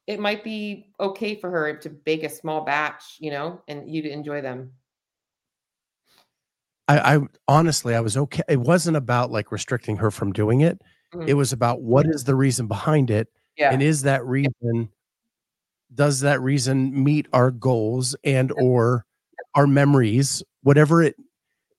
it 0.08 0.20
might 0.20 0.44
be 0.44 0.92
okay 1.00 1.36
for 1.36 1.50
her 1.52 1.78
to 1.78 1.90
bake 1.90 2.24
a 2.24 2.30
small 2.30 2.66
batch, 2.66 3.18
you 3.20 3.32
know, 3.32 3.62
and 3.68 3.90
you 3.90 4.02
to 4.02 4.10
enjoy 4.10 4.42
them. 4.42 4.74
I, 6.88 7.16
I 7.16 7.20
honestly 7.48 7.94
I 7.94 8.00
was 8.00 8.18
okay. 8.18 8.42
It 8.50 8.60
wasn't 8.60 8.98
about 8.98 9.30
like 9.32 9.52
restricting 9.52 9.98
her 9.98 10.10
from 10.10 10.34
doing 10.34 10.62
it. 10.62 10.82
Mhm. 11.14 11.28
It 11.30 11.36
was 11.36 11.54
about 11.54 11.82
what 11.82 12.08
is 12.08 12.24
the 12.24 12.36
reason 12.36 12.68
behind 12.68 13.12
it 13.12 13.28
Yeah. 13.56 13.72
and 13.72 13.84
is 13.84 14.02
that 14.02 14.26
reason 14.26 14.90
does 15.94 16.20
that 16.22 16.42
reason 16.42 17.04
meet 17.04 17.28
our 17.34 17.52
goals 17.52 18.16
and 18.24 18.52
or 18.52 19.06
our 19.56 19.66
memories 19.68 20.44
whatever 20.62 21.02
it 21.02 21.16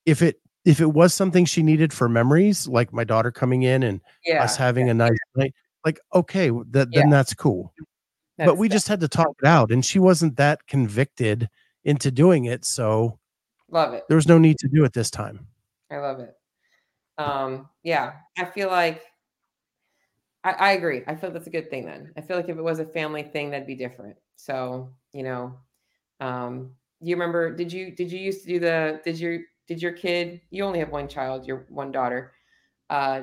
if 0.06 0.22
it 0.22 0.40
if 0.64 0.80
it 0.80 0.92
was 0.92 1.14
something 1.14 1.44
she 1.44 1.62
needed 1.62 1.92
for 1.92 2.08
memories, 2.08 2.68
like 2.68 2.92
my 2.92 3.04
daughter 3.04 3.30
coming 3.30 3.62
in 3.62 3.82
and 3.82 4.00
Yeah. 4.24 4.42
us 4.42 4.56
having 4.56 4.86
yeah, 4.86 4.92
a 4.92 4.94
nice 4.94 5.18
night, 5.34 5.54
like 5.84 5.98
okay, 6.14 6.50
that 6.70 6.88
then 6.92 7.10
that's 7.10 7.34
cool. 7.34 7.72
but 8.36 8.56
we 8.58 8.68
just 8.68 8.88
had 8.88 9.00
to 9.00 9.08
talk 9.08 9.34
it 9.42 9.46
out, 9.46 9.70
and 9.70 9.84
she 9.84 9.98
wasn't 9.98 10.36
that 10.36 10.66
convicted 10.66 11.48
into 11.84 12.10
doing 12.10 12.44
it, 12.46 12.64
so 12.64 13.18
love 13.70 13.94
it. 13.94 14.04
there 14.08 14.16
was 14.16 14.28
no 14.28 14.38
need 14.38 14.58
to 14.58 14.68
do 14.68 14.84
it 14.84 14.92
this 14.92 15.10
time. 15.10 15.46
I 15.90 15.96
love 15.98 16.20
it. 16.20 16.34
Um, 17.18 17.68
yeah, 17.82 18.12
I 18.38 18.44
feel 18.46 18.68
like 18.68 19.02
I, 20.44 20.52
I 20.52 20.72
agree. 20.72 21.02
I 21.06 21.14
feel 21.14 21.30
that's 21.30 21.46
a 21.46 21.50
good 21.50 21.70
thing 21.70 21.84
then. 21.84 22.12
I 22.16 22.20
feel 22.20 22.36
like 22.36 22.48
if 22.48 22.56
it 22.56 22.62
was 22.62 22.78
a 22.78 22.84
family 22.84 23.22
thing, 23.22 23.50
that'd 23.50 23.66
be 23.66 23.74
different. 23.74 24.16
So, 24.36 24.90
you 25.12 25.22
know, 25.22 25.58
um, 26.20 26.72
you 27.00 27.14
remember, 27.14 27.54
did 27.54 27.72
you 27.72 27.94
did 27.94 28.10
you 28.10 28.18
used 28.18 28.42
to 28.42 28.48
do 28.48 28.58
the 28.58 29.00
did 29.04 29.18
your 29.18 29.40
did 29.66 29.82
your 29.82 29.92
kid, 29.92 30.40
you 30.50 30.64
only 30.64 30.78
have 30.78 30.90
one 30.90 31.08
child, 31.08 31.46
your 31.46 31.66
one 31.68 31.92
daughter, 31.92 32.32
uh, 32.88 33.22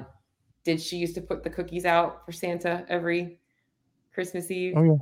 did 0.64 0.82
she 0.82 0.98
used 0.98 1.16
to 1.16 1.22
put 1.22 1.44
the 1.44 1.50
cookies 1.50 1.86
out 1.86 2.26
for 2.26 2.32
Santa 2.32 2.86
every 2.90 3.40
Christmas 4.14 4.52
Eve? 4.52 4.74
Oh 4.76 4.84
yeah. 4.84 4.94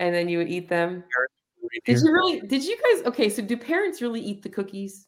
And 0.00 0.14
then 0.14 0.28
you 0.28 0.38
would 0.38 0.48
eat 0.48 0.68
them? 0.68 1.04
Did 1.84 2.00
you 2.00 2.12
really 2.12 2.40
did 2.40 2.64
you 2.64 2.76
guys 2.76 3.06
okay, 3.06 3.28
so 3.28 3.42
do 3.42 3.56
parents 3.56 4.02
really 4.02 4.20
eat 4.20 4.42
the 4.42 4.48
cookies? 4.48 5.06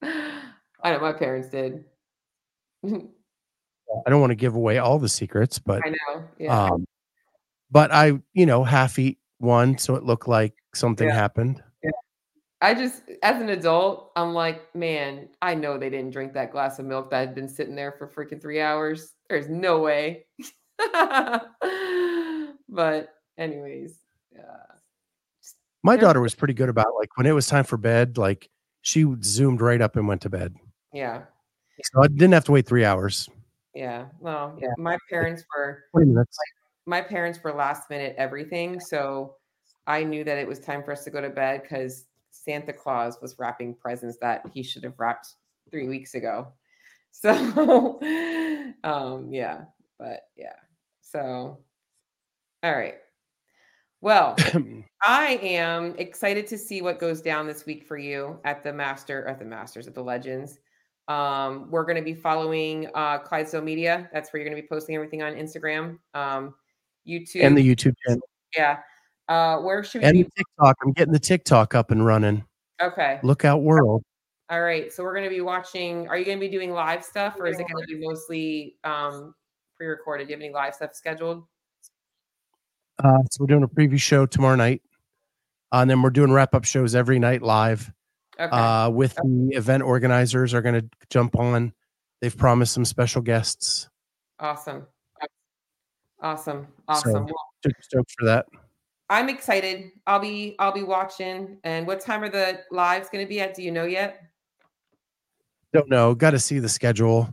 I 0.02 0.92
know 0.92 1.00
my 1.00 1.12
parents 1.12 1.48
did. 1.48 1.84
I 4.06 4.10
don't 4.10 4.20
want 4.20 4.30
to 4.32 4.36
give 4.36 4.54
away 4.54 4.78
all 4.78 4.98
the 4.98 5.08
secrets, 5.08 5.58
but 5.58 5.82
I 5.84 5.90
know. 5.90 6.24
Yeah. 6.38 6.64
um, 6.64 6.84
but 7.70 7.92
I, 7.92 8.20
you 8.32 8.46
know, 8.46 8.64
half 8.64 8.98
eat 8.98 9.18
one, 9.38 9.78
so 9.78 9.94
it 9.96 10.02
looked 10.02 10.28
like 10.28 10.54
something 10.74 11.08
Yeah. 11.08 11.14
happened. 11.14 11.62
I 12.62 12.72
just 12.72 13.02
as 13.22 13.40
an 13.40 13.50
adult, 13.50 14.12
I'm 14.16 14.32
like, 14.32 14.74
man, 14.74 15.28
I 15.42 15.54
know 15.54 15.76
they 15.76 15.90
didn't 15.90 16.12
drink 16.12 16.32
that 16.32 16.52
glass 16.52 16.78
of 16.78 16.86
milk 16.86 17.10
that 17.10 17.18
had 17.18 17.34
been 17.34 17.50
sitting 17.50 17.76
there 17.76 17.92
for 17.92 18.08
freaking 18.08 18.40
three 18.40 18.62
hours. 18.62 19.12
There's 19.28 19.48
no 19.50 19.78
way. 19.80 20.24
but 22.68 23.08
anyways, 23.36 23.98
yeah. 24.32 24.40
My 25.82 25.96
daughter 25.98 26.22
was 26.22 26.34
pretty 26.34 26.54
good 26.54 26.70
about 26.70 26.94
like 26.98 27.16
when 27.16 27.26
it 27.26 27.32
was 27.32 27.46
time 27.46 27.64
for 27.64 27.76
bed, 27.76 28.16
like 28.16 28.48
she 28.80 29.04
zoomed 29.22 29.60
right 29.60 29.82
up 29.82 29.96
and 29.96 30.08
went 30.08 30.22
to 30.22 30.30
bed. 30.30 30.54
Yeah. 30.94 31.24
So 31.92 32.02
I 32.02 32.08
didn't 32.08 32.32
have 32.32 32.46
to 32.46 32.52
wait 32.52 32.66
three 32.66 32.86
hours, 32.86 33.28
Yeah. 33.76 34.06
Well, 34.20 34.58
yeah. 34.60 34.70
my 34.78 34.96
parents 35.10 35.44
were 35.54 35.84
minutes. 35.94 36.38
my 36.86 37.02
parents 37.02 37.38
were 37.44 37.52
last 37.52 37.90
minute 37.90 38.14
everything. 38.16 38.80
So 38.80 39.36
I 39.86 40.02
knew 40.02 40.24
that 40.24 40.38
it 40.38 40.48
was 40.48 40.58
time 40.58 40.82
for 40.82 40.92
us 40.92 41.04
to 41.04 41.10
go 41.10 41.20
to 41.20 41.28
bed 41.28 41.62
because 41.62 42.06
Santa 42.30 42.72
Claus 42.72 43.20
was 43.20 43.38
wrapping 43.38 43.74
presents 43.74 44.16
that 44.22 44.42
he 44.52 44.62
should 44.62 44.82
have 44.82 44.98
wrapped 44.98 45.34
three 45.70 45.88
weeks 45.88 46.14
ago. 46.14 46.48
So 47.18 47.98
um 48.84 49.32
yeah, 49.32 49.62
but 49.98 50.28
yeah. 50.36 50.56
So 51.00 51.60
all 52.62 52.72
right. 52.76 52.96
Well, 54.02 54.36
I 55.02 55.38
am 55.42 55.94
excited 55.96 56.46
to 56.48 56.58
see 56.58 56.82
what 56.82 56.98
goes 56.98 57.22
down 57.22 57.46
this 57.46 57.64
week 57.64 57.86
for 57.86 57.96
you 57.96 58.38
at 58.44 58.62
the 58.62 58.72
Master 58.72 59.26
at 59.26 59.38
the 59.38 59.46
Masters 59.46 59.86
at 59.86 59.94
the 59.94 60.04
Legends. 60.04 60.58
Um, 61.08 61.70
we're 61.70 61.84
going 61.84 61.96
to 61.96 62.02
be 62.02 62.14
following 62.14 62.88
uh, 62.94 63.18
Clydesdale 63.18 63.62
Media. 63.62 64.08
That's 64.12 64.32
where 64.32 64.40
you're 64.40 64.48
going 64.48 64.56
to 64.56 64.62
be 64.62 64.68
posting 64.68 64.94
everything 64.94 65.22
on 65.22 65.34
Instagram, 65.34 65.98
um, 66.14 66.54
YouTube, 67.06 67.44
and 67.44 67.56
the 67.56 67.62
YouTube 67.62 67.94
channel 68.04 68.22
yeah. 68.56 68.78
Uh, 69.28 69.58
where 69.58 69.82
should 69.82 70.02
we 70.02 70.06
and 70.06 70.14
be? 70.14 70.22
the 70.22 70.30
TikTok. 70.36 70.76
I'm 70.84 70.92
getting 70.92 71.12
the 71.12 71.18
TikTok 71.18 71.74
up 71.74 71.90
and 71.90 72.04
running. 72.04 72.44
Okay. 72.80 73.18
Look 73.22 73.44
out, 73.44 73.62
World. 73.62 74.02
All 74.48 74.62
right. 74.62 74.92
So 74.92 75.02
we're 75.02 75.14
going 75.14 75.24
to 75.24 75.30
be 75.30 75.40
watching. 75.40 76.08
Are 76.08 76.16
you 76.16 76.24
going 76.24 76.38
to 76.38 76.44
be 76.44 76.50
doing 76.50 76.72
live 76.72 77.04
stuff, 77.04 77.36
or 77.38 77.46
is 77.46 77.58
it 77.58 77.66
going 77.68 77.84
to 77.86 77.96
be 77.96 78.06
mostly 78.06 78.76
um, 78.84 79.34
pre-recorded? 79.76 80.26
Do 80.26 80.30
you 80.30 80.36
have 80.36 80.44
any 80.44 80.52
live 80.52 80.74
stuff 80.74 80.94
scheduled? 80.94 81.44
Uh, 83.02 83.18
so 83.30 83.40
we're 83.40 83.46
doing 83.46 83.62
a 83.62 83.68
preview 83.68 84.00
show 84.00 84.24
tomorrow 84.24 84.56
night, 84.56 84.80
uh, 85.72 85.78
and 85.78 85.90
then 85.90 86.00
we're 86.00 86.10
doing 86.10 86.32
wrap 86.32 86.54
up 86.54 86.64
shows 86.64 86.94
every 86.94 87.18
night 87.18 87.42
live. 87.42 87.92
Okay. 88.38 88.50
Uh, 88.56 88.90
with 88.90 89.14
the 89.14 89.50
event 89.56 89.82
organizers 89.82 90.52
are 90.54 90.60
going 90.62 90.80
to 90.80 90.88
jump 91.10 91.36
on. 91.38 91.72
They've 92.20 92.36
promised 92.36 92.74
some 92.74 92.84
special 92.84 93.22
guests. 93.22 93.88
awesome. 94.40 94.86
Awesome. 96.20 96.66
Awesome. 96.88 97.12
So- 97.12 97.20
Well, 97.22 97.72
stoked 97.80 98.12
for 98.18 98.26
that. 98.26 98.46
I'm 99.08 99.28
excited. 99.28 99.90
I'll 100.06 100.18
be 100.18 100.56
I'll 100.58 100.72
be 100.72 100.82
watching. 100.82 101.58
And 101.62 101.86
what 101.86 102.00
time 102.00 102.24
are 102.24 102.28
the 102.28 102.60
lives 102.72 103.08
going 103.08 103.24
to 103.24 103.28
be 103.28 103.40
at? 103.40 103.54
Do 103.54 103.62
you 103.62 103.70
know 103.70 103.84
yet? 103.84 104.20
Don't 105.72 105.88
know. 105.88 106.14
Got 106.14 106.30
to 106.32 106.38
see 106.40 106.58
the 106.58 106.68
schedule, 106.68 107.32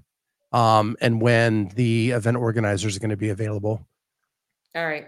um, 0.51 0.95
and 1.01 1.20
when 1.22 1.70
the 1.76 2.12
event 2.12 2.38
organizers 2.38 2.95
are 2.95 2.99
going 2.99 3.10
to 3.10 3.18
be 3.18 3.30
available. 3.30 3.88
All 4.76 4.86
right. 4.86 5.08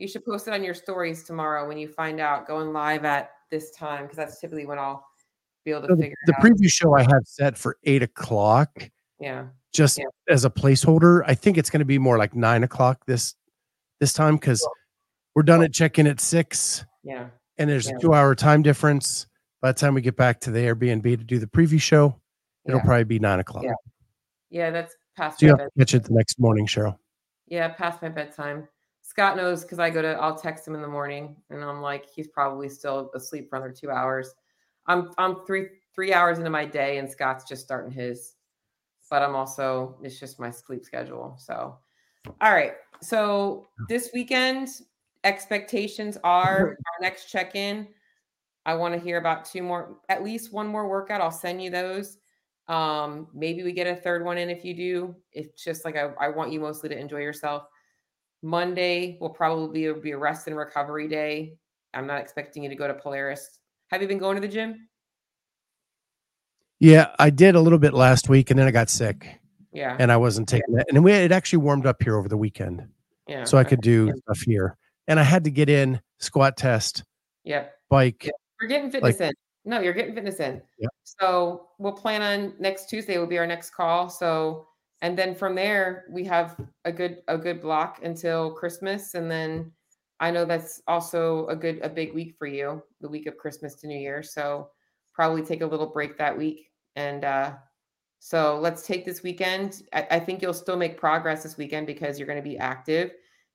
You 0.00 0.08
should 0.08 0.24
post 0.24 0.48
it 0.48 0.54
on 0.54 0.62
your 0.64 0.74
stories 0.74 1.22
tomorrow 1.22 1.66
when 1.66 1.78
you 1.78 1.88
find 1.88 2.20
out 2.20 2.46
going 2.46 2.72
live 2.72 3.04
at 3.04 3.30
this 3.50 3.70
time 3.70 4.02
because 4.04 4.16
that's 4.16 4.40
typically 4.40 4.66
when 4.66 4.78
I'll 4.78 5.06
be 5.64 5.70
able 5.70 5.82
to 5.82 5.88
So 5.88 5.94
the, 5.96 6.02
figure 6.02 6.16
the 6.26 6.34
out. 6.36 6.42
preview 6.42 6.70
show 6.70 6.94
I 6.94 7.02
have 7.02 7.22
set 7.24 7.56
for 7.56 7.78
eight 7.84 8.02
o'clock, 8.02 8.90
yeah. 9.18 9.46
just 9.72 9.98
Yeah. 9.98 10.04
as 10.28 10.44
a 10.44 10.50
placeholder. 10.50 11.22
I 11.26 11.34
think 11.34 11.58
it's 11.58 11.70
going 11.70 11.80
to 11.80 11.84
be 11.86 11.98
more 11.98 12.18
like 12.18 12.34
nine 12.34 12.62
o'clock 12.64 13.04
this 13.06 13.34
this 14.00 14.12
time 14.12 14.36
because 14.36 14.66
we're 15.34 15.44
done 15.44 15.62
at 15.62 15.72
check 15.72 15.98
in 15.98 16.06
at 16.08 16.20
six, 16.20 16.84
Yeah. 17.04 17.28
and 17.58 17.70
there's 17.70 17.88
Yeah. 17.88 17.96
a 17.96 18.00
two 18.00 18.14
hour 18.14 18.34
time 18.34 18.62
difference. 18.62 19.26
By 19.60 19.70
the 19.72 19.78
time 19.78 19.94
we 19.94 20.00
get 20.02 20.16
back 20.16 20.40
to 20.40 20.50
the 20.50 20.58
Airbnb 20.58 21.02
to 21.04 21.16
do 21.24 21.38
the 21.38 21.46
preview 21.46 21.80
show, 21.80 22.20
it'll 22.66 22.80
Yeah. 22.80 22.84
probably 22.84 23.04
be 23.04 23.18
nine 23.20 23.38
o'clock. 23.38 23.62
Yeah. 23.64 23.74
Yeah, 24.50 24.70
that's 24.70 24.96
past 25.16 25.38
So 25.38 25.46
you 25.46 25.50
have 25.56 25.58
to 25.60 25.70
catch 25.78 25.94
it 25.94 26.04
the 26.04 26.14
next 26.14 26.38
morning, 26.40 26.66
Cheryl. 26.66 26.98
Yeah, 27.46 27.68
past 27.68 28.02
my 28.02 28.08
bedtime. 28.08 28.66
Scott 29.02 29.36
knows 29.36 29.62
because 29.62 29.78
I 29.78 29.90
go 29.90 30.00
to 30.02 30.08
I'll 30.14 30.34
text 30.36 30.66
him 30.66 30.74
in 30.74 30.80
the 30.82 30.88
morning 30.88 31.36
and 31.50 31.62
I'm 31.62 31.80
like, 31.80 32.06
he's 32.08 32.28
probably 32.28 32.68
still 32.68 33.10
asleep 33.14 33.48
for 33.50 33.56
another 33.56 33.72
two 33.72 33.90
hours. 33.90 34.34
I'm 34.86 35.10
I'm 35.18 35.44
three 35.46 35.66
three 35.94 36.12
hours 36.12 36.38
into 36.38 36.50
my 36.50 36.64
day 36.64 36.98
and 36.98 37.10
Scott's 37.10 37.44
just 37.44 37.62
starting 37.62 37.92
his. 37.92 38.34
But 39.10 39.22
I'm 39.22 39.36
also 39.36 39.98
it's 40.02 40.18
just 40.18 40.40
my 40.40 40.50
sleep 40.50 40.84
schedule. 40.84 41.36
So 41.38 41.78
all 42.40 42.52
right. 42.52 42.74
So 43.00 43.68
this 43.88 44.10
weekend, 44.14 44.68
expectations 45.24 46.16
are 46.24 46.76
our 46.86 47.00
next 47.00 47.30
check-in. 47.30 47.88
I 48.64 48.74
want 48.74 48.94
to 48.94 49.00
hear 49.00 49.18
about 49.18 49.44
two 49.44 49.62
more, 49.62 49.98
at 50.08 50.22
least 50.22 50.52
one 50.52 50.68
more 50.68 50.88
workout. 50.88 51.20
I'll 51.20 51.32
send 51.32 51.62
you 51.62 51.70
those. 51.70 52.18
Um, 52.68 53.26
maybe 53.34 53.64
we 53.64 53.72
get 53.72 53.88
a 53.88 53.96
third 53.96 54.24
one 54.24 54.38
in 54.38 54.48
if 54.48 54.64
you 54.64 54.74
do. 54.74 55.16
It's 55.32 55.62
just 55.62 55.84
like 55.84 55.96
I, 55.96 56.10
I 56.20 56.28
want 56.28 56.52
you 56.52 56.60
mostly 56.60 56.88
to 56.90 56.98
enjoy 56.98 57.18
yourself. 57.18 57.64
Monday 58.42 59.18
will 59.20 59.30
probably 59.30 59.92
be 59.94 60.12
a 60.12 60.18
rest 60.18 60.46
and 60.46 60.56
recovery 60.56 61.08
day. 61.08 61.56
I'm 61.92 62.06
not 62.06 62.20
expecting 62.20 62.62
you 62.62 62.68
to 62.68 62.76
go 62.76 62.86
to 62.86 62.94
Polaris. 62.94 63.58
Have 63.92 64.00
you 64.00 64.08
been 64.08 64.18
going 64.18 64.36
to 64.36 64.40
the 64.40 64.48
gym? 64.48 64.88
Yeah, 66.80 67.14
I 67.18 67.28
did 67.28 67.54
a 67.54 67.60
little 67.60 67.78
bit 67.78 67.92
last 67.92 68.30
week, 68.30 68.50
and 68.50 68.58
then 68.58 68.66
I 68.66 68.70
got 68.70 68.88
sick, 68.88 69.38
Yeah. 69.72 69.96
and 70.00 70.10
I 70.10 70.16
wasn't 70.16 70.48
taking 70.48 70.78
it. 70.78 70.86
And 70.88 71.04
we 71.04 71.12
it 71.12 71.30
actually 71.30 71.58
warmed 71.58 71.86
up 71.86 72.02
here 72.02 72.16
over 72.16 72.26
the 72.28 72.36
weekend, 72.38 72.88
yeah. 73.28 73.44
so 73.44 73.58
I 73.58 73.64
could 73.64 73.82
do 73.82 74.10
stuff 74.22 74.40
here. 74.40 74.78
And 75.08 75.20
I 75.20 75.22
had 75.22 75.44
to 75.44 75.50
get 75.50 75.68
in 75.68 76.00
squat 76.18 76.56
test, 76.56 77.04
Yep. 77.44 77.72
bike. 77.90 78.30
We're 78.60 78.68
getting 78.68 78.90
fitness 78.90 79.20
in. 79.20 79.32
No, 79.66 79.80
you're 79.80 79.92
getting 79.92 80.14
fitness 80.14 80.40
in. 80.40 80.62
Yep. 80.78 80.90
So 81.04 81.68
we'll 81.78 81.92
plan 81.92 82.22
on 82.22 82.54
next 82.58 82.88
Tuesday 82.88 83.18
will 83.18 83.26
be 83.26 83.38
our 83.38 83.46
next 83.46 83.70
call. 83.70 84.08
So 84.08 84.66
and 85.02 85.18
then 85.18 85.34
from 85.34 85.54
there 85.54 86.06
we 86.10 86.24
have 86.24 86.56
a 86.84 86.92
good 86.92 87.22
a 87.28 87.36
good 87.36 87.60
block 87.60 88.00
until 88.02 88.52
Christmas. 88.52 89.14
And 89.14 89.30
then 89.30 89.70
I 90.22 90.30
know 90.30 90.44
that's 90.44 90.80
also 90.86 91.46
a 91.48 91.56
good 91.56 91.80
a 91.82 91.88
big 91.88 92.14
week 92.14 92.36
for 92.38 92.46
you, 92.46 92.80
the 93.00 93.08
week 93.08 93.26
of 93.26 93.36
Christmas 93.36 93.74
to 93.76 93.88
New 93.88 93.98
Year. 93.98 94.22
So 94.22 94.70
probably 95.12 95.42
take 95.42 95.62
a 95.62 95.66
little 95.66 95.88
break 95.88 96.16
that 96.16 96.38
week. 96.38 96.70
And 96.96 97.24
uh 97.24 97.54
so 98.20 98.60
let's 98.60 98.86
take 98.86 99.04
this 99.04 99.24
weekend. 99.24 99.82
I, 99.92 100.06
I 100.12 100.20
think 100.20 100.40
you'll 100.40 100.54
still 100.54 100.76
make 100.76 100.96
progress 100.96 101.42
this 101.42 101.56
weekend 101.56 101.88
because 101.88 102.20
you're 102.20 102.28
going 102.28 102.38
to 102.38 102.48
be 102.48 102.56
active 102.56 103.10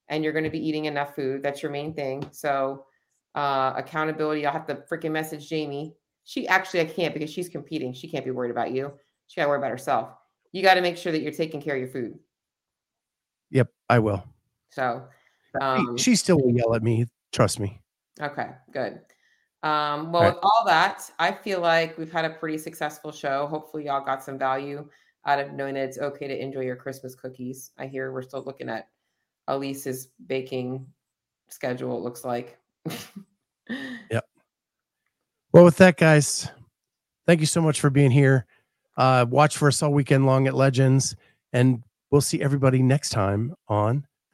and 0.09 0.25
you're 0.25 0.33
going 0.33 0.43
to 0.43 0.49
be 0.49 0.59
eating 0.59 0.85
enough 0.85 1.15
food. 1.15 1.41
That's 1.41 1.63
your 1.63 1.71
main 1.71 1.93
thing. 1.93 2.27
So 2.33 2.83
uh, 3.33 3.71
accountability. 3.77 4.45
I'll 4.45 4.51
have 4.51 4.67
to 4.67 4.83
freaking 4.91 5.11
message 5.11 5.47
Jamie. 5.47 5.95
She 6.25 6.49
actually, 6.49 6.81
I 6.81 6.85
can't 6.85 7.13
because 7.13 7.31
she's 7.31 7.47
competing. 7.47 7.93
She 7.93 8.09
can't 8.09 8.25
be 8.25 8.31
worried 8.31 8.51
about 8.51 8.71
you. 8.71 8.91
She 9.27 9.39
got 9.39 9.43
to 9.43 9.49
worry 9.49 9.59
about 9.59 9.71
herself. 9.71 10.09
You 10.51 10.63
got 10.63 10.73
to 10.73 10.81
make 10.81 10.97
sure 10.97 11.13
that 11.13 11.21
you're 11.21 11.31
taking 11.31 11.61
care 11.61 11.75
of 11.75 11.79
your 11.79 11.89
food. 11.89 12.19
Yep, 13.51 13.69
I 13.89 13.99
will. 13.99 14.21
So, 14.71 15.07
um, 15.61 15.97
she 15.97 16.15
still 16.15 16.37
will 16.39 16.51
yell 16.51 16.73
at 16.75 16.83
me. 16.83 17.05
Trust 17.33 17.59
me. 17.59 17.79
okay, 18.21 18.49
good. 18.71 19.01
Um, 19.63 20.11
well, 20.11 20.23
Right. 20.23 20.33
with 20.35 20.43
all 20.43 20.63
that, 20.65 21.09
I 21.19 21.31
feel 21.31 21.59
like 21.61 21.97
we've 21.97 22.11
had 22.11 22.25
a 22.25 22.29
pretty 22.29 22.57
successful 22.57 23.11
show. 23.11 23.47
Hopefully, 23.47 23.85
y'all 23.85 24.05
got 24.05 24.23
some 24.23 24.37
value 24.37 24.87
out 25.25 25.39
of 25.39 25.51
knowing 25.53 25.73
that 25.73 25.83
it's 25.83 25.97
okay 25.97 26.27
to 26.27 26.41
enjoy 26.41 26.61
your 26.61 26.75
Christmas 26.75 27.15
cookies. 27.15 27.71
I 27.77 27.87
hear 27.87 28.11
we're 28.11 28.21
still 28.21 28.43
looking 28.43 28.69
at 28.69 28.87
Elise's 29.47 30.09
baking 30.27 30.85
schedule, 31.49 31.97
it 31.97 32.01
looks 32.03 32.23
like. 32.23 32.57
Yep. 34.09 34.25
Well, 35.51 35.65
with 35.65 35.75
that, 35.77 35.97
guys, 35.97 36.49
thank 37.25 37.41
you 37.41 37.45
so 37.45 37.61
much 37.61 37.81
for 37.81 37.89
being 37.89 38.11
here. 38.11 38.45
Uh, 38.95 39.25
watch 39.29 39.57
for 39.57 39.67
us 39.67 39.83
all 39.83 39.91
weekend 39.91 40.25
long 40.25 40.47
at 40.47 40.53
Legends, 40.55 41.17
and 41.51 41.83
we'll 42.09 42.21
see 42.21 42.41
everybody 42.41 42.81
next 42.81 43.09
time 43.09 43.53
on 43.67 44.06